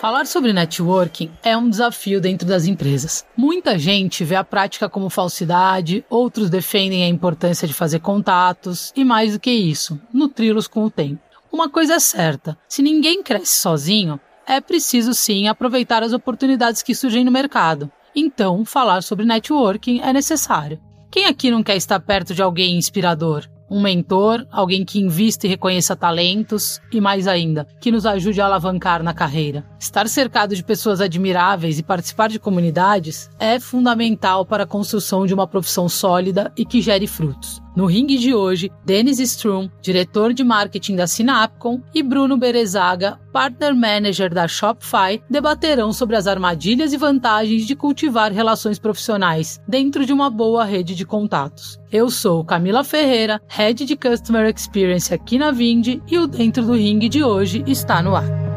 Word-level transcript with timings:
Falar 0.00 0.24
sobre 0.24 0.54
networking 0.54 1.30
é 1.42 1.54
um 1.54 1.68
desafio 1.68 2.22
dentro 2.22 2.48
das 2.48 2.64
empresas. 2.64 3.22
Muita 3.36 3.78
gente 3.78 4.24
vê 4.24 4.34
a 4.34 4.42
prática 4.42 4.88
como 4.88 5.10
falsidade, 5.10 6.02
outros 6.08 6.48
defendem 6.48 7.04
a 7.04 7.08
importância 7.08 7.68
de 7.68 7.74
fazer 7.74 8.00
contatos 8.00 8.94
e, 8.96 9.04
mais 9.04 9.34
do 9.34 9.38
que 9.38 9.50
isso, 9.50 10.00
nutri-los 10.10 10.66
com 10.66 10.84
o 10.84 10.90
tempo. 10.90 11.20
Uma 11.52 11.68
coisa 11.68 11.96
é 11.96 11.98
certa: 11.98 12.56
se 12.66 12.80
ninguém 12.80 13.22
cresce 13.22 13.58
sozinho, 13.58 14.18
é 14.46 14.58
preciso 14.58 15.12
sim 15.12 15.48
aproveitar 15.48 16.02
as 16.02 16.14
oportunidades 16.14 16.80
que 16.80 16.94
surgem 16.94 17.22
no 17.22 17.30
mercado. 17.30 17.92
Então, 18.16 18.64
falar 18.64 19.02
sobre 19.02 19.26
networking 19.26 20.00
é 20.00 20.14
necessário. 20.14 20.80
Quem 21.10 21.26
aqui 21.26 21.50
não 21.50 21.62
quer 21.62 21.76
estar 21.76 22.00
perto 22.00 22.32
de 22.32 22.40
alguém 22.40 22.74
inspirador? 22.74 23.46
Um 23.70 23.80
mentor, 23.80 24.44
alguém 24.50 24.84
que 24.84 25.00
invista 25.00 25.46
e 25.46 25.50
reconheça 25.50 25.94
talentos 25.94 26.80
e, 26.92 27.00
mais 27.00 27.28
ainda, 27.28 27.66
que 27.80 27.92
nos 27.92 28.04
ajude 28.04 28.40
a 28.40 28.46
alavancar 28.46 29.02
na 29.02 29.14
carreira. 29.14 29.64
Estar 29.78 30.08
cercado 30.08 30.56
de 30.56 30.64
pessoas 30.64 31.00
admiráveis 31.00 31.78
e 31.78 31.82
participar 31.82 32.28
de 32.28 32.40
comunidades 32.40 33.30
é 33.38 33.60
fundamental 33.60 34.44
para 34.44 34.64
a 34.64 34.66
construção 34.66 35.24
de 35.24 35.32
uma 35.32 35.46
profissão 35.46 35.88
sólida 35.88 36.52
e 36.56 36.64
que 36.64 36.82
gere 36.82 37.06
frutos. 37.06 37.62
No 37.74 37.86
ringue 37.86 38.18
de 38.18 38.34
hoje, 38.34 38.70
Dennis 38.84 39.20
Strum, 39.20 39.70
diretor 39.80 40.34
de 40.34 40.42
marketing 40.42 40.96
da 40.96 41.06
Sinapcom, 41.06 41.80
e 41.94 42.02
Bruno 42.02 42.36
Berezaga, 42.36 43.18
partner 43.32 43.74
manager 43.74 44.34
da 44.34 44.48
Shopify, 44.48 45.22
debaterão 45.30 45.92
sobre 45.92 46.16
as 46.16 46.26
armadilhas 46.26 46.92
e 46.92 46.96
vantagens 46.96 47.66
de 47.66 47.76
cultivar 47.76 48.32
relações 48.32 48.78
profissionais 48.78 49.60
dentro 49.68 50.04
de 50.04 50.12
uma 50.12 50.28
boa 50.28 50.64
rede 50.64 50.96
de 50.96 51.06
contatos. 51.06 51.78
Eu 51.92 52.10
sou 52.10 52.44
Camila 52.44 52.82
Ferreira, 52.82 53.40
Head 53.46 53.84
de 53.84 53.96
Customer 53.96 54.52
Experience 54.52 55.14
aqui 55.14 55.38
na 55.38 55.52
Vind 55.52 56.00
e 56.08 56.18
o 56.18 56.26
Dentro 56.26 56.64
do 56.64 56.72
Ringue 56.72 57.08
de 57.08 57.22
hoje 57.22 57.62
está 57.66 58.02
no 58.02 58.16
ar. 58.16 58.49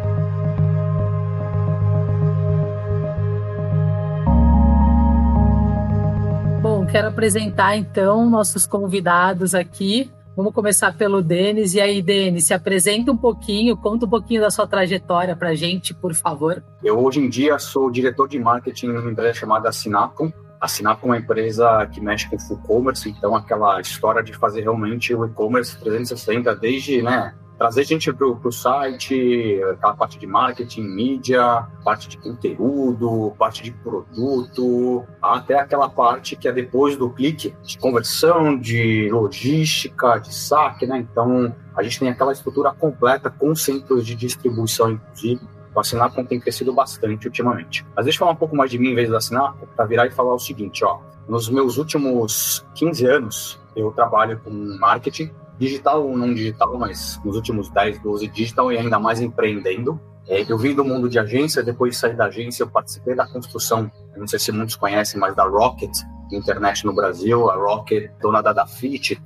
Quero 6.93 7.07
apresentar 7.07 7.75
então 7.75 8.29
nossos 8.29 8.67
convidados 8.67 9.55
aqui. 9.55 10.11
Vamos 10.37 10.53
começar 10.53 10.95
pelo 10.95 11.23
Denis. 11.23 11.73
E 11.73 11.81
aí, 11.81 12.03
Denis, 12.03 12.45
se 12.45 12.53
apresenta 12.53 13.11
um 13.11 13.17
pouquinho, 13.17 13.75
conta 13.75 14.05
um 14.05 14.09
pouquinho 14.09 14.41
da 14.41 14.51
sua 14.51 14.67
trajetória 14.67 15.35
para 15.35 15.55
gente, 15.55 15.91
por 15.91 16.13
favor. 16.13 16.63
Eu, 16.83 16.99
hoje 16.99 17.19
em 17.19 17.27
dia, 17.27 17.57
sou 17.57 17.89
diretor 17.89 18.27
de 18.29 18.37
marketing 18.37 18.89
numa 18.89 19.09
empresa 19.09 19.33
chamada 19.33 19.71
Sinapcom. 19.71 20.31
A 20.61 20.67
é 20.67 20.97
uma 21.05 21.17
empresa 21.17 21.83
que 21.87 21.99
mexe 21.99 22.29
com 22.29 22.37
full 22.37 22.57
commerce, 22.59 23.09
então 23.09 23.35
aquela 23.35 23.81
história 23.81 24.21
de 24.21 24.31
fazer 24.31 24.61
realmente 24.61 25.15
o 25.15 25.25
e-commerce 25.25 25.75
360, 25.79 26.55
desde 26.55 27.01
né, 27.01 27.33
trazer 27.63 27.85
gente 27.85 28.11
para 28.11 28.27
o 28.27 28.51
site, 28.51 29.57
aquela 29.71 29.95
parte 29.95 30.19
de 30.19 30.27
marketing, 30.27 30.81
mídia, 30.81 31.65
parte 31.81 32.09
de 32.09 32.17
conteúdo, 32.17 33.33
parte 33.39 33.63
de 33.63 33.71
produto, 33.71 35.05
até 35.21 35.57
aquela 35.57 35.87
parte 35.87 36.35
que 36.35 36.45
é 36.45 36.51
depois 36.51 36.97
do 36.97 37.09
clique, 37.09 37.55
de 37.63 37.77
conversão, 37.77 38.59
de 38.59 39.09
logística, 39.09 40.17
de 40.17 40.35
saque, 40.35 40.85
né? 40.85 41.07
Então, 41.09 41.55
a 41.73 41.81
gente 41.81 42.01
tem 42.01 42.09
aquela 42.09 42.33
estrutura 42.33 42.73
completa 42.73 43.29
com 43.29 43.55
centros 43.55 44.05
de 44.05 44.13
distribuição, 44.13 44.91
inclusive. 44.91 45.39
O 45.73 45.79
Assinapcom 45.79 46.25
tem 46.25 46.41
crescido 46.41 46.73
bastante 46.73 47.27
ultimamente. 47.27 47.85
Mas 47.95 48.03
deixa 48.03 48.17
eu 48.17 48.19
falar 48.19 48.31
um 48.33 48.35
pouco 48.35 48.57
mais 48.57 48.69
de 48.69 48.77
mim 48.77 48.89
em 48.89 48.95
vez 48.95 49.07
do 49.07 49.15
Assinapcom, 49.15 49.67
para 49.73 49.85
virar 49.85 50.05
e 50.05 50.11
falar 50.11 50.33
o 50.33 50.39
seguinte, 50.39 50.83
ó. 50.83 50.99
Nos 51.29 51.47
meus 51.47 51.77
últimos 51.77 52.65
15 52.75 53.05
anos, 53.05 53.59
eu 53.73 53.89
trabalho 53.91 54.37
com 54.43 54.49
marketing, 54.51 55.31
digital 55.63 56.05
ou 56.05 56.17
não 56.17 56.33
digital, 56.33 56.77
mas 56.77 57.19
nos 57.23 57.35
últimos 57.35 57.69
10, 57.69 57.99
12 57.99 58.27
digital 58.27 58.71
e 58.71 58.77
ainda 58.77 58.99
mais 58.99 59.21
empreendendo. 59.21 59.99
É, 60.27 60.45
eu 60.49 60.57
vim 60.57 60.73
do 60.73 60.85
mundo 60.85 61.09
de 61.09 61.19
agência, 61.19 61.61
depois 61.61 61.93
de 61.93 61.97
sair 61.97 62.15
da 62.15 62.25
agência, 62.25 62.63
eu 62.63 62.69
participei 62.69 63.13
da 63.13 63.27
construção, 63.27 63.91
não 64.15 64.25
sei 64.25 64.39
se 64.39 64.51
muitos 64.53 64.75
conhecem, 64.75 65.19
mas 65.19 65.35
da 65.35 65.43
Rocket, 65.43 65.91
internet 66.31 66.85
no 66.85 66.93
Brasil, 66.93 67.49
a 67.49 67.55
Rocket, 67.55 68.09
dona 68.21 68.41
da 68.41 68.53
Dafit, 68.53 69.21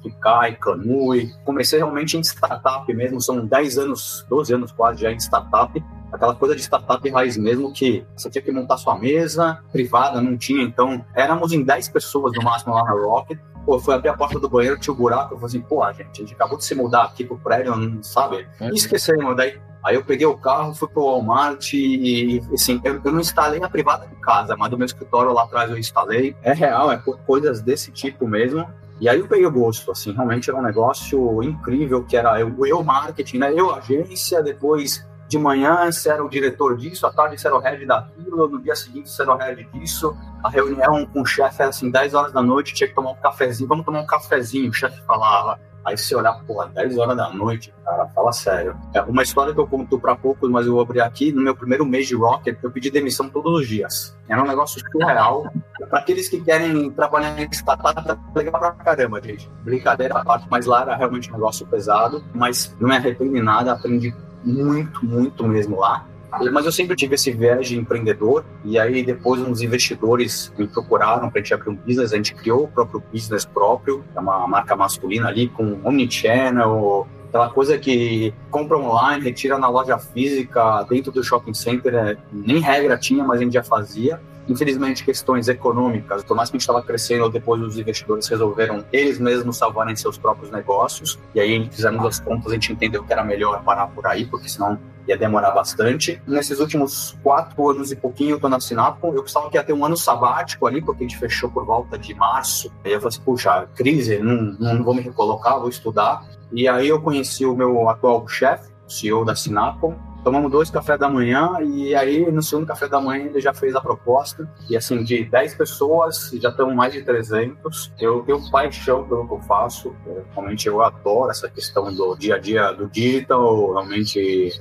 Canui. 0.60 1.32
Comecei 1.46 1.78
realmente 1.80 2.18
em 2.18 2.22
startup 2.22 2.92
mesmo, 2.94 3.22
são 3.22 3.46
10 3.46 3.78
anos, 3.78 4.26
12 4.30 4.54
anos 4.54 4.72
quase 4.72 5.02
já 5.02 5.12
em 5.12 5.18
startup, 5.18 5.84
aquela 6.12 6.36
coisa 6.36 6.56
de 6.56 6.62
startup 6.62 7.08
raiz 7.10 7.38
mesmo, 7.38 7.72
que 7.72 8.06
você 8.16 8.30
tinha 8.30 8.42
que 8.42 8.52
montar 8.52 8.78
sua 8.78 8.98
mesa 8.98 9.60
privada, 9.72 10.22
não 10.22 10.38
tinha, 10.38 10.64
então 10.64 11.06
éramos 11.16 11.52
em 11.54 11.64
10 11.64 11.90
pessoas 11.90 12.34
no 12.36 12.44
máximo 12.44 12.74
lá 12.74 12.84
na 12.84 12.92
Rocket, 12.92 13.40
pô, 13.68 13.78
foi 13.78 13.96
abrir 13.96 14.08
a 14.08 14.14
porta 14.16 14.40
do 14.40 14.48
banheiro, 14.48 14.80
tinha 14.80 14.94
um 14.94 14.98
buraco, 14.98 15.34
eu 15.34 15.40
falei 15.40 15.58
assim, 15.58 15.60
pô, 15.60 15.86
gente, 15.92 16.22
a 16.22 16.26
gente 16.26 16.34
acabou 16.34 16.58
de 16.58 16.64
se 16.64 16.74
mudar 16.74 17.04
aqui 17.04 17.26
pro 17.26 17.38
prédio, 17.38 17.76
não 17.76 18.02
sabe? 18.02 18.48
E 18.62 18.74
esquecemos, 18.74 19.36
daí 19.36 19.60
Aí 19.84 19.96
eu 19.96 20.04
peguei 20.04 20.26
o 20.26 20.36
carro, 20.36 20.74
fui 20.74 20.88
pro 20.88 21.04
Walmart 21.04 21.72
e, 21.72 22.42
assim, 22.52 22.82
eu, 22.84 23.00
eu, 23.06 23.12
não 23.12 23.22
instalei 23.22 23.64
a 23.64 23.70
privada 23.70 24.06
de 24.06 24.16
casa, 24.16 24.54
mas 24.58 24.70
do 24.70 24.78
meu 24.78 24.86
escritório 24.86 25.32
lá 25.32 25.44
atrás 25.44 25.70
eu 25.70 25.78
instalei. 25.78 26.36
É 26.42 26.52
real, 26.52 26.92
é 26.92 27.02
coisas 27.26 27.62
desse 27.62 27.90
tipo 27.92 28.28
mesmo. 28.28 28.68
E 29.00 29.08
aí 29.08 29.18
eu 29.18 29.28
peguei 29.28 29.46
o 29.46 29.52
gosto, 29.52 29.90
assim, 29.92 30.12
realmente 30.12 30.50
era 30.50 30.60
um 30.60 30.64
negócio 30.64 31.42
incrível, 31.42 32.04
que 32.04 32.18
era 32.18 32.38
eu, 32.38 32.54
eu 32.66 32.84
marketing, 32.84 33.38
né? 33.38 33.54
Eu 33.56 33.74
agência, 33.74 34.44
depois 34.44 35.08
de 35.28 35.38
manhã 35.38 35.92
você 35.92 36.10
era 36.10 36.24
o 36.24 36.30
diretor 36.30 36.78
disso, 36.78 37.06
à 37.06 37.12
tarde 37.12 37.38
você 37.38 37.48
era 37.48 37.56
o 37.56 37.60
head 37.60 37.86
daquilo, 37.86 38.48
no 38.48 38.62
dia 38.62 38.76
seguinte 38.76 39.10
você 39.10 39.22
era 39.22 39.34
o 39.34 39.38
head 39.38 39.68
disso. 39.74 40.16
A 40.44 40.50
reunião 40.50 41.06
com 41.06 41.22
o 41.22 41.26
chefe 41.26 41.62
era 41.62 41.70
assim, 41.70 41.92
10 41.92 42.14
horas 42.14 42.32
da 42.32 42.42
noite, 42.42 42.74
tinha 42.74 42.88
que 42.88 42.96
tomar 42.96 43.12
um 43.12 43.16
cafezinho, 43.16 43.68
vamos 43.68 43.86
tomar 43.86 44.02
um 44.02 44.06
cafezinho, 44.06 44.70
o 44.70 44.74
chefe 44.74 45.02
falava. 45.02 45.60
Aí 45.88 45.98
você 45.98 46.14
olhar, 46.16 46.34
pô, 46.46 46.64
10 46.66 46.98
horas 46.98 47.16
da 47.16 47.30
noite, 47.32 47.74
cara, 47.86 48.08
fala 48.08 48.34
sério. 48.34 48.78
É 48.94 49.02
uma 49.02 49.24
história 49.24 49.54
que 49.54 49.60
eu 49.60 49.66
conto 49.66 49.98
para 49.98 50.18
poucos, 50.18 50.50
mas 50.50 50.66
eu 50.68 50.74
vou 50.74 50.82
abrir 50.82 51.00
aqui. 51.00 51.32
No 51.32 51.42
meu 51.42 51.56
primeiro 51.56 51.86
mês 51.86 52.08
de 52.08 52.16
Rocket, 52.16 52.58
eu 52.62 52.70
pedi 52.70 52.92
demissão 52.92 53.30
todos 53.30 53.62
os 53.62 53.68
dias. 53.68 54.14
Era 54.28 54.44
um 54.44 54.48
negócio 54.48 54.82
surreal. 54.92 55.50
para 55.90 56.00
aqueles 56.00 56.28
que 56.28 56.42
querem 56.42 56.92
trabalhar 56.92 57.40
em 57.40 57.50
startup, 57.54 58.10
é 58.10 58.18
legal 58.38 58.60
pra 58.60 58.72
caramba, 58.72 59.22
gente. 59.22 59.50
Brincadeira 59.64 60.20
a 60.20 60.26
parte, 60.26 60.46
mas 60.52 60.66
lá 60.66 60.82
era 60.82 60.96
realmente 60.98 61.30
um 61.30 61.36
negócio 61.36 61.66
pesado. 61.66 62.22
Mas 62.36 62.76
não 62.82 62.90
me 62.90 62.96
arrependo 62.98 63.42
nada, 63.42 63.72
aprendi 63.72 64.14
muito, 64.44 65.06
muito 65.06 65.48
mesmo 65.48 65.80
lá. 65.80 66.06
Mas 66.52 66.66
eu 66.66 66.72
sempre 66.72 66.96
tive 66.96 67.16
esse 67.16 67.32
viés 67.32 67.68
de 67.68 67.78
empreendedor, 67.78 68.44
e 68.64 68.78
aí 68.78 69.02
depois 69.04 69.42
uns 69.42 69.62
investidores 69.62 70.54
me 70.58 70.68
procuraram 70.68 71.30
para 71.30 71.40
a 71.40 71.44
gente 71.44 71.54
abrir 71.54 71.70
um 71.70 71.76
business, 71.76 72.14
a 72.14 72.18
gente 72.18 72.36
criou 72.36 72.66
o 72.66 72.68
próprio 72.68 73.02
business 73.12 73.46
próprio, 73.46 74.04
é 74.16 74.20
uma 74.20 74.48
marca 74.48 74.76
masculina 74.76 75.30
ali, 75.30 75.48
com 75.48 75.80
omnichannel, 75.84 77.08
aquela 77.30 77.50
coisa 77.50 77.78
que 77.78 78.34
compra 78.50 78.78
online, 78.78 79.24
retira 79.24 79.58
na 79.58 79.70
loja 79.70 79.98
física, 79.98 80.84
dentro 80.90 81.12
do 81.12 81.24
shopping 81.24 81.54
center, 81.54 81.94
é, 81.96 82.18
nem 82.32 82.60
regra 82.60 82.98
tinha, 82.98 83.24
mas 83.24 83.40
a 83.40 83.44
gente 83.44 83.54
já 83.54 83.64
fazia. 83.64 84.20
Infelizmente, 84.50 85.04
questões 85.04 85.50
econômicas, 85.50 86.24
por 86.24 86.36
mais 86.36 86.50
que 86.50 86.56
a 86.56 86.58
gente 86.58 86.62
estava 86.62 86.82
crescendo, 86.82 87.30
depois 87.30 87.62
os 87.62 87.78
investidores 87.78 88.28
resolveram 88.28 88.86
eles 88.94 89.20
mesmos 89.20 89.58
salvarem 89.58 89.96
seus 89.96 90.18
próprios 90.18 90.50
negócios, 90.52 91.20
e 91.36 91.40
aí 91.40 91.70
fizemos 91.70 92.06
as 92.06 92.20
contas, 92.20 92.52
a 92.52 92.54
gente 92.56 92.72
entendeu 92.72 93.04
que 93.04 93.12
era 93.12 93.26
melhor 93.26 93.62
parar 93.64 93.88
por 93.88 94.08
aí, 94.08 94.26
porque 94.26 94.48
senão 94.48 94.80
ia 95.08 95.18
demorar 95.18 95.52
bastante. 95.52 96.22
Nesses 96.28 96.60
últimos 96.60 97.18
quatro 97.24 97.70
anos 97.70 97.92
e 97.92 97.96
pouquinho, 97.96 98.32
eu 98.32 98.40
tô 98.40 98.50
na 98.50 98.60
Sinapcom. 98.60 99.14
Eu 99.14 99.24
pensava 99.24 99.50
que 99.50 99.58
ia 99.58 99.64
ter 99.64 99.74
um 99.74 99.86
ano 99.86 99.96
sabático 99.96 100.68
ali, 100.68 100.82
porque 100.82 101.04
a 101.04 101.08
gente 101.08 101.18
fechou 101.18 101.50
por 101.50 101.66
volta 101.66 101.98
de 101.98 102.14
março. 102.14 102.72
E 102.84 102.90
eu 102.90 103.00
falei 103.00 103.08
assim, 103.08 103.22
puxa, 103.22 103.68
crise, 103.76 104.20
não, 104.20 104.58
não 104.60 104.84
vou 104.84 104.94
me 104.94 105.02
recolocar, 105.02 105.60
vou 105.60 105.70
estudar. 105.70 106.26
E 106.52 106.68
aí 106.68 106.88
eu 106.88 107.02
conheci 107.02 107.46
o 107.46 107.56
meu 107.56 107.90
atual 107.90 108.28
chefe, 108.28 108.72
o 108.88 108.92
CEO 108.92 109.26
da 109.26 109.36
Sinapcom, 109.36 109.96
tomamos 110.24 110.52
dois 110.52 110.70
cafés 110.70 111.00
da 111.00 111.10
manhã 111.10 111.58
e 111.62 111.96
aí 111.96 112.30
no 112.32 112.42
segundo 112.42 112.68
café 112.68 112.88
da 112.88 113.00
manhã 113.00 113.26
ele 113.26 113.40
já 113.40 113.54
fez 113.54 113.76
a 113.76 113.82
proposta. 113.82 114.50
E 114.70 114.76
assim 114.76 115.04
de 115.04 115.24
10 115.24 115.56
pessoas 115.56 116.32
já 116.34 116.50
estão 116.50 116.74
mais 116.76 116.94
de 116.94 117.02
300 117.02 117.94
eu 118.00 118.22
tenho 118.24 118.52
paixão 118.52 119.08
pelo 119.08 119.28
que 119.28 119.34
eu 119.34 119.42
faço. 119.42 119.96
Realmente 120.34 120.68
eu 120.68 120.82
adoro 120.82 121.32
essa 121.32 121.50
questão 121.50 121.94
do 121.94 122.16
dia 122.16 122.36
a 122.36 122.40
dia 122.40 122.72
do 122.74 122.88
digital. 122.88 123.74
Realmente 123.74 124.52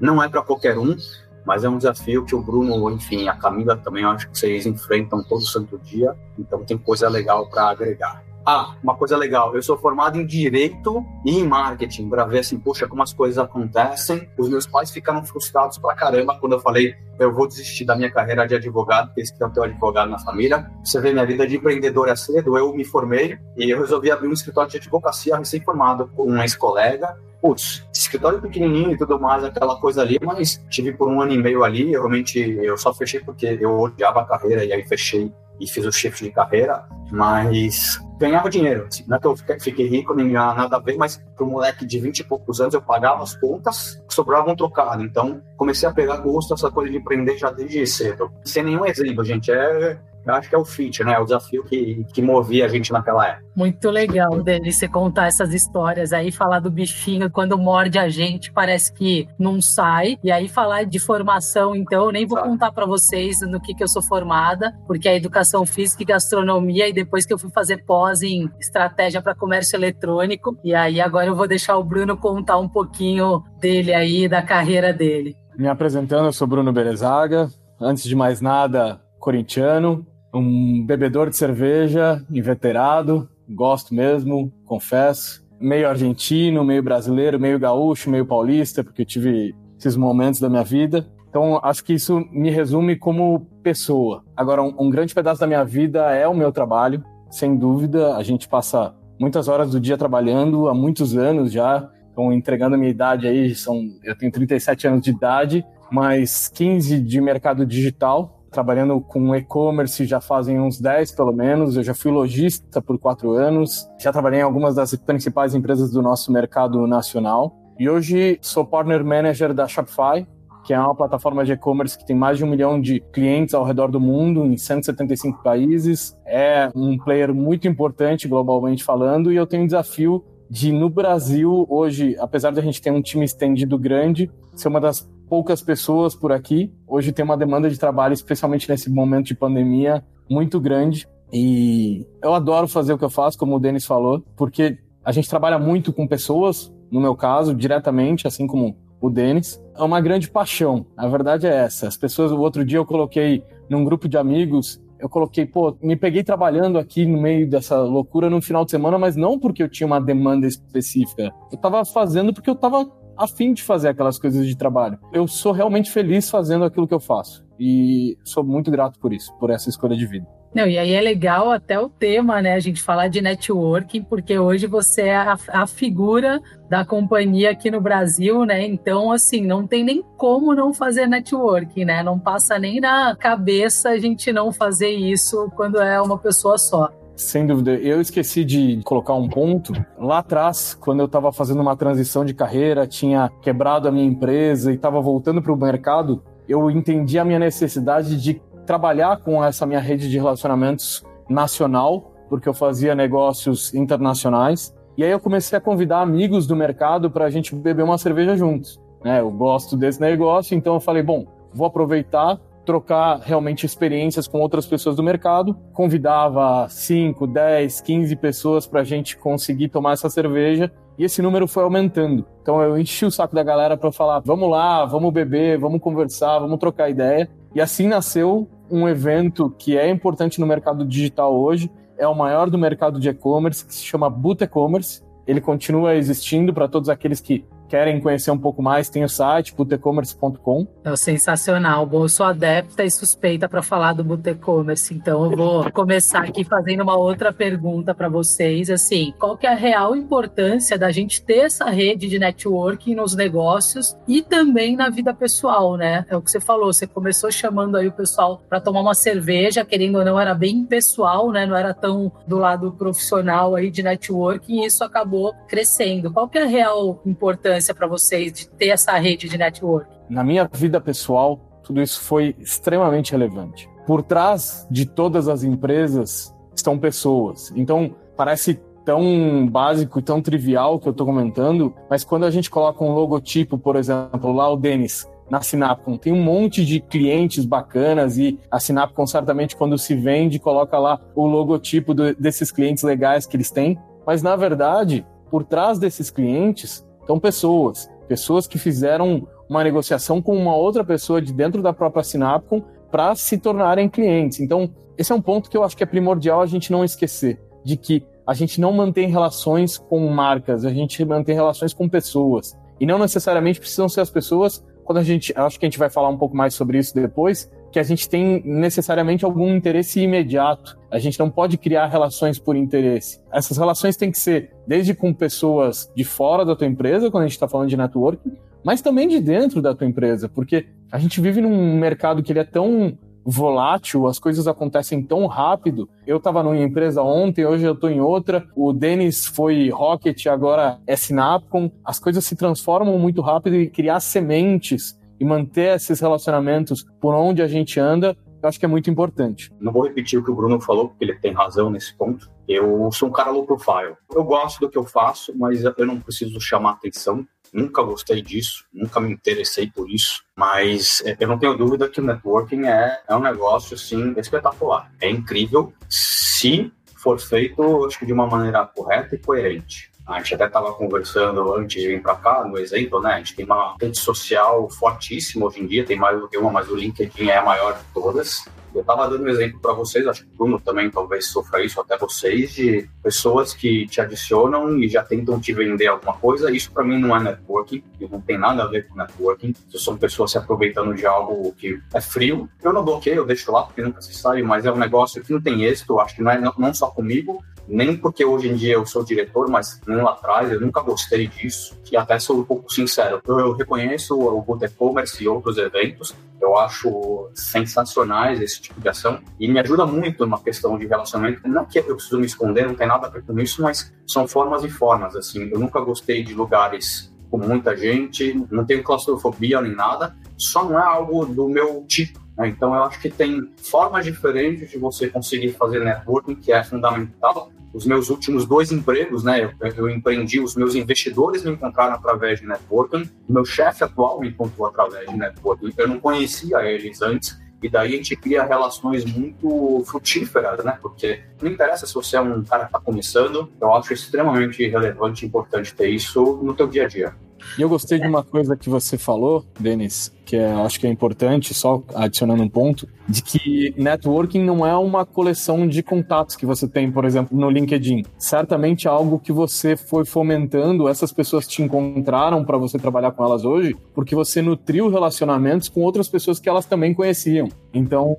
não 0.00 0.22
é 0.22 0.28
para 0.28 0.42
qualquer 0.42 0.78
um, 0.78 0.96
mas 1.44 1.64
é 1.64 1.68
um 1.68 1.78
desafio 1.78 2.24
que 2.24 2.34
o 2.34 2.42
Bruno, 2.42 2.90
enfim, 2.90 3.28
a 3.28 3.36
Camila 3.36 3.76
também, 3.76 4.02
eu 4.02 4.10
acho 4.10 4.28
que 4.28 4.38
vocês 4.38 4.66
enfrentam 4.66 5.22
todo 5.22 5.40
santo 5.42 5.78
dia, 5.78 6.14
então 6.38 6.64
tem 6.64 6.76
coisa 6.76 7.08
legal 7.08 7.48
para 7.48 7.70
agregar. 7.70 8.22
Ah, 8.48 8.76
uma 8.80 8.94
coisa 8.94 9.16
legal, 9.16 9.56
eu 9.56 9.62
sou 9.62 9.76
formado 9.76 10.20
em 10.20 10.24
Direito 10.24 11.04
e 11.24 11.36
em 11.36 11.44
Marketing, 11.44 12.08
para 12.08 12.24
ver 12.24 12.38
assim, 12.38 12.56
poxa, 12.56 12.86
como 12.86 13.02
as 13.02 13.12
coisas 13.12 13.38
acontecem. 13.38 14.30
Os 14.38 14.48
meus 14.48 14.68
pais 14.68 14.88
ficaram 14.92 15.24
frustrados 15.24 15.78
pra 15.78 15.96
caramba 15.96 16.38
quando 16.38 16.52
eu 16.52 16.60
falei, 16.60 16.94
eu 17.18 17.34
vou 17.34 17.48
desistir 17.48 17.84
da 17.84 17.96
minha 17.96 18.08
carreira 18.08 18.46
de 18.46 18.54
advogado, 18.54 19.08
porque 19.08 19.24
queriam 19.32 19.50
ter 19.50 19.58
um 19.58 19.64
advogado 19.64 20.08
na 20.08 20.20
família. 20.20 20.70
Você 20.84 21.00
vê 21.00 21.12
minha 21.12 21.26
vida 21.26 21.44
de 21.44 21.56
empreendedor 21.56 22.08
é 22.08 22.14
cedo, 22.14 22.56
eu 22.56 22.72
me 22.72 22.84
formei 22.84 23.36
e 23.56 23.68
eu 23.68 23.80
resolvi 23.80 24.12
abrir 24.12 24.28
um 24.28 24.32
escritório 24.32 24.70
de 24.70 24.76
advocacia 24.76 25.36
recém-formado 25.36 26.08
com 26.14 26.30
um 26.30 26.40
ex-colega 26.40 27.16
putz, 27.40 27.86
escritório 27.92 28.40
pequenininho 28.40 28.92
e 28.92 28.98
tudo 28.98 29.20
mais, 29.20 29.44
aquela 29.44 29.78
coisa 29.80 30.02
ali, 30.02 30.18
mas 30.22 30.62
tive 30.68 30.92
por 30.92 31.08
um 31.08 31.20
ano 31.20 31.32
e 31.32 31.38
meio 31.38 31.64
ali, 31.64 31.90
realmente 31.90 32.38
eu 32.38 32.76
só 32.76 32.92
fechei 32.92 33.20
porque 33.20 33.58
eu 33.60 33.78
odiava 33.78 34.20
a 34.20 34.24
carreira 34.24 34.64
e 34.64 34.72
aí 34.72 34.82
fechei 34.84 35.32
e 35.60 35.66
fiz 35.66 35.84
o 35.84 35.92
shift 35.92 36.22
de 36.22 36.30
carreira, 36.30 36.84
mas 37.10 37.98
ganhava 38.18 38.50
dinheiro. 38.50 38.86
Assim, 38.86 39.04
não 39.06 39.16
é 39.16 39.20
que 39.20 39.26
eu 39.26 39.36
fiquei 39.58 39.88
rico, 39.88 40.14
nem 40.14 40.32
nada 40.32 40.76
a 40.76 40.80
ver, 40.80 40.96
mas 40.96 41.22
para 41.34 41.44
um 41.44 41.50
moleque 41.50 41.86
de 41.86 41.98
20 41.98 42.20
e 42.20 42.24
poucos 42.24 42.60
anos 42.60 42.74
eu 42.74 42.82
pagava 42.82 43.22
as 43.22 43.34
contas, 43.34 44.02
sobrava 44.08 44.50
um 44.50 44.56
trocado. 44.56 45.02
Então 45.02 45.42
comecei 45.56 45.88
a 45.88 45.92
pegar 45.92 46.18
gosto 46.18 46.54
essa 46.54 46.70
coisa 46.70 46.90
de 46.90 46.98
empreender 46.98 47.38
já 47.38 47.50
desde 47.50 47.86
cedo. 47.86 48.30
Sem 48.44 48.64
nenhum 48.64 48.84
exemplo, 48.84 49.24
gente. 49.24 49.50
É 49.50 49.98
eu 50.26 50.34
acho 50.34 50.48
que 50.48 50.54
é 50.54 50.58
o 50.58 50.64
fit, 50.64 51.04
né? 51.04 51.18
O 51.18 51.24
desafio 51.24 51.62
que, 51.64 52.04
que 52.12 52.20
movia 52.20 52.66
a 52.66 52.68
gente 52.68 52.92
naquela 52.92 53.26
época. 53.26 53.46
Muito 53.54 53.90
legal, 53.90 54.42
Dani, 54.42 54.72
você 54.72 54.88
contar 54.88 55.28
essas 55.28 55.54
histórias 55.54 56.12
aí, 56.12 56.32
falar 56.32 56.60
do 56.60 56.70
bichinho 56.70 57.30
quando 57.30 57.56
morde 57.56 57.98
a 57.98 58.08
gente, 58.08 58.52
parece 58.52 58.92
que 58.92 59.28
não 59.38 59.60
sai. 59.60 60.18
E 60.22 60.30
aí 60.30 60.48
falar 60.48 60.84
de 60.84 60.98
formação, 60.98 61.74
então, 61.74 62.06
eu 62.06 62.12
nem 62.12 62.26
vou 62.26 62.38
contar 62.38 62.72
para 62.72 62.84
vocês 62.84 63.40
no 63.40 63.60
que, 63.60 63.74
que 63.74 63.82
eu 63.82 63.88
sou 63.88 64.02
formada, 64.02 64.74
porque 64.86 65.08
é 65.08 65.16
educação 65.16 65.64
física 65.64 66.02
e 66.02 66.06
gastronomia, 66.06 66.88
e 66.88 66.92
depois 66.92 67.24
que 67.24 67.32
eu 67.32 67.38
fui 67.38 67.50
fazer 67.50 67.84
pós 67.84 68.22
em 68.22 68.50
estratégia 68.60 69.22
para 69.22 69.34
comércio 69.34 69.76
eletrônico. 69.76 70.58
E 70.64 70.74
aí 70.74 71.00
agora 71.00 71.26
eu 71.26 71.36
vou 71.36 71.46
deixar 71.46 71.76
o 71.76 71.84
Bruno 71.84 72.16
contar 72.16 72.58
um 72.58 72.68
pouquinho 72.68 73.42
dele 73.60 73.94
aí, 73.94 74.28
da 74.28 74.42
carreira 74.42 74.92
dele. 74.92 75.36
Me 75.56 75.68
apresentando, 75.68 76.26
eu 76.26 76.32
sou 76.32 76.46
Bruno 76.46 76.72
Berezaga. 76.72 77.48
Antes 77.80 78.04
de 78.04 78.14
mais 78.14 78.40
nada, 78.40 79.00
corintiano, 79.18 80.06
um 80.38 80.84
bebedor 80.84 81.30
de 81.30 81.36
cerveja, 81.36 82.24
inveterado, 82.30 83.28
gosto 83.48 83.94
mesmo, 83.94 84.52
confesso. 84.64 85.44
Meio 85.60 85.88
argentino, 85.88 86.64
meio 86.64 86.82
brasileiro, 86.82 87.40
meio 87.40 87.58
gaúcho, 87.58 88.10
meio 88.10 88.26
paulista, 88.26 88.84
porque 88.84 89.02
eu 89.02 89.06
tive 89.06 89.54
esses 89.78 89.96
momentos 89.96 90.40
da 90.40 90.48
minha 90.48 90.64
vida. 90.64 91.06
Então, 91.28 91.58
acho 91.62 91.84
que 91.84 91.94
isso 91.94 92.20
me 92.30 92.50
resume 92.50 92.96
como 92.96 93.40
pessoa. 93.62 94.24
Agora, 94.36 94.62
um, 94.62 94.74
um 94.78 94.90
grande 94.90 95.14
pedaço 95.14 95.40
da 95.40 95.46
minha 95.46 95.64
vida 95.64 96.10
é 96.12 96.26
o 96.26 96.34
meu 96.34 96.52
trabalho, 96.52 97.02
sem 97.30 97.56
dúvida. 97.56 98.16
A 98.16 98.22
gente 98.22 98.48
passa 98.48 98.94
muitas 99.18 99.48
horas 99.48 99.70
do 99.70 99.80
dia 99.80 99.96
trabalhando 99.96 100.68
há 100.68 100.74
muitos 100.74 101.16
anos 101.16 101.52
já. 101.52 101.90
Então, 102.12 102.32
entregando 102.32 102.74
a 102.74 102.78
minha 102.78 102.90
idade 102.90 103.26
aí, 103.26 103.54
são, 103.54 103.82
eu 104.02 104.16
tenho 104.16 104.32
37 104.32 104.86
anos 104.86 105.02
de 105.02 105.10
idade, 105.10 105.64
mais 105.90 106.48
15 106.48 107.00
de 107.00 107.20
mercado 107.20 107.66
digital 107.66 108.35
trabalhando 108.56 108.98
com 109.02 109.36
e-commerce 109.36 110.06
já 110.06 110.18
fazem 110.18 110.58
uns 110.58 110.80
10 110.80 111.12
pelo 111.12 111.30
menos. 111.30 111.76
Eu 111.76 111.82
já 111.82 111.94
fui 111.94 112.10
lojista 112.10 112.80
por 112.80 112.98
quatro 112.98 113.32
anos, 113.32 113.86
já 114.00 114.10
trabalhei 114.10 114.40
em 114.40 114.42
algumas 114.42 114.74
das 114.74 114.94
principais 114.94 115.54
empresas 115.54 115.90
do 115.90 116.00
nosso 116.00 116.32
mercado 116.32 116.86
nacional. 116.86 117.54
E 117.78 117.86
hoje 117.86 118.38
sou 118.40 118.64
partner 118.64 119.04
manager 119.04 119.52
da 119.52 119.68
Shopify, 119.68 120.26
que 120.64 120.72
é 120.72 120.80
uma 120.80 120.94
plataforma 120.94 121.44
de 121.44 121.52
e-commerce 121.52 121.98
que 121.98 122.06
tem 122.06 122.16
mais 122.16 122.38
de 122.38 122.44
um 122.44 122.46
milhão 122.48 122.80
de 122.80 123.00
clientes 123.12 123.54
ao 123.54 123.62
redor 123.62 123.90
do 123.90 124.00
mundo, 124.00 124.46
em 124.46 124.56
175 124.56 125.42
países. 125.42 126.16
É 126.24 126.70
um 126.74 126.96
player 126.96 127.34
muito 127.34 127.68
importante 127.68 128.26
globalmente 128.26 128.82
falando, 128.82 129.30
e 129.30 129.36
eu 129.36 129.46
tenho 129.46 129.64
um 129.64 129.66
desafio 129.66 130.24
de, 130.48 130.72
no 130.72 130.88
Brasil, 130.88 131.66
hoje, 131.68 132.16
apesar 132.18 132.52
de 132.52 132.60
a 132.60 132.62
gente 132.62 132.80
ter 132.80 132.90
um 132.90 133.02
time 133.02 133.26
estendido 133.26 133.78
grande, 133.78 134.30
ser 134.54 134.68
uma 134.68 134.80
das 134.80 135.06
poucas 135.28 135.62
pessoas 135.62 136.14
por 136.14 136.32
aqui. 136.32 136.72
Hoje 136.86 137.12
tem 137.12 137.24
uma 137.24 137.36
demanda 137.36 137.68
de 137.68 137.78
trabalho, 137.78 138.14
especialmente 138.14 138.68
nesse 138.68 138.90
momento 138.90 139.26
de 139.26 139.34
pandemia, 139.34 140.04
muito 140.28 140.60
grande. 140.60 141.06
E 141.32 142.06
eu 142.22 142.34
adoro 142.34 142.68
fazer 142.68 142.92
o 142.92 142.98
que 142.98 143.04
eu 143.04 143.10
faço, 143.10 143.38
como 143.38 143.56
o 143.56 143.60
Denis 143.60 143.84
falou, 143.84 144.22
porque 144.36 144.78
a 145.04 145.12
gente 145.12 145.28
trabalha 145.28 145.58
muito 145.58 145.92
com 145.92 146.06
pessoas, 146.06 146.72
no 146.90 147.00
meu 147.00 147.14
caso, 147.14 147.54
diretamente, 147.54 148.26
assim 148.26 148.46
como 148.46 148.76
o 149.00 149.10
Denis. 149.10 149.60
É 149.76 149.82
uma 149.82 150.00
grande 150.00 150.30
paixão. 150.30 150.86
A 150.96 151.06
verdade 151.06 151.46
é 151.46 151.54
essa. 151.54 151.88
As 151.88 151.96
pessoas, 151.96 152.32
o 152.32 152.38
outro 152.38 152.64
dia 152.64 152.78
eu 152.78 152.86
coloquei 152.86 153.42
num 153.68 153.84
grupo 153.84 154.08
de 154.08 154.16
amigos, 154.16 154.80
eu 154.98 155.08
coloquei, 155.08 155.44
pô, 155.44 155.76
me 155.82 155.96
peguei 155.96 156.22
trabalhando 156.22 156.78
aqui 156.78 157.04
no 157.04 157.20
meio 157.20 157.48
dessa 157.48 157.78
loucura 157.82 158.30
no 158.30 158.40
final 158.40 158.64
de 158.64 158.70
semana, 158.70 158.98
mas 158.98 159.14
não 159.14 159.38
porque 159.38 159.62
eu 159.62 159.68
tinha 159.68 159.86
uma 159.86 160.00
demanda 160.00 160.46
específica. 160.46 161.32
Eu 161.52 161.58
tava 161.58 161.84
fazendo 161.84 162.32
porque 162.32 162.48
eu 162.48 162.54
tava 162.54 162.90
a 163.16 163.26
fim 163.26 163.52
de 163.52 163.62
fazer 163.62 163.88
aquelas 163.88 164.18
coisas 164.18 164.46
de 164.46 164.56
trabalho. 164.56 164.98
Eu 165.12 165.26
sou 165.26 165.52
realmente 165.52 165.90
feliz 165.90 166.30
fazendo 166.30 166.64
aquilo 166.64 166.86
que 166.86 166.94
eu 166.94 167.00
faço 167.00 167.44
e 167.58 168.16
sou 168.24 168.44
muito 168.44 168.70
grato 168.70 168.98
por 168.98 169.12
isso, 169.12 169.32
por 169.38 169.50
essa 169.50 169.68
escolha 169.68 169.96
de 169.96 170.06
vida. 170.06 170.26
Não, 170.56 170.66
e 170.66 170.78
aí 170.78 170.94
é 170.94 171.00
legal 171.02 171.50
até 171.50 171.78
o 171.78 171.86
tema, 171.86 172.40
né? 172.40 172.54
A 172.54 172.60
gente 172.60 172.80
falar 172.80 173.08
de 173.08 173.20
networking, 173.20 174.02
porque 174.02 174.38
hoje 174.38 174.66
você 174.66 175.02
é 175.02 175.16
a, 175.16 175.36
a, 175.48 175.66
figura 175.66 176.40
da 176.66 176.82
companhia 176.82 177.50
aqui 177.50 177.70
no 177.70 177.78
Brasil, 177.78 178.42
né? 178.46 178.64
Então, 178.64 179.12
assim, 179.12 179.42
não 179.42 179.66
tem 179.66 179.84
nem 179.84 180.02
como 180.16 180.54
não 180.54 180.72
fazer 180.72 181.06
networking, 181.06 181.84
né? 181.84 182.02
Não 182.02 182.18
passa 182.18 182.58
nem 182.58 182.80
na 182.80 183.14
cabeça 183.14 183.90
a 183.90 183.98
gente 183.98 184.32
não 184.32 184.50
fazer 184.50 184.88
isso 184.88 185.52
quando 185.54 185.78
é 185.78 186.00
uma 186.00 186.16
pessoa 186.16 186.56
só. 186.56 186.90
Sem 187.16 187.46
dúvida. 187.46 187.72
Eu 187.72 187.98
esqueci 187.98 188.44
de 188.44 188.82
colocar 188.84 189.14
um 189.14 189.26
ponto. 189.26 189.72
Lá 189.98 190.18
atrás, 190.18 190.74
quando 190.74 191.00
eu 191.00 191.06
estava 191.06 191.32
fazendo 191.32 191.62
uma 191.62 191.74
transição 191.74 192.26
de 192.26 192.34
carreira, 192.34 192.86
tinha 192.86 193.32
quebrado 193.40 193.88
a 193.88 193.90
minha 193.90 194.04
empresa 194.04 194.70
e 194.70 194.74
estava 194.74 195.00
voltando 195.00 195.40
para 195.40 195.50
o 195.50 195.56
mercado, 195.56 196.22
eu 196.46 196.70
entendi 196.70 197.18
a 197.18 197.24
minha 197.24 197.38
necessidade 197.38 198.20
de 198.20 198.40
trabalhar 198.66 199.16
com 199.18 199.42
essa 199.42 199.64
minha 199.64 199.80
rede 199.80 200.10
de 200.10 200.18
relacionamentos 200.18 201.02
nacional, 201.28 202.12
porque 202.28 202.48
eu 202.48 202.54
fazia 202.54 202.94
negócios 202.94 203.74
internacionais. 203.74 204.74
E 204.94 205.02
aí 205.02 205.10
eu 205.10 205.20
comecei 205.20 205.56
a 205.56 205.60
convidar 205.60 206.02
amigos 206.02 206.46
do 206.46 206.54
mercado 206.54 207.10
para 207.10 207.24
a 207.24 207.30
gente 207.30 207.54
beber 207.54 207.82
uma 207.82 207.96
cerveja 207.96 208.36
juntos. 208.36 208.78
Né? 209.02 209.20
Eu 209.20 209.30
gosto 209.30 209.74
desse 209.74 210.00
negócio, 210.00 210.54
então 210.54 210.74
eu 210.74 210.80
falei, 210.80 211.02
bom, 211.02 211.24
vou 211.54 211.66
aproveitar 211.66 212.38
trocar 212.66 213.20
realmente 213.20 213.64
experiências 213.64 214.26
com 214.26 214.40
outras 214.40 214.66
pessoas 214.66 214.96
do 214.96 215.02
mercado. 215.02 215.56
Convidava 215.72 216.68
5, 216.68 217.26
10, 217.26 217.80
15 217.80 218.16
pessoas 218.16 218.66
para 218.66 218.80
a 218.80 218.84
gente 218.84 219.16
conseguir 219.16 219.68
tomar 219.68 219.92
essa 219.92 220.10
cerveja 220.10 220.70
e 220.98 221.04
esse 221.04 221.22
número 221.22 221.46
foi 221.46 221.62
aumentando. 221.62 222.26
Então 222.42 222.60
eu 222.60 222.76
enchi 222.76 223.06
o 223.06 223.10
saco 223.10 223.34
da 223.34 223.42
galera 223.42 223.76
para 223.76 223.92
falar: 223.92 224.20
vamos 224.20 224.50
lá, 224.50 224.84
vamos 224.84 225.12
beber, 225.12 225.58
vamos 225.58 225.80
conversar, 225.80 226.38
vamos 226.40 226.58
trocar 226.58 226.90
ideia. 226.90 227.30
E 227.54 227.60
assim 227.60 227.86
nasceu 227.86 228.48
um 228.70 228.88
evento 228.88 229.54
que 229.56 229.78
é 229.78 229.88
importante 229.88 230.40
no 230.40 230.46
mercado 230.46 230.84
digital 230.84 231.34
hoje, 231.34 231.70
é 231.96 232.06
o 232.06 232.14
maior 232.14 232.50
do 232.50 232.58
mercado 232.58 232.98
de 232.98 233.08
e-commerce, 233.08 233.64
que 233.64 233.74
se 233.74 233.84
chama 233.84 234.10
Boot 234.10 234.42
E-Commerce. 234.42 235.02
Ele 235.26 235.40
continua 235.40 235.94
existindo 235.94 236.52
para 236.52 236.68
todos 236.68 236.88
aqueles 236.88 237.20
que 237.20 237.44
querem 237.66 238.00
conhecer 238.00 238.30
um 238.30 238.38
pouco 238.38 238.62
mais, 238.62 238.88
tem 238.88 239.04
o 239.04 239.08
site 239.08 239.54
butecommerce.com. 239.54 240.66
É 240.84 240.96
sensacional. 240.96 241.84
Bom, 241.84 242.04
eu 242.04 242.08
sou 242.08 242.26
adepta 242.26 242.84
e 242.84 242.90
suspeita 242.90 243.48
para 243.48 243.62
falar 243.62 243.92
do 243.92 244.04
Butecommerce, 244.04 244.94
então 244.94 245.30
eu 245.30 245.36
vou 245.36 245.70
começar 245.72 246.24
aqui 246.24 246.44
fazendo 246.44 246.82
uma 246.82 246.96
outra 246.96 247.32
pergunta 247.32 247.94
para 247.94 248.08
vocês, 248.08 248.70
assim, 248.70 249.12
qual 249.18 249.36
que 249.36 249.46
é 249.46 249.52
a 249.52 249.54
real 249.54 249.96
importância 249.96 250.78
da 250.78 250.90
gente 250.90 251.22
ter 251.22 251.38
essa 251.38 251.68
rede 251.70 252.08
de 252.08 252.18
networking 252.18 252.94
nos 252.94 253.14
negócios 253.14 253.96
e 254.06 254.22
também 254.22 254.76
na 254.76 254.88
vida 254.88 255.12
pessoal, 255.12 255.76
né? 255.76 256.04
É 256.08 256.16
o 256.16 256.22
que 256.22 256.30
você 256.30 256.40
falou, 256.40 256.72
você 256.72 256.86
começou 256.86 257.30
chamando 257.30 257.76
aí 257.76 257.88
o 257.88 257.92
pessoal 257.92 258.40
para 258.48 258.60
tomar 258.60 258.80
uma 258.80 258.94
cerveja, 258.94 259.64
querendo 259.64 259.98
ou 259.98 260.04
não, 260.04 260.18
era 260.18 260.34
bem 260.34 260.64
pessoal, 260.64 261.30
né? 261.30 261.46
Não 261.46 261.56
era 261.56 261.74
tão 261.74 262.12
do 262.26 262.38
lado 262.38 262.72
profissional 262.72 263.54
aí 263.54 263.70
de 263.70 263.82
networking, 263.82 264.62
e 264.62 264.66
isso 264.66 264.84
acabou 264.84 265.34
crescendo. 265.48 266.12
Qual 266.12 266.28
que 266.28 266.38
é 266.38 266.42
a 266.42 266.46
real 266.46 267.00
importância 267.04 267.55
importância 267.56 267.74
para 267.74 267.86
vocês 267.86 268.32
de 268.32 268.48
ter 268.48 268.68
essa 268.68 268.92
rede 268.98 269.28
de 269.28 269.38
network? 269.38 269.88
Na 270.08 270.22
minha 270.22 270.48
vida 270.52 270.80
pessoal, 270.80 271.40
tudo 271.64 271.80
isso 271.80 272.00
foi 272.00 272.36
extremamente 272.38 273.12
relevante. 273.12 273.68
Por 273.86 274.02
trás 274.02 274.66
de 274.70 274.86
todas 274.86 275.28
as 275.28 275.42
empresas 275.42 276.34
estão 276.54 276.78
pessoas. 276.78 277.52
Então, 277.56 277.94
parece 278.16 278.60
tão 278.84 279.46
básico 279.48 279.98
e 279.98 280.02
tão 280.02 280.22
trivial 280.22 280.78
que 280.78 280.86
eu 280.86 280.92
estou 280.92 281.06
comentando, 281.06 281.74
mas 281.90 282.04
quando 282.04 282.24
a 282.24 282.30
gente 282.30 282.50
coloca 282.50 282.84
um 282.84 282.92
logotipo, 282.92 283.58
por 283.58 283.76
exemplo, 283.76 284.32
lá 284.32 284.48
o 284.48 284.56
Denis, 284.56 285.08
na 285.28 285.40
Sinapcom. 285.40 285.96
Tem 285.96 286.12
um 286.12 286.22
monte 286.22 286.64
de 286.64 286.78
clientes 286.78 287.44
bacanas 287.44 288.16
e 288.16 288.38
a 288.48 288.60
Sinapcom 288.60 289.04
certamente 289.08 289.56
quando 289.56 289.76
se 289.76 289.92
vende 289.92 290.38
coloca 290.38 290.78
lá 290.78 291.00
o 291.16 291.26
logotipo 291.26 291.92
do, 291.92 292.14
desses 292.14 292.52
clientes 292.52 292.84
legais 292.84 293.26
que 293.26 293.36
eles 293.36 293.50
têm, 293.50 293.76
mas 294.06 294.22
na 294.22 294.36
verdade, 294.36 295.04
por 295.28 295.42
trás 295.42 295.80
desses 295.80 296.10
clientes 296.10 296.85
então, 297.06 297.20
pessoas, 297.20 297.88
pessoas 298.08 298.48
que 298.48 298.58
fizeram 298.58 299.28
uma 299.48 299.62
negociação 299.62 300.20
com 300.20 300.36
uma 300.36 300.56
outra 300.56 300.82
pessoa 300.82 301.22
de 301.22 301.32
dentro 301.32 301.62
da 301.62 301.72
própria 301.72 302.02
Sinapcom 302.02 302.60
para 302.90 303.14
se 303.14 303.38
tornarem 303.38 303.88
clientes. 303.88 304.40
Então, 304.40 304.68
esse 304.98 305.12
é 305.12 305.14
um 305.14 305.22
ponto 305.22 305.48
que 305.48 305.56
eu 305.56 305.62
acho 305.62 305.76
que 305.76 305.84
é 305.84 305.86
primordial 305.86 306.40
a 306.40 306.46
gente 306.46 306.72
não 306.72 306.84
esquecer, 306.84 307.40
de 307.64 307.76
que 307.76 308.04
a 308.26 308.34
gente 308.34 308.60
não 308.60 308.72
mantém 308.72 309.08
relações 309.08 309.78
com 309.78 310.00
marcas, 310.08 310.64
a 310.64 310.70
gente 310.70 311.04
mantém 311.04 311.36
relações 311.36 311.72
com 311.72 311.88
pessoas. 311.88 312.58
E 312.80 312.84
não 312.84 312.98
necessariamente 312.98 313.60
precisam 313.60 313.88
ser 313.88 314.00
as 314.00 314.10
pessoas, 314.10 314.64
quando 314.84 314.98
a 314.98 315.04
gente, 315.04 315.32
acho 315.36 315.60
que 315.60 315.64
a 315.64 315.68
gente 315.68 315.78
vai 315.78 315.88
falar 315.88 316.08
um 316.08 316.18
pouco 316.18 316.36
mais 316.36 316.54
sobre 316.54 316.76
isso 316.76 316.92
depois, 316.92 317.48
que 317.76 317.80
a 317.80 317.82
gente 317.82 318.08
tem 318.08 318.42
necessariamente 318.42 319.22
algum 319.22 319.54
interesse 319.54 320.00
imediato. 320.00 320.78
A 320.90 320.98
gente 320.98 321.18
não 321.18 321.28
pode 321.28 321.58
criar 321.58 321.88
relações 321.88 322.38
por 322.38 322.56
interesse. 322.56 323.20
Essas 323.30 323.58
relações 323.58 323.98
têm 323.98 324.10
que 324.10 324.18
ser 324.18 324.50
desde 324.66 324.94
com 324.94 325.12
pessoas 325.12 325.92
de 325.94 326.02
fora 326.02 326.42
da 326.42 326.56
tua 326.56 326.66
empresa, 326.66 327.10
quando 327.10 327.24
a 327.24 327.26
gente 327.26 327.34
está 327.34 327.46
falando 327.46 327.68
de 327.68 327.76
networking, 327.76 328.32
mas 328.64 328.80
também 328.80 329.06
de 329.06 329.20
dentro 329.20 329.60
da 329.60 329.74
tua 329.74 329.86
empresa, 329.86 330.26
porque 330.26 330.64
a 330.90 330.98
gente 330.98 331.20
vive 331.20 331.42
num 331.42 331.76
mercado 331.76 332.22
que 332.22 332.32
ele 332.32 332.38
é 332.38 332.44
tão 332.44 332.96
volátil, 333.22 334.06
as 334.06 334.18
coisas 334.18 334.48
acontecem 334.48 335.02
tão 335.02 335.26
rápido. 335.26 335.86
Eu 336.06 336.16
estava 336.16 336.42
numa 336.42 336.56
empresa 336.56 337.02
ontem, 337.02 337.44
hoje 337.44 337.66
eu 337.66 337.74
estou 337.74 337.90
em 337.90 338.00
outra. 338.00 338.46
O 338.56 338.72
Denis 338.72 339.26
foi 339.26 339.68
Rocket, 339.68 340.28
agora 340.28 340.78
é 340.86 340.96
Sinapcom. 340.96 341.70
As 341.84 341.98
coisas 341.98 342.24
se 342.24 342.36
transformam 342.36 342.98
muito 342.98 343.20
rápido 343.20 343.54
e 343.56 343.68
criar 343.68 344.00
sementes 344.00 344.98
e 345.18 345.24
manter 345.24 345.74
esses 345.74 346.00
relacionamentos 346.00 346.84
por 347.00 347.14
onde 347.14 347.42
a 347.42 347.46
gente 347.46 347.80
anda 347.80 348.16
eu 348.42 348.48
acho 348.48 348.58
que 348.60 348.64
é 348.64 348.68
muito 348.68 348.90
importante. 348.90 349.50
Não 349.58 349.72
vou 349.72 349.82
repetir 349.82 350.18
o 350.18 350.22
que 350.22 350.30
o 350.30 350.34
Bruno 350.34 350.60
falou, 350.60 350.88
porque 350.88 351.04
ele 351.04 351.18
tem 351.18 351.32
razão 351.32 351.70
nesse 351.70 351.96
ponto. 351.96 352.30
Eu 352.46 352.90
sou 352.92 353.08
um 353.08 353.12
cara 353.12 353.30
low 353.30 353.44
profile. 353.44 353.96
Eu 354.14 354.22
gosto 354.22 354.60
do 354.60 354.68
que 354.68 354.78
eu 354.78 354.84
faço, 354.84 355.36
mas 355.36 355.64
eu 355.64 355.86
não 355.86 355.98
preciso 355.98 356.40
chamar 356.40 356.72
atenção. 356.72 357.26
Nunca 357.52 357.82
gostei 357.82 358.22
disso, 358.22 358.64
nunca 358.72 359.00
me 359.00 359.12
interessei 359.12 359.68
por 359.68 359.90
isso. 359.90 360.22
Mas 360.36 361.02
é, 361.04 361.16
eu 361.18 361.26
não 361.26 361.38
tenho 361.38 361.56
dúvida 361.56 361.88
que 361.88 362.00
o 362.00 362.04
networking 362.04 362.66
é, 362.66 363.00
é 363.08 363.16
um 363.16 363.20
negócio, 363.20 363.74
assim, 363.74 364.14
espetacular. 364.16 364.92
É 365.00 365.10
incrível 365.10 365.72
se 365.88 366.72
for 366.94 367.18
feito, 367.18 367.84
acho 367.84 367.98
que 367.98 368.06
de 368.06 368.12
uma 368.12 368.26
maneira 368.26 368.64
correta 368.66 369.14
e 369.14 369.18
coerente. 369.18 369.90
A 370.06 370.18
gente 370.18 370.36
até 370.36 370.46
estava 370.46 370.72
conversando 370.72 371.52
antes 371.54 371.82
de 371.82 371.88
vir 371.88 372.00
para 372.00 372.14
cá, 372.14 372.44
no 372.44 372.56
exemplo, 372.58 373.00
né? 373.00 373.14
A 373.14 373.18
gente 373.18 373.34
tem 373.34 373.44
uma 373.44 373.74
rede 373.80 373.98
social 373.98 374.70
fortíssima 374.70 375.46
hoje 375.46 375.60
em 375.60 375.66
dia, 375.66 375.84
tem 375.84 375.98
mais 375.98 376.20
do 376.20 376.28
que 376.28 376.38
uma, 376.38 376.52
mas 376.52 376.70
o 376.70 376.76
LinkedIn 376.76 377.28
é 377.28 377.38
a 377.38 377.44
maior 377.44 377.76
de 377.76 377.84
todas. 377.92 378.44
Eu 378.72 378.82
estava 378.82 379.08
dando 379.08 379.24
um 379.24 379.28
exemplo 379.28 379.58
para 379.58 379.72
vocês, 379.72 380.06
acho 380.06 380.22
que 380.22 380.28
o 380.34 380.36
Bruno 380.36 380.60
também 380.60 380.90
talvez 380.90 381.26
sofra 381.28 381.64
isso, 381.64 381.80
até 381.80 381.96
vocês, 381.96 382.54
de 382.54 382.88
pessoas 383.02 383.52
que 383.52 383.86
te 383.86 384.00
adicionam 384.00 384.78
e 384.78 384.86
já 384.86 385.02
tentam 385.02 385.40
te 385.40 385.52
vender 385.52 385.86
alguma 385.86 386.12
coisa. 386.12 386.52
Isso 386.52 386.70
para 386.70 386.84
mim 386.84 387.00
não 387.00 387.16
é 387.16 387.20
networking, 387.20 387.82
não 388.08 388.20
tem 388.20 388.38
nada 388.38 388.62
a 388.62 388.66
ver 388.66 388.86
com 388.86 388.94
networking. 388.94 389.54
Se 389.70 389.78
são 389.78 389.96
pessoas 389.96 390.30
se 390.30 390.38
aproveitando 390.38 390.94
de 390.94 391.06
algo 391.06 391.52
que 391.54 391.80
é 391.92 392.00
frio, 392.00 392.48
eu 392.62 392.72
não 392.72 392.84
bloqueio, 392.84 393.16
eu 393.16 393.26
deixo 393.26 393.50
lá 393.50 393.62
porque 393.62 393.82
nunca 393.82 394.00
se 394.02 394.14
sabe, 394.14 394.42
mas 394.42 394.66
é 394.66 394.70
um 394.70 394.76
negócio 394.76 395.24
que 395.24 395.32
não 395.32 395.40
tem 395.40 395.64
êxito, 395.64 395.98
acho 395.98 396.14
que 396.14 396.22
não 396.22 396.30
é 396.30 396.38
não 396.38 396.74
só 396.74 396.88
comigo, 396.90 397.42
nem 397.68 397.96
porque 397.96 398.24
hoje 398.24 398.48
em 398.48 398.54
dia 398.54 398.74
eu 398.74 398.86
sou 398.86 399.04
diretor, 399.04 399.48
mas 399.48 399.80
nem 399.86 399.96
lá 399.96 400.12
atrás, 400.12 400.50
eu 400.50 400.60
nunca 400.60 400.80
gostei 400.80 401.26
disso, 401.26 401.76
e 401.90 401.96
até 401.96 402.18
sou 402.18 402.38
um 402.38 402.44
pouco 402.44 402.72
sincero. 402.72 403.20
Eu, 403.26 403.52
reconheço 403.52 404.18
o 404.18 404.40
Good 404.42 404.64
E-Commerce 404.64 405.22
e 405.22 405.28
outros 405.28 405.58
eventos, 405.58 406.14
eu 406.40 406.56
acho 406.56 407.28
sensacionais 407.34 408.40
esse 408.40 408.60
tipo 408.60 408.80
de 408.80 408.88
ação, 408.88 409.20
e 409.38 409.48
me 409.48 409.58
ajuda 409.58 409.86
muito 409.86 410.24
numa 410.24 410.40
questão 410.40 410.78
de 410.78 410.86
relacionamento. 410.86 411.46
Não 411.48 411.64
que 411.64 411.78
eu 411.78 411.96
preciso 411.96 412.18
me 412.18 412.26
esconder, 412.26 412.66
não 412.66 412.74
tem 412.74 412.86
nada 412.86 413.06
a 413.06 413.10
ver 413.10 413.22
com 413.22 413.38
isso, 413.40 413.62
mas 413.62 413.92
são 414.06 414.28
formas 414.28 414.62
e 414.64 414.70
formas, 414.70 415.16
assim. 415.16 415.50
Eu 415.50 415.58
nunca 415.58 415.80
gostei 415.80 416.22
de 416.22 416.34
lugares 416.34 417.12
com 417.30 417.38
muita 417.38 417.76
gente, 417.76 418.40
não 418.50 418.64
tenho 418.64 418.82
claustrofobia 418.82 419.60
nem 419.60 419.74
nada, 419.74 420.16
só 420.38 420.64
não 420.64 420.78
é 420.78 420.82
algo 420.82 421.26
do 421.26 421.48
meu 421.48 421.84
tipo. 421.88 422.20
Né? 422.36 422.48
Então, 422.48 422.74
eu 422.74 422.84
acho 422.84 423.00
que 423.00 423.10
tem 423.10 423.50
formas 423.56 424.04
diferentes 424.04 424.70
de 424.70 424.78
você 424.78 425.08
conseguir 425.08 425.52
fazer 425.52 425.80
networking, 425.80 426.34
que 426.34 426.52
é 426.52 426.62
fundamental, 426.62 427.50
os 427.76 427.84
meus 427.84 428.08
últimos 428.08 428.46
dois 428.46 428.72
empregos, 428.72 429.22
né? 429.22 429.44
Eu, 429.44 429.68
eu, 429.76 429.90
empreendi, 429.90 430.40
os 430.40 430.56
meus 430.56 430.74
investidores 430.74 431.44
me 431.44 431.50
encontraram 431.50 431.94
através 431.94 432.40
de 432.40 432.46
networking, 432.46 433.08
meu 433.28 433.44
chefe 433.44 433.84
atual 433.84 434.18
me 434.18 434.28
encontrou 434.30 434.66
através 434.66 435.06
de 435.06 435.14
networking. 435.14 435.74
Eu 435.76 435.88
não 435.88 436.00
conhecia 436.00 436.62
eles 436.62 437.02
antes, 437.02 437.38
e 437.62 437.68
daí 437.68 437.92
a 437.92 437.96
gente 437.96 438.16
cria 438.16 438.44
relações 438.44 439.04
muito 439.04 439.82
frutíferas, 439.84 440.64
né? 440.64 440.78
Porque 440.80 441.20
não 441.42 441.50
interessa 441.50 441.86
se 441.86 441.92
você 441.92 442.16
é 442.16 442.20
um 442.20 442.42
cara 442.42 442.62
que 442.62 442.68
está 442.70 442.80
começando, 442.80 443.52
eu 443.60 443.74
acho 443.74 443.92
extremamente 443.92 444.66
relevante 444.66 445.26
e 445.26 445.28
importante 445.28 445.74
ter 445.74 445.90
isso 445.90 446.40
no 446.42 446.54
teu 446.54 446.66
dia 446.66 446.84
a 446.84 446.88
dia. 446.88 447.14
E 447.58 447.62
eu 447.62 447.68
gostei 447.68 447.98
de 447.98 448.06
uma 448.06 448.22
coisa 448.22 448.56
que 448.56 448.68
você 448.68 448.98
falou, 448.98 449.44
Denis, 449.58 450.12
que 450.26 450.36
é, 450.36 450.52
acho 450.52 450.80
que 450.80 450.86
é 450.86 450.90
importante, 450.90 451.54
só 451.54 451.82
adicionando 451.94 452.42
um 452.42 452.48
ponto, 452.48 452.88
de 453.08 453.22
que 453.22 453.72
networking 453.78 454.42
não 454.42 454.66
é 454.66 454.76
uma 454.76 455.06
coleção 455.06 455.66
de 455.66 455.82
contatos 455.82 456.34
que 456.34 456.44
você 456.44 456.66
tem, 456.66 456.90
por 456.90 457.04
exemplo, 457.04 457.38
no 457.38 457.48
LinkedIn. 457.48 458.04
Certamente 458.18 458.88
é 458.88 458.90
algo 458.90 459.20
que 459.20 459.32
você 459.32 459.76
foi 459.76 460.04
fomentando, 460.04 460.88
essas 460.88 461.12
pessoas 461.12 461.46
te 461.46 461.62
encontraram 461.62 462.44
para 462.44 462.58
você 462.58 462.78
trabalhar 462.78 463.12
com 463.12 463.24
elas 463.24 463.44
hoje, 463.44 463.76
porque 463.94 464.14
você 464.14 464.42
nutriu 464.42 464.90
relacionamentos 464.90 465.68
com 465.68 465.82
outras 465.82 466.08
pessoas 466.08 466.40
que 466.40 466.48
elas 466.48 466.66
também 466.66 466.92
conheciam. 466.92 467.48
Então, 467.72 468.16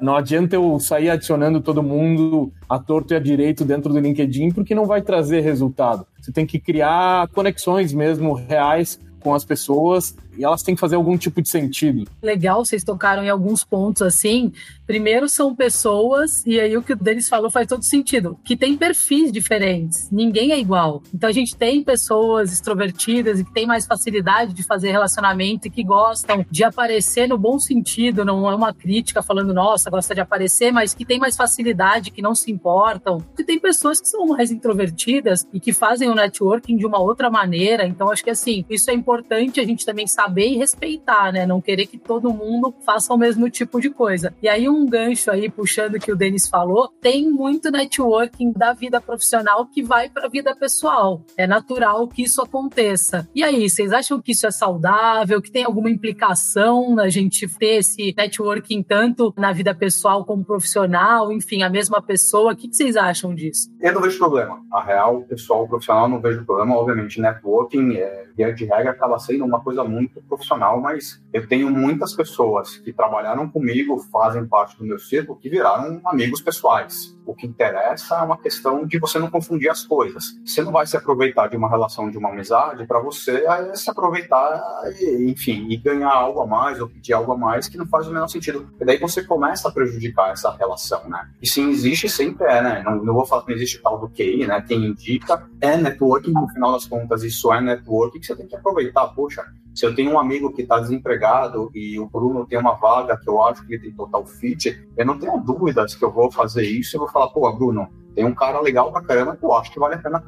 não 0.00 0.16
adianta 0.16 0.56
eu 0.56 0.80
sair 0.80 1.10
adicionando 1.10 1.60
todo 1.60 1.82
mundo 1.82 2.50
a 2.68 2.78
torto 2.78 3.12
e 3.12 3.16
a 3.16 3.20
direito 3.20 3.64
dentro 3.64 3.92
do 3.92 4.00
LinkedIn, 4.00 4.52
porque 4.52 4.74
não 4.74 4.86
vai 4.86 5.02
trazer 5.02 5.40
resultado. 5.40 6.06
Você 6.30 6.34
tem 6.34 6.46
que 6.46 6.60
criar 6.60 7.26
conexões 7.28 7.92
mesmo 7.92 8.34
reais 8.34 9.00
com 9.18 9.34
as 9.34 9.44
pessoas 9.44 10.16
e 10.40 10.44
elas 10.44 10.62
têm 10.62 10.74
que 10.74 10.80
fazer 10.80 10.96
algum 10.96 11.18
tipo 11.18 11.42
de 11.42 11.50
sentido. 11.50 12.08
Legal, 12.22 12.64
vocês 12.64 12.82
tocaram 12.82 13.22
em 13.22 13.28
alguns 13.28 13.62
pontos 13.62 14.00
assim. 14.00 14.50
Primeiro 14.86 15.28
são 15.28 15.54
pessoas, 15.54 16.44
e 16.46 16.58
aí 16.58 16.76
o 16.76 16.82
que 16.82 16.94
o 16.94 16.96
Denis 16.96 17.28
falou 17.28 17.50
faz 17.50 17.66
todo 17.66 17.84
sentido, 17.84 18.38
que 18.42 18.56
tem 18.56 18.76
perfis 18.76 19.30
diferentes. 19.30 20.10
Ninguém 20.10 20.52
é 20.52 20.58
igual. 20.58 21.02
Então 21.14 21.28
a 21.28 21.32
gente 21.32 21.54
tem 21.54 21.84
pessoas 21.84 22.52
extrovertidas 22.52 23.38
e 23.38 23.44
que 23.44 23.52
têm 23.52 23.66
mais 23.66 23.86
facilidade 23.86 24.54
de 24.54 24.62
fazer 24.62 24.90
relacionamento 24.90 25.68
e 25.68 25.70
que 25.70 25.84
gostam 25.84 26.44
de 26.50 26.64
aparecer 26.64 27.28
no 27.28 27.36
bom 27.36 27.58
sentido, 27.58 28.24
não 28.24 28.50
é 28.50 28.54
uma 28.54 28.72
crítica 28.72 29.22
falando, 29.22 29.52
nossa, 29.52 29.90
gosta 29.90 30.14
de 30.14 30.22
aparecer, 30.22 30.72
mas 30.72 30.94
que 30.94 31.04
tem 31.04 31.18
mais 31.18 31.36
facilidade, 31.36 32.10
que 32.10 32.22
não 32.22 32.34
se 32.34 32.50
importam. 32.50 33.22
E 33.38 33.44
tem 33.44 33.58
pessoas 33.58 34.00
que 34.00 34.08
são 34.08 34.26
mais 34.26 34.50
introvertidas 34.50 35.46
e 35.52 35.60
que 35.60 35.74
fazem 35.74 36.08
o 36.08 36.14
networking 36.14 36.78
de 36.78 36.86
uma 36.86 36.98
outra 36.98 37.30
maneira. 37.30 37.86
Então 37.86 38.10
acho 38.10 38.24
que 38.24 38.30
assim, 38.30 38.64
isso 38.70 38.90
é 38.90 38.94
importante 38.94 39.60
a 39.60 39.64
gente 39.64 39.84
também 39.84 40.06
saber 40.06 40.29
saber 40.30 40.48
e 40.48 40.56
respeitar, 40.56 41.32
né? 41.32 41.44
Não 41.44 41.60
querer 41.60 41.86
que 41.86 41.98
todo 41.98 42.32
mundo 42.32 42.72
faça 42.86 43.12
o 43.12 43.18
mesmo 43.18 43.50
tipo 43.50 43.80
de 43.80 43.90
coisa. 43.90 44.32
E 44.40 44.48
aí, 44.48 44.68
um 44.68 44.86
gancho 44.86 45.30
aí, 45.30 45.50
puxando 45.50 45.96
o 45.96 45.98
que 45.98 46.12
o 46.12 46.16
Denis 46.16 46.48
falou, 46.48 46.88
tem 47.00 47.28
muito 47.28 47.70
networking 47.70 48.52
da 48.52 48.72
vida 48.72 49.00
profissional 49.00 49.66
que 49.66 49.82
vai 49.82 50.08
para 50.08 50.26
a 50.26 50.28
vida 50.28 50.54
pessoal. 50.54 51.22
É 51.36 51.46
natural 51.46 52.06
que 52.06 52.22
isso 52.22 52.40
aconteça. 52.40 53.28
E 53.34 53.42
aí, 53.42 53.68
vocês 53.68 53.92
acham 53.92 54.20
que 54.20 54.30
isso 54.30 54.46
é 54.46 54.50
saudável? 54.52 55.42
Que 55.42 55.50
tem 55.50 55.64
alguma 55.64 55.90
implicação 55.90 56.94
na 56.94 57.08
gente 57.08 57.48
ter 57.58 57.78
esse 57.78 58.14
networking 58.16 58.82
tanto 58.82 59.34
na 59.36 59.52
vida 59.52 59.74
pessoal 59.74 60.24
como 60.24 60.44
profissional? 60.44 61.32
Enfim, 61.32 61.62
a 61.62 61.68
mesma 61.68 62.00
pessoa. 62.00 62.52
O 62.52 62.56
que 62.56 62.68
vocês 62.72 62.96
acham 62.96 63.34
disso? 63.34 63.68
Eu 63.80 63.92
não 63.92 64.00
vejo 64.00 64.18
problema. 64.18 64.60
A 64.72 64.82
real, 64.82 65.22
pessoal, 65.22 65.66
profissional, 65.66 66.08
não 66.08 66.20
vejo 66.20 66.44
problema. 66.44 66.76
Obviamente, 66.76 67.20
networking, 67.20 67.96
é, 67.96 68.26
via 68.36 68.54
de 68.54 68.64
regra, 68.64 68.90
acaba 68.90 69.18
sendo 69.18 69.44
uma 69.44 69.60
coisa 69.60 69.82
muito 69.82 70.09
profissional, 70.28 70.80
mas 70.80 71.22
eu 71.32 71.46
tenho 71.46 71.70
muitas 71.70 72.14
pessoas 72.14 72.76
que 72.78 72.92
trabalharam 72.92 73.48
comigo, 73.48 73.98
fazem 74.12 74.46
parte 74.46 74.76
do 74.76 74.84
meu 74.84 74.98
círculo, 74.98 75.38
que 75.38 75.48
viraram 75.48 76.00
amigos 76.04 76.40
pessoais. 76.40 77.16
O 77.30 77.34
que 77.36 77.46
interessa 77.46 78.16
é 78.16 78.22
uma 78.22 78.36
questão 78.36 78.84
de 78.84 78.98
você 78.98 79.16
não 79.16 79.30
confundir 79.30 79.70
as 79.70 79.84
coisas. 79.84 80.36
Você 80.44 80.64
não 80.64 80.72
vai 80.72 80.84
se 80.84 80.96
aproveitar 80.96 81.46
de 81.46 81.56
uma 81.56 81.70
relação, 81.70 82.10
de 82.10 82.18
uma 82.18 82.28
amizade, 82.28 82.84
para 82.88 82.98
você 82.98 83.46
é 83.46 83.72
se 83.76 83.88
aproveitar, 83.88 84.60
e, 84.98 85.30
enfim, 85.30 85.68
e 85.70 85.76
ganhar 85.76 86.12
algo 86.12 86.40
a 86.40 86.46
mais 86.46 86.80
ou 86.80 86.88
pedir 86.88 87.12
algo 87.12 87.30
a 87.30 87.38
mais 87.38 87.68
que 87.68 87.78
não 87.78 87.86
faz 87.86 88.08
o 88.08 88.12
menor 88.12 88.26
sentido. 88.26 88.68
E 88.80 88.84
daí 88.84 88.98
você 88.98 89.22
começa 89.22 89.68
a 89.68 89.70
prejudicar 89.70 90.32
essa 90.32 90.50
relação, 90.56 91.08
né? 91.08 91.30
E 91.40 91.46
sim, 91.46 91.70
existe, 91.70 92.08
sempre 92.08 92.48
é, 92.48 92.60
né? 92.60 92.82
Não, 92.84 92.96
não 92.96 93.14
vou 93.14 93.24
falar 93.24 93.42
que 93.42 93.50
não 93.50 93.56
existe 93.56 93.80
tal 93.80 93.96
do 93.96 94.08
QI, 94.08 94.48
né? 94.48 94.60
Quem 94.66 94.86
indica 94.86 95.48
é 95.60 95.76
networking, 95.76 96.32
no 96.32 96.48
final 96.48 96.72
das 96.72 96.84
contas, 96.84 97.22
isso 97.22 97.52
é 97.52 97.60
networking 97.60 98.18
que 98.18 98.26
você 98.26 98.34
tem 98.34 98.48
que 98.48 98.56
aproveitar. 98.56 99.06
Poxa, 99.06 99.44
se 99.74 99.86
eu 99.86 99.94
tenho 99.94 100.12
um 100.12 100.18
amigo 100.18 100.52
que 100.52 100.62
está 100.62 100.78
desempregado 100.80 101.70
e 101.74 101.98
o 101.98 102.06
Bruno 102.06 102.44
tem 102.44 102.58
uma 102.58 102.74
vaga 102.74 103.16
que 103.16 103.28
eu 103.28 103.42
acho 103.42 103.64
que 103.64 103.74
ele 103.74 103.82
tem 103.82 103.92
total 103.92 104.26
fit, 104.26 104.86
eu 104.96 105.06
não 105.06 105.18
tenho 105.18 105.38
dúvidas 105.38 105.94
que 105.94 106.04
eu 106.04 106.10
vou 106.10 106.30
fazer 106.30 106.64
isso. 106.64 106.96
Eu 106.96 107.00
vou 107.00 107.08
falar, 107.20 107.28
pô, 107.30 107.52
Bruno, 107.52 107.88
tem 108.14 108.24
um 108.24 108.34
cara 108.34 108.60
legal 108.60 108.90
pra 108.90 109.02
caramba 109.02 109.36
que 109.36 109.44
eu 109.44 109.52
acho 109.54 109.70
que 109.70 109.78
vale 109.78 109.94
a 109.94 109.98
pena 109.98 110.22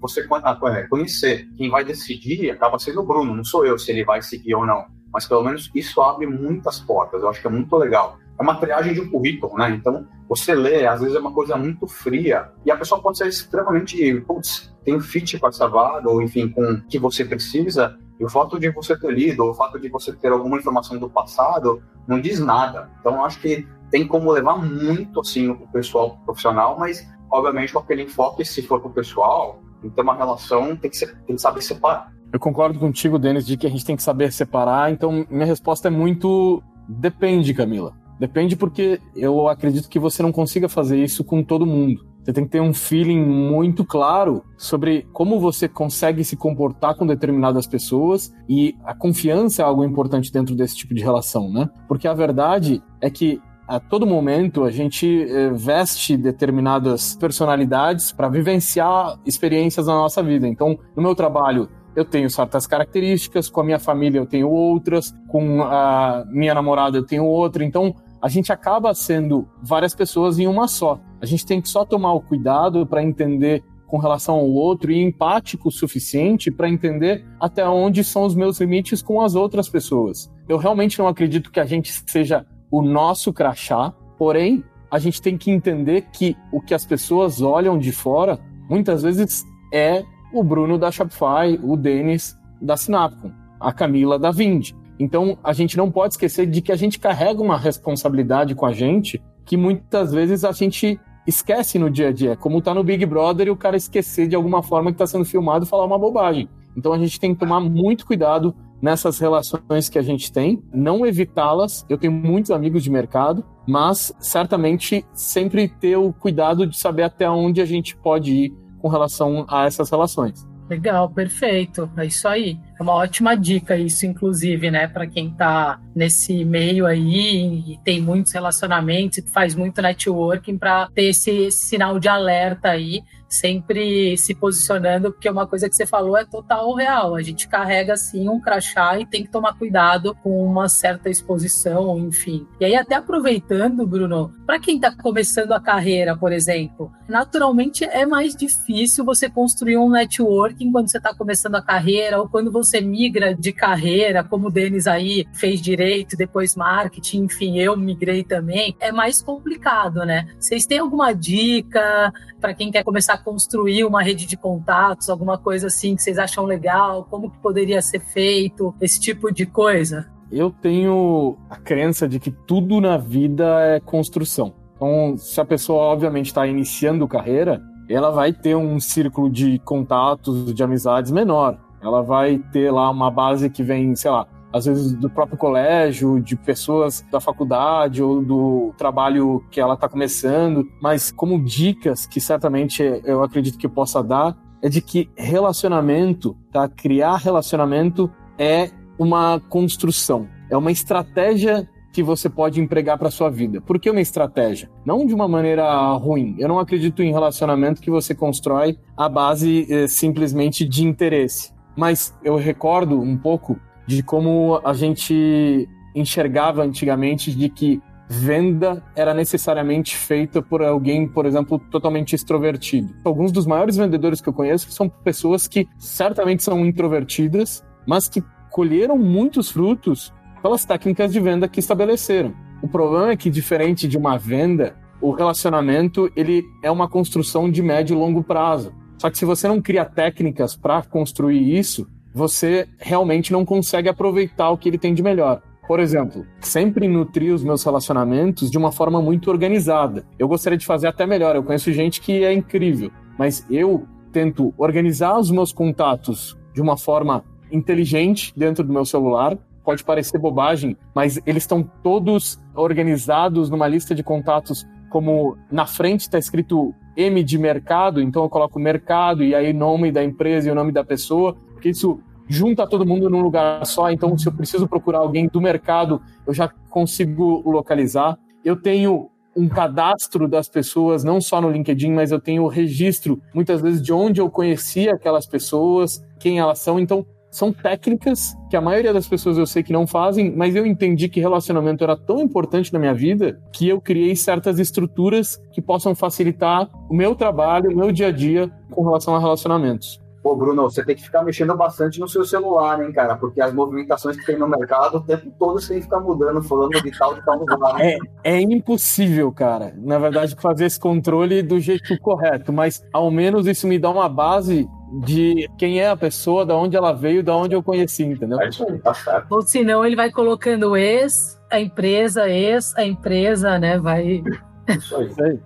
você 0.00 0.20
é, 0.20 0.82
conhecer. 0.88 1.48
Quem 1.56 1.70
vai 1.70 1.84
decidir 1.84 2.50
acaba 2.50 2.78
sendo 2.78 3.00
o 3.00 3.06
Bruno, 3.06 3.34
não 3.34 3.44
sou 3.44 3.66
eu 3.66 3.78
se 3.78 3.90
ele 3.90 4.04
vai 4.04 4.22
seguir 4.22 4.54
ou 4.54 4.64
não. 4.64 4.86
Mas 5.12 5.26
pelo 5.26 5.42
menos 5.42 5.70
isso 5.74 6.00
abre 6.00 6.26
muitas 6.26 6.80
portas. 6.80 7.22
Eu 7.22 7.28
acho 7.28 7.40
que 7.40 7.46
é 7.46 7.50
muito 7.50 7.74
legal. 7.76 8.16
É 8.38 8.42
uma 8.42 8.54
triagem 8.54 8.94
de 8.94 9.00
um 9.00 9.10
currículo, 9.10 9.54
né? 9.58 9.70
Então, 9.70 10.06
você 10.28 10.54
lê, 10.54 10.86
às 10.86 11.00
vezes 11.00 11.14
é 11.14 11.18
uma 11.18 11.32
coisa 11.32 11.56
muito 11.56 11.86
fria. 11.86 12.50
E 12.64 12.70
a 12.70 12.76
pessoa 12.76 13.02
pode 13.02 13.18
ser 13.18 13.26
extremamente, 13.26 14.20
putz, 14.22 14.72
tem 14.84 14.98
fit 15.00 15.38
com 15.38 15.46
essa 15.46 15.68
vaga, 15.68 16.08
ou 16.08 16.22
enfim, 16.22 16.48
com 16.48 16.62
o 16.62 16.82
que 16.86 16.98
você 16.98 17.24
precisa 17.24 17.98
e 18.18 18.24
o 18.24 18.28
fato 18.28 18.58
de 18.58 18.70
você 18.70 18.96
ter 18.98 19.12
lido, 19.12 19.44
ou 19.44 19.50
o 19.50 19.54
fato 19.54 19.78
de 19.78 19.88
você 19.88 20.12
ter 20.12 20.32
alguma 20.32 20.58
informação 20.58 20.96
do 20.98 21.10
passado, 21.10 21.82
não 22.06 22.20
diz 22.20 22.38
nada. 22.38 22.90
Então, 23.00 23.14
eu 23.14 23.24
acho 23.24 23.40
que 23.40 23.66
tem 23.90 24.06
como 24.06 24.30
levar 24.30 24.56
muito, 24.56 25.20
assim, 25.20 25.48
o 25.48 25.66
pessoal 25.68 26.18
profissional, 26.24 26.78
mas, 26.78 27.06
obviamente, 27.30 27.72
com 27.72 27.78
aquele 27.78 28.02
enfoque, 28.04 28.44
se 28.44 28.62
for 28.62 28.80
para 28.80 28.90
o 28.90 28.92
pessoal, 28.92 29.60
ter 29.94 30.02
uma 30.02 30.14
relação, 30.14 30.76
tem 30.76 30.90
que, 30.90 30.96
ser, 30.96 31.16
tem 31.26 31.36
que 31.36 31.42
saber 31.42 31.62
separar. 31.62 32.12
Eu 32.32 32.38
concordo 32.38 32.78
contigo, 32.78 33.18
Denis, 33.18 33.44
de 33.44 33.56
que 33.56 33.66
a 33.66 33.70
gente 33.70 33.84
tem 33.84 33.96
que 33.96 34.02
saber 34.02 34.32
separar. 34.32 34.92
Então, 34.92 35.26
minha 35.28 35.46
resposta 35.46 35.88
é 35.88 35.90
muito 35.90 36.62
depende, 36.88 37.52
Camila. 37.52 37.92
Depende 38.18 38.54
porque 38.54 39.00
eu 39.16 39.48
acredito 39.48 39.88
que 39.88 39.98
você 39.98 40.22
não 40.22 40.30
consiga 40.30 40.68
fazer 40.68 41.02
isso 41.02 41.24
com 41.24 41.42
todo 41.42 41.66
mundo. 41.66 42.04
Você 42.22 42.34
tem 42.34 42.44
que 42.44 42.50
ter 42.50 42.60
um 42.60 42.74
feeling 42.74 43.18
muito 43.18 43.82
claro 43.82 44.44
sobre 44.58 45.08
como 45.12 45.40
você 45.40 45.66
consegue 45.66 46.22
se 46.22 46.36
comportar 46.36 46.94
com 46.94 47.06
determinadas 47.06 47.66
pessoas 47.66 48.30
e 48.46 48.76
a 48.84 48.94
confiança 48.94 49.62
é 49.62 49.64
algo 49.64 49.82
importante 49.82 50.30
dentro 50.30 50.54
desse 50.54 50.76
tipo 50.76 50.94
de 50.94 51.02
relação, 51.02 51.50
né? 51.50 51.70
Porque 51.88 52.06
a 52.06 52.12
verdade 52.12 52.82
é 53.00 53.08
que 53.08 53.40
a 53.70 53.78
todo 53.78 54.04
momento 54.04 54.64
a 54.64 54.70
gente 54.70 55.22
eh, 55.22 55.48
veste 55.50 56.16
determinadas 56.16 57.14
personalidades 57.14 58.10
para 58.10 58.28
vivenciar 58.28 59.16
experiências 59.24 59.86
na 59.86 59.92
nossa 59.92 60.20
vida. 60.24 60.48
Então, 60.48 60.76
no 60.96 61.00
meu 61.00 61.14
trabalho, 61.14 61.68
eu 61.94 62.04
tenho 62.04 62.28
certas 62.28 62.66
características, 62.66 63.48
com 63.48 63.60
a 63.60 63.64
minha 63.64 63.78
família 63.78 64.18
eu 64.18 64.26
tenho 64.26 64.50
outras, 64.50 65.14
com 65.28 65.62
a 65.62 66.24
minha 66.32 66.52
namorada 66.52 66.98
eu 66.98 67.06
tenho 67.06 67.24
outra. 67.24 67.64
Então, 67.64 67.94
a 68.20 68.28
gente 68.28 68.52
acaba 68.52 68.92
sendo 68.92 69.46
várias 69.62 69.94
pessoas 69.94 70.40
em 70.40 70.48
uma 70.48 70.66
só. 70.66 70.98
A 71.20 71.26
gente 71.26 71.46
tem 71.46 71.60
que 71.60 71.68
só 71.68 71.84
tomar 71.84 72.12
o 72.14 72.20
cuidado 72.20 72.84
para 72.84 73.04
entender 73.04 73.62
com 73.86 73.98
relação 73.98 74.34
ao 74.34 74.50
outro 74.50 74.90
e 74.90 75.00
empático 75.00 75.68
o 75.68 75.72
suficiente 75.72 76.50
para 76.50 76.68
entender 76.68 77.24
até 77.38 77.68
onde 77.68 78.02
são 78.02 78.24
os 78.24 78.34
meus 78.34 78.58
limites 78.58 79.00
com 79.00 79.22
as 79.22 79.36
outras 79.36 79.68
pessoas. 79.68 80.28
Eu 80.48 80.58
realmente 80.58 80.98
não 80.98 81.06
acredito 81.06 81.52
que 81.52 81.60
a 81.60 81.64
gente 81.64 81.92
seja 82.08 82.44
o 82.70 82.82
nosso 82.82 83.32
crachá, 83.32 83.92
porém, 84.18 84.64
a 84.90 84.98
gente 84.98 85.20
tem 85.20 85.36
que 85.36 85.50
entender 85.50 86.06
que 86.12 86.36
o 86.52 86.60
que 86.60 86.74
as 86.74 86.84
pessoas 86.84 87.40
olham 87.40 87.78
de 87.78 87.92
fora 87.92 88.38
muitas 88.68 89.02
vezes 89.02 89.44
é 89.72 90.04
o 90.32 90.42
Bruno 90.42 90.78
da 90.78 90.90
Shopify, 90.90 91.58
o 91.62 91.76
Denis 91.76 92.36
da 92.60 92.76
Sinapcom, 92.76 93.32
a 93.58 93.72
Camila 93.72 94.18
da 94.18 94.30
Vind. 94.30 94.72
Então, 94.98 95.38
a 95.42 95.52
gente 95.52 95.76
não 95.76 95.90
pode 95.90 96.14
esquecer 96.14 96.46
de 96.46 96.60
que 96.60 96.70
a 96.70 96.76
gente 96.76 96.98
carrega 96.98 97.42
uma 97.42 97.56
responsabilidade 97.56 98.54
com 98.54 98.66
a 98.66 98.72
gente 98.72 99.20
que 99.44 99.56
muitas 99.56 100.12
vezes 100.12 100.44
a 100.44 100.52
gente 100.52 101.00
esquece 101.26 101.78
no 101.78 101.90
dia 101.90 102.08
a 102.08 102.12
dia. 102.12 102.36
Como 102.36 102.60
tá 102.60 102.74
no 102.74 102.84
Big 102.84 103.04
Brother 103.06 103.48
e 103.48 103.50
o 103.50 103.56
cara 103.56 103.76
esquecer 103.76 104.28
de 104.28 104.36
alguma 104.36 104.62
forma 104.62 104.90
que 104.90 104.94
está 104.94 105.06
sendo 105.06 105.24
filmado 105.24 105.64
e 105.64 105.68
falar 105.68 105.84
uma 105.84 105.98
bobagem. 105.98 106.48
Então 106.76 106.92
a 106.92 106.98
gente 106.98 107.18
tem 107.18 107.34
que 107.34 107.40
tomar 107.40 107.60
muito 107.60 108.06
cuidado 108.06 108.54
nessas 108.80 109.18
relações 109.18 109.88
que 109.88 109.98
a 109.98 110.02
gente 110.02 110.32
tem, 110.32 110.62
não 110.72 111.04
evitá-las. 111.04 111.84
Eu 111.88 111.98
tenho 111.98 112.12
muitos 112.12 112.50
amigos 112.50 112.82
de 112.82 112.90
mercado, 112.90 113.44
mas 113.66 114.12
certamente 114.18 115.04
sempre 115.12 115.68
ter 115.68 115.96
o 115.96 116.12
cuidado 116.12 116.66
de 116.66 116.76
saber 116.76 117.02
até 117.02 117.28
onde 117.28 117.60
a 117.60 117.66
gente 117.66 117.96
pode 117.96 118.32
ir 118.32 118.54
com 118.80 118.88
relação 118.88 119.44
a 119.48 119.66
essas 119.66 119.90
relações. 119.90 120.48
Legal, 120.70 121.10
perfeito. 121.10 121.90
É 121.96 122.06
isso 122.06 122.28
aí. 122.28 122.56
É 122.78 122.82
uma 122.82 122.94
ótima 122.94 123.36
dica 123.36 123.76
isso, 123.76 124.06
inclusive, 124.06 124.70
né, 124.70 124.86
para 124.86 125.04
quem 125.04 125.28
está 125.28 125.80
nesse 125.92 126.44
meio 126.44 126.86
aí 126.86 127.72
e 127.72 127.78
tem 127.84 128.00
muitos 128.00 128.32
relacionamentos 128.32 129.18
e 129.18 129.22
faz 129.22 129.56
muito 129.56 129.82
networking 129.82 130.56
para 130.56 130.88
ter 130.94 131.06
esse, 131.06 131.30
esse 131.30 131.66
sinal 131.66 131.98
de 131.98 132.08
alerta 132.08 132.68
aí 132.68 133.02
sempre 133.30 134.16
se 134.16 134.34
posicionando, 134.34 135.12
porque 135.12 135.30
uma 135.30 135.46
coisa 135.46 135.68
que 135.68 135.76
você 135.76 135.86
falou 135.86 136.16
é 136.16 136.24
total 136.24 136.74
real. 136.74 137.14
A 137.14 137.22
gente 137.22 137.48
carrega 137.48 137.92
assim 137.92 138.28
um 138.28 138.40
crachá 138.40 138.98
e 138.98 139.06
tem 139.06 139.22
que 139.22 139.30
tomar 139.30 139.56
cuidado 139.56 140.16
com 140.16 140.44
uma 140.44 140.68
certa 140.68 141.08
exposição, 141.08 141.96
enfim. 141.98 142.46
E 142.58 142.64
aí, 142.64 142.74
até 142.74 142.96
aproveitando, 142.96 143.86
Bruno, 143.86 144.32
para 144.44 144.58
quem 144.58 144.76
está 144.76 144.90
começando 144.90 145.52
a 145.52 145.60
carreira, 145.60 146.16
por 146.16 146.32
exemplo, 146.32 146.90
naturalmente 147.08 147.84
é 147.84 148.04
mais 148.04 148.34
difícil 148.34 149.04
você 149.04 149.30
construir 149.30 149.76
um 149.76 149.88
networking 149.88 150.72
quando 150.72 150.90
você 150.90 150.98
está 150.98 151.14
começando 151.14 151.54
a 151.54 151.62
carreira 151.62 152.20
ou 152.20 152.28
quando 152.28 152.50
você 152.50 152.80
migra 152.80 153.34
de 153.34 153.52
carreira, 153.52 154.24
como 154.24 154.48
o 154.48 154.50
Denis 154.50 154.88
aí 154.88 155.26
fez 155.32 155.60
direito, 155.60 156.16
depois 156.16 156.56
marketing, 156.56 157.24
enfim, 157.24 157.58
eu 157.58 157.76
migrei 157.76 158.24
também. 158.24 158.76
É 158.80 158.90
mais 158.90 159.22
complicado, 159.22 160.04
né? 160.04 160.26
Vocês 160.38 160.66
têm 160.66 160.78
alguma 160.78 161.12
dica 161.12 162.12
para 162.40 162.54
quem 162.54 162.70
quer 162.72 162.82
começar 162.82 163.19
construir 163.20 163.84
uma 163.84 164.02
rede 164.02 164.26
de 164.26 164.36
contatos, 164.36 165.08
alguma 165.08 165.38
coisa 165.38 165.68
assim 165.68 165.94
que 165.94 166.02
vocês 166.02 166.18
acham 166.18 166.44
legal? 166.44 167.06
Como 167.10 167.30
que 167.30 167.38
poderia 167.38 167.80
ser 167.82 168.00
feito? 168.00 168.74
Esse 168.80 169.00
tipo 169.00 169.32
de 169.32 169.46
coisa? 169.46 170.10
Eu 170.30 170.50
tenho 170.50 171.36
a 171.48 171.56
crença 171.56 172.08
de 172.08 172.20
que 172.20 172.30
tudo 172.30 172.80
na 172.80 172.96
vida 172.96 173.60
é 173.62 173.80
construção. 173.80 174.54
Então, 174.76 175.16
se 175.18 175.40
a 175.40 175.44
pessoa 175.44 175.82
obviamente 175.82 176.26
está 176.26 176.46
iniciando 176.46 177.06
carreira, 177.06 177.60
ela 177.88 178.10
vai 178.10 178.32
ter 178.32 178.54
um 178.54 178.78
círculo 178.78 179.28
de 179.28 179.58
contatos, 179.60 180.54
de 180.54 180.62
amizades 180.62 181.10
menor. 181.10 181.58
Ela 181.82 182.02
vai 182.02 182.38
ter 182.52 182.70
lá 182.70 182.88
uma 182.90 183.10
base 183.10 183.50
que 183.50 183.62
vem, 183.62 183.94
sei 183.96 184.10
lá, 184.10 184.26
às 184.52 184.64
vezes 184.64 184.92
do 184.92 185.08
próprio 185.08 185.38
colégio, 185.38 186.20
de 186.20 186.36
pessoas 186.36 187.04
da 187.10 187.20
faculdade 187.20 188.02
ou 188.02 188.22
do 188.22 188.74
trabalho 188.76 189.44
que 189.50 189.60
ela 189.60 189.74
está 189.74 189.88
começando, 189.88 190.66
mas 190.80 191.10
como 191.12 191.42
dicas 191.42 192.06
que 192.06 192.20
certamente 192.20 192.82
eu 193.04 193.22
acredito 193.22 193.58
que 193.58 193.68
possa 193.68 194.02
dar 194.02 194.36
é 194.62 194.68
de 194.68 194.80
que 194.80 195.08
relacionamento, 195.16 196.36
tá? 196.52 196.68
Criar 196.68 197.16
relacionamento 197.16 198.10
é 198.38 198.70
uma 198.98 199.40
construção, 199.48 200.28
é 200.50 200.56
uma 200.56 200.70
estratégia 200.70 201.68
que 201.92 202.02
você 202.02 202.28
pode 202.28 202.60
empregar 202.60 202.98
para 202.98 203.10
sua 203.10 203.30
vida. 203.30 203.60
Por 203.60 203.78
que 203.78 203.90
uma 203.90 204.00
estratégia? 204.00 204.70
Não 204.84 205.04
de 205.06 205.14
uma 205.14 205.26
maneira 205.26 205.92
ruim. 205.94 206.36
Eu 206.38 206.48
não 206.48 206.58
acredito 206.58 207.02
em 207.02 207.10
relacionamento 207.10 207.80
que 207.80 207.90
você 207.90 208.14
constrói 208.14 208.78
a 208.96 209.08
base 209.08 209.66
eh, 209.68 209.88
simplesmente 209.88 210.64
de 210.64 210.86
interesse. 210.86 211.52
Mas 211.76 212.16
eu 212.22 212.36
recordo 212.36 213.00
um 213.00 213.16
pouco 213.16 213.58
de 213.90 214.04
como 214.04 214.60
a 214.64 214.72
gente 214.72 215.68
enxergava 215.96 216.62
antigamente 216.62 217.34
de 217.34 217.48
que 217.48 217.82
venda 218.08 218.80
era 218.94 219.12
necessariamente 219.12 219.96
feita 219.96 220.40
por 220.40 220.62
alguém, 220.62 221.08
por 221.08 221.26
exemplo, 221.26 221.58
totalmente 221.58 222.14
extrovertido. 222.14 222.94
Alguns 223.04 223.32
dos 223.32 223.46
maiores 223.46 223.76
vendedores 223.76 224.20
que 224.20 224.28
eu 224.28 224.32
conheço 224.32 224.70
são 224.70 224.88
pessoas 224.88 225.48
que 225.48 225.68
certamente 225.76 226.44
são 226.44 226.64
introvertidas, 226.64 227.64
mas 227.84 228.08
que 228.08 228.22
colheram 228.48 228.96
muitos 228.96 229.50
frutos 229.50 230.12
pelas 230.40 230.64
técnicas 230.64 231.12
de 231.12 231.18
venda 231.18 231.48
que 231.48 231.58
estabeleceram. 231.58 232.32
O 232.62 232.68
problema 232.68 233.10
é 233.10 233.16
que 233.16 233.28
diferente 233.28 233.88
de 233.88 233.98
uma 233.98 234.16
venda, 234.16 234.76
o 235.00 235.10
relacionamento 235.10 236.08
ele 236.14 236.44
é 236.62 236.70
uma 236.70 236.88
construção 236.88 237.50
de 237.50 237.60
médio 237.60 237.94
e 237.94 237.98
longo 237.98 238.22
prazo. 238.22 238.72
Só 238.98 239.10
que 239.10 239.18
se 239.18 239.24
você 239.24 239.48
não 239.48 239.60
cria 239.60 239.84
técnicas 239.84 240.54
para 240.54 240.80
construir 240.82 241.58
isso, 241.58 241.88
você 242.12 242.68
realmente 242.78 243.32
não 243.32 243.44
consegue 243.44 243.88
aproveitar 243.88 244.50
o 244.50 244.58
que 244.58 244.68
ele 244.68 244.78
tem 244.78 244.94
de 244.94 245.02
melhor. 245.02 245.42
Por 245.66 245.78
exemplo, 245.78 246.26
sempre 246.40 246.88
nutri 246.88 247.30
os 247.30 247.44
meus 247.44 247.62
relacionamentos 247.62 248.50
de 248.50 248.58
uma 248.58 248.72
forma 248.72 249.00
muito 249.00 249.30
organizada. 249.30 250.04
Eu 250.18 250.26
gostaria 250.26 250.58
de 250.58 250.66
fazer 250.66 250.88
até 250.88 251.06
melhor. 251.06 251.36
Eu 251.36 251.44
conheço 251.44 251.72
gente 251.72 252.00
que 252.00 252.24
é 252.24 252.32
incrível, 252.32 252.90
mas 253.16 253.46
eu 253.48 253.86
tento 254.10 254.52
organizar 254.58 255.16
os 255.16 255.30
meus 255.30 255.52
contatos 255.52 256.36
de 256.52 256.60
uma 256.60 256.76
forma 256.76 257.24
inteligente 257.52 258.32
dentro 258.36 258.64
do 258.64 258.72
meu 258.72 258.84
celular. 258.84 259.38
Pode 259.64 259.84
parecer 259.84 260.18
bobagem, 260.18 260.76
mas 260.92 261.20
eles 261.24 261.44
estão 261.44 261.62
todos 261.62 262.40
organizados 262.54 263.48
numa 263.48 263.68
lista 263.68 263.94
de 263.94 264.02
contatos 264.02 264.66
como 264.90 265.38
na 265.50 265.66
frente 265.66 266.00
está 266.00 266.18
escrito 266.18 266.74
M 266.96 267.22
de 267.22 267.38
mercado, 267.38 268.02
então 268.02 268.24
eu 268.24 268.28
coloco 268.28 268.58
mercado 268.58 269.22
e 269.22 269.34
aí 269.34 269.52
nome 269.52 269.92
da 269.92 270.02
empresa 270.02 270.48
e 270.48 270.52
o 270.52 270.54
nome 270.54 270.72
da 270.72 270.84
pessoa 270.84 271.36
porque 271.60 271.68
isso 271.68 272.00
junta 272.26 272.66
todo 272.66 272.86
mundo 272.86 273.10
num 273.10 273.20
lugar 273.20 273.66
só. 273.66 273.90
Então, 273.90 274.16
se 274.16 274.26
eu 274.26 274.32
preciso 274.32 274.66
procurar 274.66 275.00
alguém 275.00 275.28
do 275.28 275.40
mercado, 275.40 276.00
eu 276.26 276.32
já 276.32 276.48
consigo 276.70 277.42
localizar. 277.44 278.18
Eu 278.42 278.56
tenho 278.56 279.10
um 279.36 279.46
cadastro 279.46 280.26
das 280.26 280.48
pessoas, 280.48 281.04
não 281.04 281.20
só 281.20 281.40
no 281.40 281.50
LinkedIn, 281.50 281.92
mas 281.92 282.10
eu 282.10 282.18
tenho 282.18 282.44
o 282.44 282.48
registro, 282.48 283.20
muitas 283.34 283.60
vezes, 283.60 283.82
de 283.82 283.92
onde 283.92 284.20
eu 284.20 284.30
conheci 284.30 284.88
aquelas 284.88 285.26
pessoas, 285.26 286.02
quem 286.18 286.38
elas 286.38 286.60
são. 286.60 286.80
Então, 286.80 287.04
são 287.30 287.52
técnicas 287.52 288.34
que 288.48 288.56
a 288.56 288.60
maioria 288.60 288.92
das 288.92 289.06
pessoas 289.06 289.36
eu 289.36 289.46
sei 289.46 289.62
que 289.62 289.72
não 289.72 289.86
fazem, 289.86 290.34
mas 290.34 290.56
eu 290.56 290.66
entendi 290.66 291.08
que 291.08 291.20
relacionamento 291.20 291.84
era 291.84 291.96
tão 291.96 292.20
importante 292.20 292.72
na 292.72 292.78
minha 292.78 292.94
vida 292.94 293.40
que 293.52 293.68
eu 293.68 293.80
criei 293.80 294.16
certas 294.16 294.58
estruturas 294.58 295.40
que 295.52 295.60
possam 295.60 295.94
facilitar 295.94 296.68
o 296.88 296.94
meu 296.94 297.14
trabalho, 297.14 297.70
o 297.70 297.76
meu 297.76 297.92
dia 297.92 298.08
a 298.08 298.12
dia 298.12 298.50
com 298.70 298.82
relação 298.82 299.14
a 299.14 299.20
relacionamentos. 299.20 300.00
Pô, 300.22 300.36
Bruno, 300.36 300.62
você 300.64 300.84
tem 300.84 300.94
que 300.94 301.02
ficar 301.02 301.22
mexendo 301.22 301.56
bastante 301.56 301.98
no 301.98 302.06
seu 302.06 302.24
celular, 302.24 302.82
hein, 302.82 302.92
cara? 302.92 303.16
Porque 303.16 303.40
as 303.40 303.54
movimentações 303.54 304.16
que 304.18 304.26
tem 304.26 304.38
no 304.38 304.46
mercado, 304.46 304.98
o 304.98 305.00
tempo 305.00 305.32
todo 305.38 305.58
você 305.58 305.68
tem 305.68 305.76
que 305.78 305.84
ficar 305.84 306.00
mudando, 306.00 306.42
falando 306.42 306.70
de 306.70 306.98
tal, 306.98 307.14
de 307.14 307.24
tal 307.24 307.38
lugar. 307.38 307.74
Né? 307.74 307.98
É, 308.22 308.34
é 308.34 308.40
impossível, 308.40 309.32
cara, 309.32 309.72
na 309.78 309.98
verdade, 309.98 310.36
fazer 310.38 310.66
esse 310.66 310.78
controle 310.78 311.42
do 311.42 311.58
jeito 311.58 311.98
correto, 312.00 312.52
mas 312.52 312.84
ao 312.92 313.10
menos 313.10 313.46
isso 313.46 313.66
me 313.66 313.78
dá 313.78 313.88
uma 313.88 314.10
base 314.10 314.68
de 315.04 315.48
quem 315.56 315.80
é 315.80 315.88
a 315.88 315.96
pessoa, 315.96 316.44
da 316.44 316.54
onde 316.54 316.76
ela 316.76 316.92
veio, 316.92 317.22
da 317.22 317.34
onde 317.34 317.54
eu 317.54 317.62
conheci, 317.62 318.04
entendeu? 318.04 318.38
É 318.40 318.48
isso 318.48 318.66
aí, 318.68 318.78
tá 318.78 318.92
certo. 318.92 319.32
Ou 319.32 319.40
senão 319.40 319.86
ele 319.86 319.96
vai 319.96 320.10
colocando 320.10 320.76
ex, 320.76 321.40
a 321.50 321.58
empresa, 321.58 322.28
ex, 322.28 322.76
a 322.76 322.84
empresa, 322.84 323.58
né? 323.58 323.78
Vai. 323.78 324.22
Isso 324.68 324.96
aí. 324.96 325.06
Isso 325.06 325.22
aí. 325.22 325.38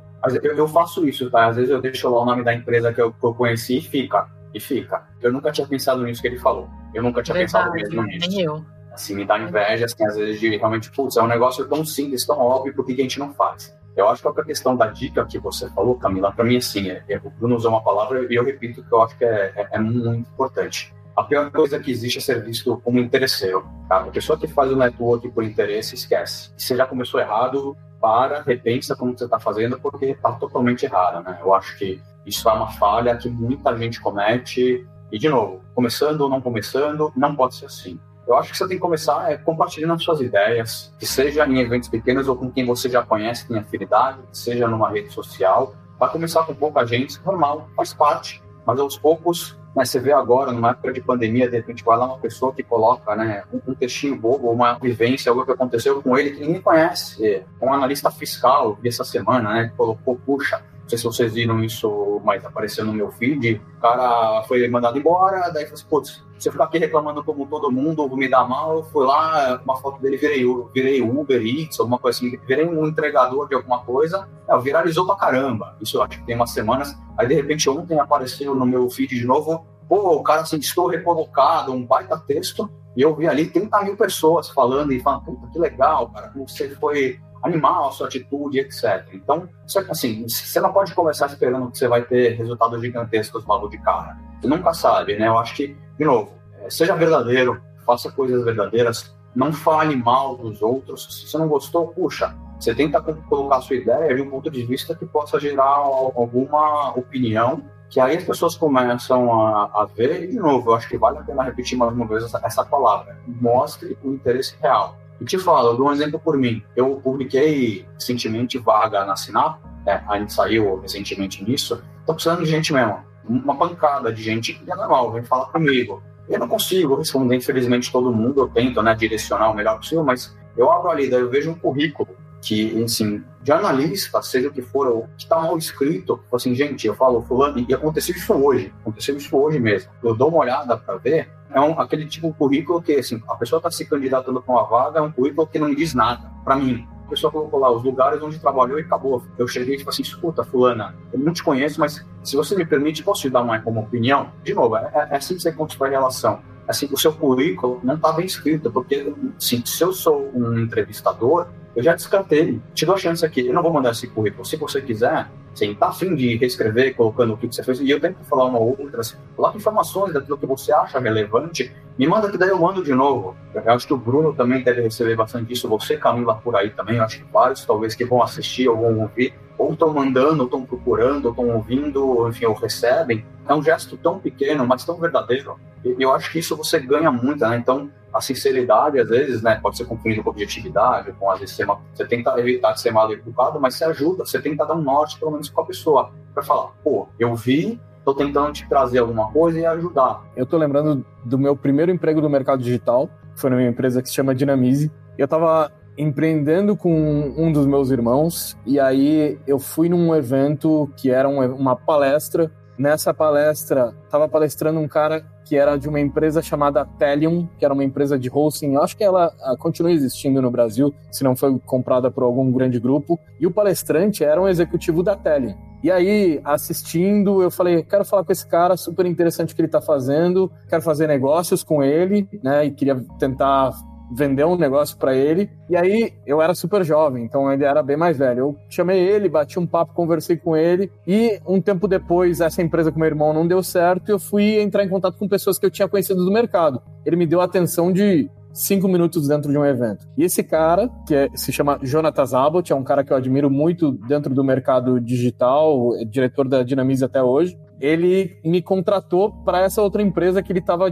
Eu, 0.43 0.57
eu, 0.57 0.67
faço 0.67 1.07
isso, 1.07 1.31
tá? 1.31 1.49
Às 1.49 1.57
vezes 1.57 1.71
eu 1.71 1.83
deixo 1.83 2.09
lá 2.09 2.23
o 2.23 2.25
nome 2.25 2.43
da 2.43 2.55
empresa 2.55 2.93
que 2.95 3.01
eu, 3.01 3.13
que 3.13 3.25
eu 3.25 3.35
conheci 3.35 3.77
e 3.77 3.83
fica 3.83 4.27
e 4.55 4.61
fica. 4.61 5.07
Eu 5.21 5.33
nunca 5.33 5.51
tinha 5.51 5.67
pensado 5.67 6.03
nisso 6.05 6.23
que 6.23 6.29
ele 6.29 6.38
falou. 6.38 6.69
Eu 6.95 7.03
nunca 7.03 7.23
tinha 7.23 7.35
Verdade, 7.35 7.53
pensado 7.53 7.75
mesmo 7.75 8.03
nisso. 8.05 8.31
Nem 8.31 8.43
eu. 8.43 8.64
Assim, 8.93 9.14
me 9.17 9.25
dá 9.25 9.38
inveja, 9.38 9.87
assim, 9.87 10.05
às 10.05 10.17
vezes, 10.17 10.40
de 10.40 10.57
realmente, 10.57 10.90
putz, 10.93 11.17
é 11.17 11.23
um 11.23 11.27
negócio 11.27 11.67
tão 11.69 11.85
simples, 11.85 12.25
tão 12.25 12.38
óbvio, 12.38 12.75
por 12.75 12.87
que 12.87 12.93
a 12.93 12.97
gente 12.97 13.19
não 13.19 13.35
faz? 13.35 13.77
Eu 13.97 14.09
acho 14.09 14.23
que 14.23 14.40
a 14.40 14.45
questão 14.45 14.77
da 14.77 14.87
dica 14.87 15.25
que 15.25 15.38
você 15.38 15.69
falou, 15.71 15.97
Camila, 15.97 16.33
para 16.33 16.45
mim, 16.45 16.57
assim, 16.57 16.90
é, 16.90 17.03
é, 17.09 17.17
o 17.23 17.31
Bruno 17.31 17.57
usou 17.57 17.73
uma 17.73 17.83
palavra 17.83 18.27
e 18.31 18.35
eu 18.35 18.45
repito 18.45 18.83
que 18.85 18.93
eu 18.93 19.03
acho 19.03 19.17
que 19.19 19.25
é, 19.25 19.53
é, 19.57 19.69
é 19.73 19.79
muito 19.79 20.09
importante. 20.31 20.95
A 21.17 21.23
pior 21.23 21.51
coisa 21.51 21.79
que 21.79 21.90
existe 21.90 22.19
é 22.19 22.21
ser 22.21 22.43
visto 22.43 22.77
como 22.85 22.99
interesseiro. 22.99 23.64
Tá? 23.88 23.99
A 23.99 24.07
pessoa 24.07 24.38
que 24.38 24.49
faz 24.49 24.71
o 24.71 24.77
network 24.77 25.29
por 25.31 25.45
interesse, 25.45 25.95
esquece. 25.95 26.53
Se 26.57 26.67
você 26.67 26.77
já 26.77 26.87
começou 26.87 27.21
errado, 27.21 27.77
para, 28.01 28.43
repensa 28.43 28.95
como 28.95 29.17
você 29.17 29.25
está 29.25 29.38
fazendo, 29.38 29.81
porque 29.81 30.07
está 30.07 30.33
totalmente 30.33 30.85
errado, 30.85 31.25
né? 31.25 31.38
Eu 31.40 31.55
acho 31.55 31.79
que 31.79 32.03
isso 32.27 32.49
é 32.49 32.53
uma 32.53 32.71
falha 32.73 33.17
que 33.17 33.29
muita 33.29 33.77
gente 33.77 34.01
comete. 34.01 34.87
E, 35.13 35.19
de 35.19 35.29
novo, 35.29 35.61
começando 35.75 36.23
ou 36.23 36.29
não 36.29 36.41
começando, 36.41 37.13
não 37.17 37.35
pode 37.37 37.57
ser 37.57 37.67
assim. 37.67 38.01
Eu 38.27 38.37
acho 38.37 38.51
que 38.51 38.57
você 38.57 38.67
tem 38.67 38.77
que 38.79 38.83
começar 38.83 39.31
é, 39.31 39.37
compartilhando 39.37 40.03
suas 40.03 40.21
ideias, 40.21 40.93
que 40.99 41.07
seja 41.07 41.47
em 41.47 41.61
eventos 41.61 41.89
pequenos 41.89 42.27
ou 42.27 42.37
com 42.37 42.51
quem 42.51 42.65
você 42.65 42.89
já 42.89 43.03
conhece, 43.03 43.47
tem 43.47 43.59
afinidade, 43.59 44.19
que 44.31 44.39
seja 44.39 44.67
numa 44.67 44.91
rede 44.91 45.13
social. 45.13 45.75
Vai 45.99 46.11
começar 46.11 46.43
com 46.45 46.55
pouca 46.55 46.87
gente, 46.87 47.21
normal, 47.25 47.69
faz 47.77 47.93
parte. 47.93 48.43
Mas 48.67 48.81
aos 48.81 48.97
poucos, 48.97 49.59
né, 49.77 49.85
você 49.85 50.01
vê 50.01 50.13
agora, 50.13 50.53
numa 50.53 50.71
época 50.71 50.93
de 50.93 51.03
pandemia, 51.03 51.51
de 51.51 51.57
repente 51.57 51.85
vai 51.85 51.99
lá 51.99 52.07
uma 52.07 52.19
pessoa 52.19 52.53
que 52.53 52.63
coloca 52.63 53.15
né, 53.15 53.45
um, 53.53 53.73
um 53.73 53.75
textinho 53.75 54.17
bobo, 54.17 54.51
uma 54.51 54.75
vivência, 54.79 55.31
algo 55.31 55.45
que 55.45 55.53
aconteceu 55.53 56.03
com 56.03 56.17
ele 56.17 56.31
que 56.31 56.41
ninguém 56.41 56.63
conhece. 56.63 57.45
Um 57.61 57.73
analista 57.73 58.11
fiscal, 58.11 58.79
essa 58.83 59.05
semana, 59.05 59.53
né, 59.53 59.69
que 59.69 59.77
colocou, 59.77 60.17
puxa, 60.25 60.63
não 60.85 60.88
sei 60.88 60.99
se 60.99 61.05
vocês 61.05 61.33
viram 61.33 61.64
isso, 61.64 62.20
mas 62.23 62.44
apareceu 62.44 62.85
no 62.85 62.92
meu 62.92 63.11
feed. 63.11 63.61
O 63.79 63.81
cara 63.81 64.42
foi 64.44 64.68
mandado 64.68 64.99
embora, 64.99 65.51
daí 65.51 65.64
falou 65.64 65.75
assim, 65.75 65.87
putz, 65.88 66.25
você 66.38 66.51
ficar 66.51 66.64
aqui 66.64 66.79
reclamando 66.79 67.25
como 67.25 67.47
todo 67.47 67.73
mundo, 67.73 68.07
me 68.14 68.29
dá 68.29 68.44
mal, 68.44 68.77
eu 68.77 68.85
fui 68.85 69.07
lá, 69.07 69.61
uma 69.64 69.77
foto 69.77 70.01
dele, 70.03 70.18
virei, 70.18 70.44
virei 70.75 71.01
Uber 71.01 71.40
Eats, 71.40 71.81
alguma 71.81 71.99
coisa 71.99 72.18
assim, 72.18 72.37
virei 72.47 72.66
um 72.66 72.87
entregador 72.87 73.49
de 73.49 73.55
alguma 73.55 73.79
coisa, 73.81 74.29
é, 74.47 74.59
viralizou 74.59 75.07
pra 75.07 75.16
caramba. 75.16 75.75
Isso 75.81 75.97
eu 75.97 76.03
acho 76.03 76.18
que 76.18 76.27
tem 76.27 76.37
umas 76.37 76.51
semanas. 76.51 76.94
Aí, 77.16 77.27
de 77.27 77.35
repente, 77.35 77.68
ontem 77.70 77.99
apareceu 77.99 78.55
no 78.55 78.66
meu 78.66 78.90
feed 78.90 79.14
de 79.14 79.27
novo, 79.27 79.64
pô, 79.88 80.16
o 80.16 80.23
cara 80.23 80.42
assim, 80.42 80.59
estou 80.59 80.87
recolocado, 80.87 81.73
um 81.73 81.87
baita 81.87 82.18
texto, 82.18 82.70
e 82.94 83.01
eu 83.01 83.14
vi 83.16 83.27
ali 83.27 83.47
30 83.47 83.83
mil 83.83 83.97
pessoas 83.97 84.51
falando 84.51 84.92
e 84.92 85.01
falando, 85.01 85.25
puta, 85.25 85.49
que 85.51 85.59
legal, 85.59 86.11
cara, 86.11 86.29
como 86.29 86.47
você 86.47 86.68
foi 86.77 87.18
animal, 87.44 87.88
a 87.88 87.92
sua 87.92 88.07
atitude, 88.07 88.59
etc. 88.59 89.07
Então, 89.12 89.48
assim, 89.90 90.26
você 90.26 90.61
não 90.61 90.72
pode 90.72 90.94
começar 90.94 91.26
esperando 91.26 91.70
que 91.70 91.78
você 91.78 91.87
vai 91.87 92.02
ter 92.02 92.30
resultados 92.37 92.80
gigantescos 92.80 93.44
logo 93.44 93.68
de 93.68 93.78
cara. 93.78 94.16
Você 94.40 94.48
nunca 94.48 94.72
sabe, 94.72 95.18
né? 95.18 95.28
Eu 95.28 95.38
acho 95.38 95.54
que, 95.54 95.76
de 95.98 96.04
novo, 96.04 96.33
é, 96.61 96.70
seja 96.70 96.96
verdadeiro, 96.96 97.61
faça 97.85 98.11
coisas 98.11 98.42
verdadeiras, 98.44 99.14
não 99.37 99.52
fale 99.52 99.94
mal 99.94 100.37
dos 100.37 100.62
outros. 100.62 101.20
Se 101.20 101.28
você 101.28 101.37
não 101.37 101.46
gostou, 101.46 101.88
puxa, 101.88 102.35
você 102.59 102.74
tenta 102.74 103.00
colocar 103.00 103.57
a 103.57 103.61
sua 103.61 103.76
ideia 103.76 104.14
de 104.14 104.22
um 104.22 104.30
ponto 104.30 104.50
de 104.50 104.64
vista 104.64 104.94
que 104.94 105.04
possa 105.04 105.38
gerar 105.38 105.64
alguma 105.64 106.96
opinião, 106.96 107.62
que 107.90 108.00
aí 108.00 108.16
as 108.16 108.24
pessoas 108.24 108.57
começam 108.57 109.33
a, 109.46 109.64
a 109.83 109.85
ver, 109.85 110.24
e 110.24 110.28
de 110.28 110.37
novo, 110.37 110.70
eu 110.70 110.74
acho 110.74 110.88
que 110.88 110.96
vale 110.96 111.18
a 111.18 111.22
pena 111.22 111.42
repetir 111.42 111.76
mais 111.76 111.92
uma 111.92 112.07
vez 112.07 112.24
essa, 112.24 112.40
essa 112.42 112.64
palavra, 112.64 113.18
mostre 113.26 113.98
o 114.02 114.12
interesse 114.12 114.57
real 114.62 114.96
e 115.20 115.24
te 115.24 115.38
falo, 115.38 115.70
eu 115.70 115.77
dou 115.77 115.88
um 115.88 115.92
exemplo 115.92 116.18
por 116.18 116.37
mim. 116.37 116.62
Eu 116.74 117.00
publiquei 117.03 117.87
recentemente 117.94 118.59
vaga 118.59 119.05
na 119.05 119.16
Sinap, 119.16 119.59
né? 119.85 120.05
a 120.09 120.18
gente 120.18 120.33
saiu 120.33 120.81
recentemente 120.81 121.42
nisso. 121.44 121.83
Tô 122.07 122.14
precisando 122.14 122.44
de 122.44 122.50
gente 122.50 122.72
mesmo, 122.72 122.98
uma 123.24 123.57
pancada 123.57 124.12
de 124.12 124.22
gente 124.22 124.55
que 124.55 124.70
é 124.70 124.74
normal, 124.74 125.12
vem 125.12 125.24
falar 125.24 125.46
comigo. 125.46 126.03
Eu 126.29 126.38
não 126.38 126.48
consigo 126.48 126.96
responder, 126.96 127.37
infelizmente, 127.37 127.92
todo 127.92 128.12
mundo. 128.12 128.40
Eu 128.40 128.48
tento 128.48 128.83
né, 128.83 128.94
direcionar 128.94 129.50
o 129.50 129.55
melhor 129.55 129.77
possível, 129.77 130.05
mas 130.05 130.35
eu 130.57 130.70
abro 130.70 130.90
ali, 130.90 131.09
daí 131.09 131.20
eu 131.20 131.31
vejo 131.31 131.50
um 131.50 131.55
currículo 131.55 132.09
que, 132.40 132.83
assim, 132.83 133.22
de 133.42 133.53
analista, 133.53 134.20
seja 134.22 134.48
o 134.48 134.53
que 134.53 134.61
for, 134.61 135.09
que 135.16 135.24
está 135.24 135.40
mal 135.40 135.57
escrito, 135.57 136.20
assim, 136.33 136.55
gente, 136.55 136.87
eu 136.87 136.94
falo, 136.94 137.22
fulano, 137.22 137.64
e 137.66 137.72
aconteceu 137.72 138.14
isso 138.14 138.35
hoje, 138.35 138.72
aconteceu 138.83 139.16
isso 139.16 139.35
hoje 139.35 139.59
mesmo. 139.59 139.90
Eu 140.03 140.14
dou 140.14 140.29
uma 140.29 140.38
olhada 140.38 140.77
para 140.77 140.96
ver, 140.96 141.31
é 141.55 141.61
um, 141.61 141.79
aquele 141.81 142.05
tipo 142.05 142.27
de 142.27 142.35
currículo 142.35 142.83
que, 142.83 142.93
assim, 142.95 143.23
a 143.29 143.37
pessoa 143.37 143.59
está 143.59 143.71
se 143.71 143.87
candidatando 143.87 144.43
para 144.43 144.53
uma 144.53 144.64
vaga, 144.64 144.99
é 144.99 145.03
um 145.03 145.12
currículo 145.12 145.47
que 145.47 145.59
não 145.59 145.73
diz 145.73 145.95
nada, 145.95 146.29
para 146.45 146.57
mim. 146.57 146.87
A 147.07 147.11
pessoa 147.11 147.31
colocou 147.31 147.61
lá 147.61 147.71
os 147.71 147.85
lugares 147.85 148.21
onde 148.21 148.40
trabalhou 148.40 148.79
e 148.79 148.83
acabou. 148.83 149.23
Eu 149.38 149.47
cheguei 149.47 149.77
e 149.77 149.79
tipo 149.79 149.88
assim, 149.88 150.03
escuta, 150.03 150.43
fulana, 150.43 150.97
eu 151.12 151.19
não 151.21 151.33
te 151.33 151.45
conheço, 151.45 151.79
mas 151.79 152.05
se 152.25 152.35
você 152.35 152.57
me 152.57 152.67
permite, 152.67 153.05
posso 153.05 153.23
te 153.23 153.31
dar 153.31 153.43
uma 153.43 153.61
como 153.61 153.81
opinião? 153.81 154.33
De 154.43 154.53
novo, 154.53 154.77
é, 154.77 155.09
é 155.11 155.17
assim 155.17 155.37
que 155.37 155.43
você 155.43 155.53
constrói 155.53 155.90
relação. 155.90 156.40
Assim, 156.67 156.88
o 156.90 156.97
seu 156.97 157.12
currículo 157.12 157.79
não 157.85 157.95
está 157.95 158.11
bem 158.11 158.27
escrito, 158.27 158.71
porque 158.71 159.12
assim, 159.37 159.62
se 159.64 159.85
eu 159.85 159.93
sou 159.93 160.31
um 160.35 160.59
entrevistador, 160.59 161.47
eu 161.77 161.83
já 161.83 161.95
descartei. 161.95 162.61
Te 162.73 162.85
dou 162.85 162.95
a 162.95 162.99
chance 162.99 163.25
aqui. 163.25 163.47
Eu 163.47 163.55
não 163.55 163.62
vou 163.62 163.73
mandar 163.73 163.90
esse 163.90 164.09
currículo. 164.09 164.45
Se 164.45 164.57
você 164.57 164.81
quiser, 164.81 165.31
sim, 165.55 165.75
tá 165.75 165.88
afim 165.88 166.14
de 166.14 166.37
reescrever, 166.37 166.95
colocando 166.95 167.35
o 167.35 167.37
que 167.37 167.47
você 167.47 167.62
fez, 167.62 167.81
e 167.81 167.90
eu 167.90 168.01
tenho 168.01 168.14
que 168.14 168.25
falar 168.25 168.47
uma 168.47 168.59
outra, 168.59 169.01
assim, 169.01 169.17
coloca 169.37 169.57
informações 169.57 170.12
daquilo 170.12 170.37
que 170.37 170.47
você 170.47 170.73
acha 170.73 170.99
relevante, 170.99 171.73
me 171.99 172.07
manda 172.07 172.31
que 172.31 172.37
daí 172.37 172.49
eu 172.49 172.59
mando 172.59 172.83
de 172.83 172.93
novo. 172.93 173.37
Eu 173.55 173.73
acho 173.73 173.87
que 173.87 173.95
o 173.95 173.97
Bruno 173.97 174.35
também 174.35 174.62
deve 174.62 174.83
receber 174.83 175.14
bastante 175.17 175.53
isso, 175.53 175.69
você, 175.69 175.97
Camila, 175.97 176.35
por 176.35 176.57
aí 176.57 176.71
também, 176.71 176.97
eu 176.97 177.05
acho 177.05 177.19
que 177.19 177.33
vários, 177.33 177.64
talvez, 177.64 177.95
que 177.95 178.05
vão 178.05 178.23
assistir 178.23 178.69
ou 178.69 178.77
vão 178.77 179.01
ouvir, 179.01 179.35
ou 179.57 179.73
estão 179.73 179.93
mandando, 179.93 180.40
ou 180.40 180.45
estão 180.47 180.64
procurando, 180.64 181.27
ou 181.27 181.31
estão 181.31 181.49
ouvindo, 181.51 182.29
enfim, 182.29 182.47
ou 182.47 182.55
recebem. 182.55 183.25
É 183.49 183.55
um 183.55 183.62
gesto 183.62 183.97
tão 183.97 184.19
pequeno, 184.19 184.67
mas 184.67 184.85
tão 184.85 184.97
verdadeiro. 184.97 185.57
E 185.85 185.95
eu 186.03 186.12
acho 186.12 186.33
que 186.33 186.38
isso 186.38 186.57
você 186.57 186.81
ganha 186.81 187.11
muito, 187.11 187.47
né? 187.47 187.57
Então, 187.57 187.90
a 188.14 188.20
sinceridade, 188.20 189.00
às 189.00 189.09
vezes, 189.09 189.42
né, 189.42 189.59
pode 189.61 189.77
ser 189.77 189.85
confundida 189.87 190.22
com 190.22 190.31
objetividade, 190.31 191.12
com 191.18 191.29
às 191.31 191.40
vezes 191.40 191.59
uma, 191.59 191.81
você 191.92 192.07
tenta 192.07 192.38
evitar 192.38 192.72
de 192.72 192.81
ser 192.81 192.92
mal 192.92 193.12
educado, 193.12 193.61
mas 193.61 193.74
você 193.74 193.85
ajuda, 193.85 194.24
você 194.24 194.40
tenta 194.40 194.64
dar 194.64 194.74
um 194.74 194.83
norte, 194.83 195.18
pelo 195.18 195.33
menos, 195.33 195.48
com 195.48 195.61
a 195.61 195.66
pessoa, 195.66 196.12
para 196.33 196.42
falar, 196.42 196.68
pô, 196.85 197.09
eu 197.18 197.35
vi, 197.35 197.81
tô 198.05 198.14
tentando 198.14 198.53
te 198.53 198.68
trazer 198.68 198.98
alguma 198.98 199.33
coisa 199.33 199.59
e 199.59 199.66
ajudar. 199.66 200.22
Eu 200.37 200.46
tô 200.46 200.57
lembrando 200.57 201.05
do 201.24 201.37
meu 201.37 201.57
primeiro 201.57 201.90
emprego 201.90 202.20
no 202.20 202.31
mercado 202.31 202.62
digital, 202.62 203.11
foi 203.35 203.50
numa 203.50 203.64
empresa 203.64 204.00
que 204.00 204.09
se 204.09 204.14
chama 204.14 204.35
Dinamize. 204.35 204.92
Eu 205.18 205.27
tava 205.27 205.72
empreendendo 205.98 206.77
com 206.77 206.92
um 207.37 207.53
dos 207.53 207.66
meus 207.66 207.90
irmãos 207.90 208.57
e 208.66 208.79
aí 208.79 209.38
eu 209.46 209.59
fui 209.59 209.88
num 209.88 210.14
evento 210.14 210.90
que 210.96 211.11
era 211.11 211.29
uma 211.29 211.74
palestra. 211.74 212.50
Nessa 212.77 213.15
palestra, 213.15 213.95
estava 214.05 214.29
palestrando 214.29 214.81
um 214.81 214.89
cara 214.89 215.25
que 215.45 215.57
era 215.57 215.77
de 215.77 215.89
uma 215.89 216.01
empresa 216.01 216.43
chamada 216.43 216.85
Telium, 216.99 217.47
que 217.59 217.65
era 217.65 217.75
uma 217.75 217.85
empresa 217.85 218.19
de 218.19 218.31
hosting. 218.33 218.75
Eu 218.75 218.83
acho 218.83 218.97
que 218.97 219.05
ela 219.05 219.33
ah, 219.43 219.55
continua 219.57 219.93
existindo 219.93 220.41
no 220.41 220.51
Brasil, 220.51 220.93
se 221.11 221.23
não 221.23 221.37
foi 221.37 221.59
comprada 221.61 222.11
por 222.11 222.25
algum 222.25 222.51
grande 222.51 222.81
grupo. 222.81 223.21
E 223.39 223.47
o 223.47 223.51
palestrante 223.51 224.25
era 224.25 224.41
um 224.41 224.49
executivo 224.49 225.03
da 225.03 225.15
Telium. 225.15 225.55
E 225.83 225.91
aí, 225.91 226.41
assistindo, 226.43 227.43
eu 227.43 227.51
falei, 227.51 227.83
quero 227.83 228.07
falar 228.07 228.25
com 228.25 228.33
esse 228.33 228.47
cara, 228.47 228.77
super 228.77 229.05
interessante 229.05 229.53
o 229.53 229.55
que 229.55 229.61
ele 229.61 229.69
está 229.69 229.83
fazendo, 229.83 230.51
quero 230.67 230.81
fazer 230.81 231.07
negócios 231.07 231.63
com 231.63 231.83
ele, 231.83 232.27
né? 232.43 232.65
E 232.65 232.71
queria 232.71 232.97
tentar 233.19 233.71
vender 234.12 234.45
um 234.45 234.57
negócio 234.57 234.97
para 234.97 235.14
ele. 235.14 235.51
E 235.69 235.77
aí 235.77 236.12
eu 236.27 236.40
era 236.40 236.55
super 236.55 236.85
jovem, 236.85 237.25
então 237.25 237.51
ele 237.53 237.64
era 237.64 237.83
bem 237.83 237.97
mais 237.97 238.17
velho. 238.17 238.38
Eu 238.38 238.57
chamei 238.69 239.01
ele, 239.01 239.29
bati 239.29 239.59
um 239.59 239.67
papo, 239.67 239.95
conversei 239.95 240.37
com 240.37 240.57
ele 240.57 240.90
e 241.07 241.40
um 241.47 241.61
tempo 241.61 241.88
depois 241.88 242.40
essa 242.40 242.62
empresa 242.62 242.93
com 242.93 242.99
meu 242.99 243.09
irmão 243.09 243.33
não 243.33 243.47
deu 243.47 243.62
certo 243.62 244.09
e 244.09 244.12
eu 244.12 244.19
fui 244.19 244.61
entrar 244.61 244.85
em 244.85 244.88
contato 244.88 245.17
com 245.17 245.29
pessoas 245.29 245.59
que 245.59 245.67
eu 245.67 245.71
tinha 245.71 245.88
conhecido 245.88 246.25
do 246.25 246.33
mercado. 246.33 246.83
Ele 247.05 247.17
me 247.17 247.27
deu 247.27 247.40
a 247.40 247.45
atenção 247.45 247.93
de 247.93 248.31
cinco 248.55 248.87
minutos 248.87 249.27
dentro 249.27 249.51
de 249.51 249.59
um 249.59 249.64
evento. 249.64 250.07
E 250.17 250.23
esse 250.23 250.43
cara, 250.43 250.88
que 251.07 251.14
é, 251.14 251.29
se 251.35 251.53
chama 251.53 251.79
Jonatas 251.83 252.33
Abbott, 252.33 252.73
é 252.73 252.77
um 252.77 252.85
cara 252.85 253.03
que 253.03 253.12
eu 253.12 253.17
admiro 253.17 253.51
muito 253.51 253.90
dentro 254.07 254.33
do 254.33 254.45
mercado 254.45 255.01
digital, 255.01 255.97
é 255.97 256.05
diretor 256.05 256.49
da 256.49 256.62
Dinamize 256.62 257.05
até 257.05 257.23
hoje. 257.23 257.59
Ele 257.85 258.38
me 258.42 258.62
contratou 258.62 259.31
para 259.44 259.61
essa 259.61 259.83
outra 259.83 260.01
empresa 260.01 260.42
que 260.42 260.51
ele 260.51 260.61
estava 260.61 260.87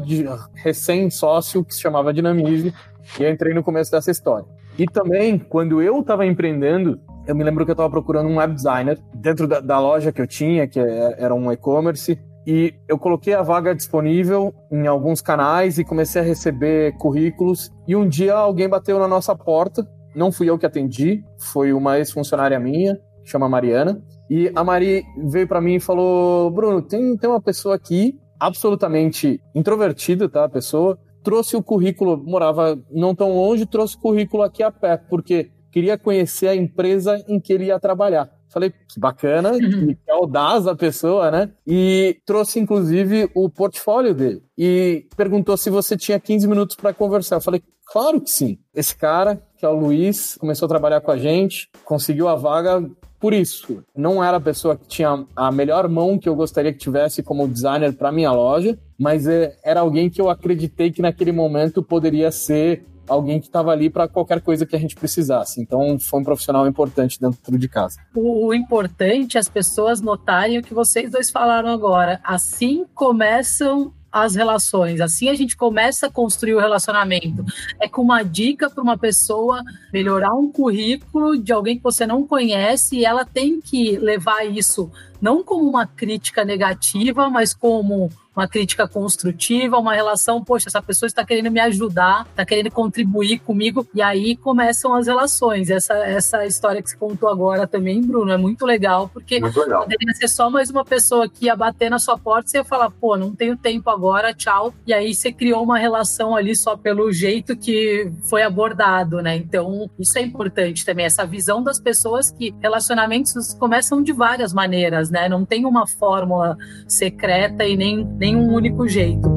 recém-sócio, 0.55 1.65
que 1.65 1.75
se 1.75 1.81
chamava 1.81 2.13
Dinamize, 2.13 2.75
e 3.19 3.23
eu 3.23 3.31
entrei 3.31 3.55
no 3.55 3.63
começo 3.63 3.91
dessa 3.91 4.11
história. 4.11 4.47
E 4.79 4.85
também, 4.85 5.39
quando 5.39 5.81
eu 5.81 6.01
estava 6.01 6.27
empreendendo, 6.27 7.01
eu 7.27 7.35
me 7.35 7.43
lembro 7.43 7.65
que 7.65 7.71
eu 7.71 7.75
estava 7.75 7.89
procurando 7.89 8.29
um 8.29 8.37
web 8.37 8.55
designer 8.55 8.99
dentro 9.15 9.49
da, 9.49 9.61
da 9.61 9.81
loja 9.81 10.13
que 10.13 10.21
eu 10.21 10.27
tinha, 10.27 10.69
que 10.69 10.79
é, 10.79 11.17
era 11.19 11.35
um 11.35 11.51
e-commerce, 11.51 12.19
e 12.47 12.75
eu 12.87 12.99
coloquei 12.99 13.33
a 13.33 13.43
vaga 13.43 13.75
disponível 13.75 14.53
em 14.71 14.87
alguns 14.87 15.23
canais 15.23 15.79
e 15.79 15.85
comecei 15.85 16.21
a 16.21 16.25
receber 16.25 16.93
currículos. 16.99 17.73
E 17.89 17.97
um 17.97 18.07
dia 18.07 18.35
alguém 18.35 18.69
bateu 18.69 18.99
na 18.99 19.09
nossa 19.09 19.35
porta. 19.35 19.83
Não 20.15 20.31
fui 20.31 20.51
eu 20.51 20.59
que 20.59 20.67
atendi, 20.67 21.25
foi 21.39 21.73
uma 21.73 21.97
ex-funcionária 21.97 22.61
minha, 22.61 22.99
chama 23.25 23.49
Mariana. 23.49 24.03
E 24.35 24.51
a 24.55 24.65
Mari 24.65 25.05
veio 25.19 25.47
para 25.47 25.61
mim 25.61 25.75
e 25.75 25.81
falou: 25.81 26.51
Bruno, 26.51 26.81
tem, 26.81 27.15
tem 27.19 27.29
uma 27.29 27.41
pessoa 27.41 27.75
aqui, 27.75 28.19
absolutamente 28.41 29.39
introvertida, 29.55 30.27
tá? 30.27 30.45
A 30.45 30.49
pessoa. 30.49 30.99
Trouxe 31.23 31.55
o 31.55 31.63
currículo, 31.63 32.17
morava 32.17 32.83
não 32.91 33.15
tão 33.15 33.31
longe, 33.31 33.67
trouxe 33.67 33.95
o 33.95 34.01
currículo 34.01 34.43
aqui 34.43 34.63
a 34.63 34.73
pé, 34.73 34.97
porque 34.97 35.51
queria 35.71 35.99
conhecer 35.99 36.49
a 36.49 36.57
empresa 36.57 37.23
em 37.29 37.39
que 37.39 37.53
ele 37.53 37.67
ia 37.67 37.79
trabalhar. 37.79 38.29
Falei, 38.49 38.71
que 38.71 38.99
bacana, 38.99 39.53
que 39.61 40.11
audaz 40.11 40.67
a 40.67 40.75
pessoa, 40.75 41.31
né? 41.31 41.51
E 41.67 42.17
trouxe, 42.25 42.59
inclusive, 42.59 43.31
o 43.35 43.51
portfólio 43.51 44.15
dele. 44.15 44.43
E 44.57 45.07
perguntou 45.15 45.59
se 45.59 45.69
você 45.69 45.95
tinha 45.95 46.19
15 46.19 46.49
minutos 46.49 46.75
para 46.75 46.95
conversar. 46.95 47.37
Eu 47.37 47.43
falei, 47.43 47.63
claro 47.87 48.19
que 48.19 48.31
sim. 48.31 48.59
Esse 48.75 48.97
cara, 48.97 49.43
que 49.59 49.65
é 49.65 49.69
o 49.69 49.79
Luiz, 49.79 50.37
começou 50.39 50.67
a 50.67 50.71
trabalhar 50.71 51.03
com 51.03 51.11
a 51.11 51.19
gente, 51.19 51.71
conseguiu 51.85 52.29
a 52.29 52.35
vaga 52.35 52.83
por 53.23 53.33
isso. 53.33 53.85
Não 53.97 54.23
era 54.23 54.39
a 54.39 54.41
pessoa 54.41 54.77
que 54.77 54.85
tinha 54.89 55.25
a 55.37 55.53
melhor 55.53 55.89
mão 55.89 56.19
que 56.19 56.29
eu 56.29 56.35
gostaria 56.35 56.73
que 56.73 56.79
tivesse 56.81 57.23
como 57.23 57.47
designer 57.47 57.93
para 57.93 58.11
minha 58.11 58.33
loja, 58.33 58.77
mas 58.99 59.29
é, 59.29 59.57
era 59.65 59.79
alguém 59.79 60.11
que 60.11 60.21
eu 60.21 60.29
acreditei 60.29 60.91
que 60.91 61.01
naquele 61.01 61.31
momento 61.31 61.85
poderia 61.85 62.33
ser 62.33 62.85
alguém 63.07 63.39
que 63.39 63.47
estava 63.47 63.71
ali 63.71 63.89
para 63.89 64.09
qualquer 64.09 64.41
coisa 64.41 64.67
que 64.67 64.75
a 64.75 64.79
gente 64.79 64.97
precisasse. 64.97 65.61
Então, 65.61 66.01
foi 66.01 66.19
um 66.19 66.25
profissional 66.25 66.67
importante 66.67 67.21
dentro 67.21 67.57
de 67.57 67.69
casa. 67.69 68.01
O, 68.13 68.49
o 68.49 68.55
importante 68.55 69.37
é 69.37 69.41
as 69.41 69.49
pessoas 69.49 70.01
notarem 70.01 70.59
o 70.59 70.63
que 70.63 70.75
vocês 70.75 71.09
dois 71.09 71.31
falaram 71.31 71.69
agora. 71.69 72.21
Assim 72.25 72.85
começam 72.93 73.95
as 74.13 74.35
relações. 74.35 75.01
Assim 75.01 75.29
a 75.29 75.35
gente 75.35 75.57
começa 75.57 76.07
a 76.07 76.11
construir 76.11 76.55
o 76.55 76.61
relacionamento. 76.61 77.45
É 77.81 77.89
com 77.89 78.03
uma 78.03 78.23
dica 78.23 78.69
para 78.69 78.83
uma 78.83 78.99
pessoa 78.99 79.63
melhorar 79.93 80.35
um 80.35 80.53
currículo 80.53 81.39
de 81.39 81.53
alguém 81.53 81.77
que 81.77 81.83
você 81.83 82.07
não 82.07 82.27
conhece 82.27 82.99
e 82.99 83.05
ela 83.05 83.25
tem 83.25 83.61
que 83.61 83.97
levar 83.97 84.45
isso 84.45 84.91
não 85.23 85.45
como 85.45 85.69
uma 85.69 85.87
crítica 85.87 86.45
negativa, 86.45 87.31
mas 87.31 87.55
como 87.55 88.11
uma 88.35 88.49
crítica 88.49 88.89
construtiva, 88.89 89.79
uma 89.79 89.95
relação, 89.95 90.43
poxa, 90.43 90.69
essa 90.69 90.83
pessoa 90.83 91.07
está 91.07 91.25
querendo 91.25 91.51
me 91.51 91.61
ajudar, 91.61 92.27
está 92.31 92.45
querendo 92.45 92.71
contribuir 92.71 93.39
comigo, 93.41 93.87
e 93.95 94.01
aí 94.01 94.37
começam 94.37 94.95
as 94.95 95.07
relações. 95.07 95.71
Essa, 95.71 95.95
essa 95.95 96.47
história 96.47 96.83
que 96.83 96.91
você 96.91 96.97
contou 96.97 97.29
agora 97.29 97.67
também, 97.67 98.01
Bruno, 98.01 98.33
é 98.33 98.37
muito 98.37 98.65
legal, 98.65 99.09
porque 99.09 99.39
muito 99.39 99.61
legal. 99.61 99.83
poderia 99.83 100.15
ser 100.15 100.29
só 100.29 100.49
mais 100.49 100.71
uma 100.71 100.85
pessoa 100.85 101.29
que 101.29 101.47
ia 101.47 101.55
bater 101.55 101.91
na 101.91 101.99
sua 101.99 102.17
porta 102.17 102.49
e 102.49 102.51
você 102.51 102.57
ia 102.59 102.65
falar, 102.65 102.91
pô, 102.91 103.17
não 103.17 103.35
tenho 103.35 103.57
tempo 103.57 103.91
agora, 103.91 104.33
tchau. 104.33 104.73
E 104.87 104.95
aí 104.95 105.15
você 105.15 105.31
criou 105.31 105.63
uma 105.63 105.79
relação 105.79 106.35
ali 106.35 106.57
só 106.57 106.77
pelo 106.77 107.13
jeito 107.13 107.57
que 107.57 108.11
foi 108.23 108.43
abordado, 108.43 109.21
né? 109.21 109.37
Então, 109.37 109.91
isso 109.99 110.19
é 110.19 110.23
importante 110.23 110.85
também, 110.87 111.05
essa 111.05 111.27
visão 111.27 111.63
das 111.63 111.79
pessoas 111.79 112.31
que 112.31 112.55
relacionamentos 112.61 113.55
começam 113.55 114.03
de 114.03 114.13
várias 114.13 114.55
maneiras, 114.55 115.11
né? 115.13 115.29
Não 115.29 115.45
tem 115.45 115.65
uma 115.65 115.87
fórmula 115.87 116.57
secreta 116.89 117.65
e 117.65 117.77
nem 117.77 118.05
nenhum 118.05 118.53
único 118.53 118.89
jeito. 118.89 119.31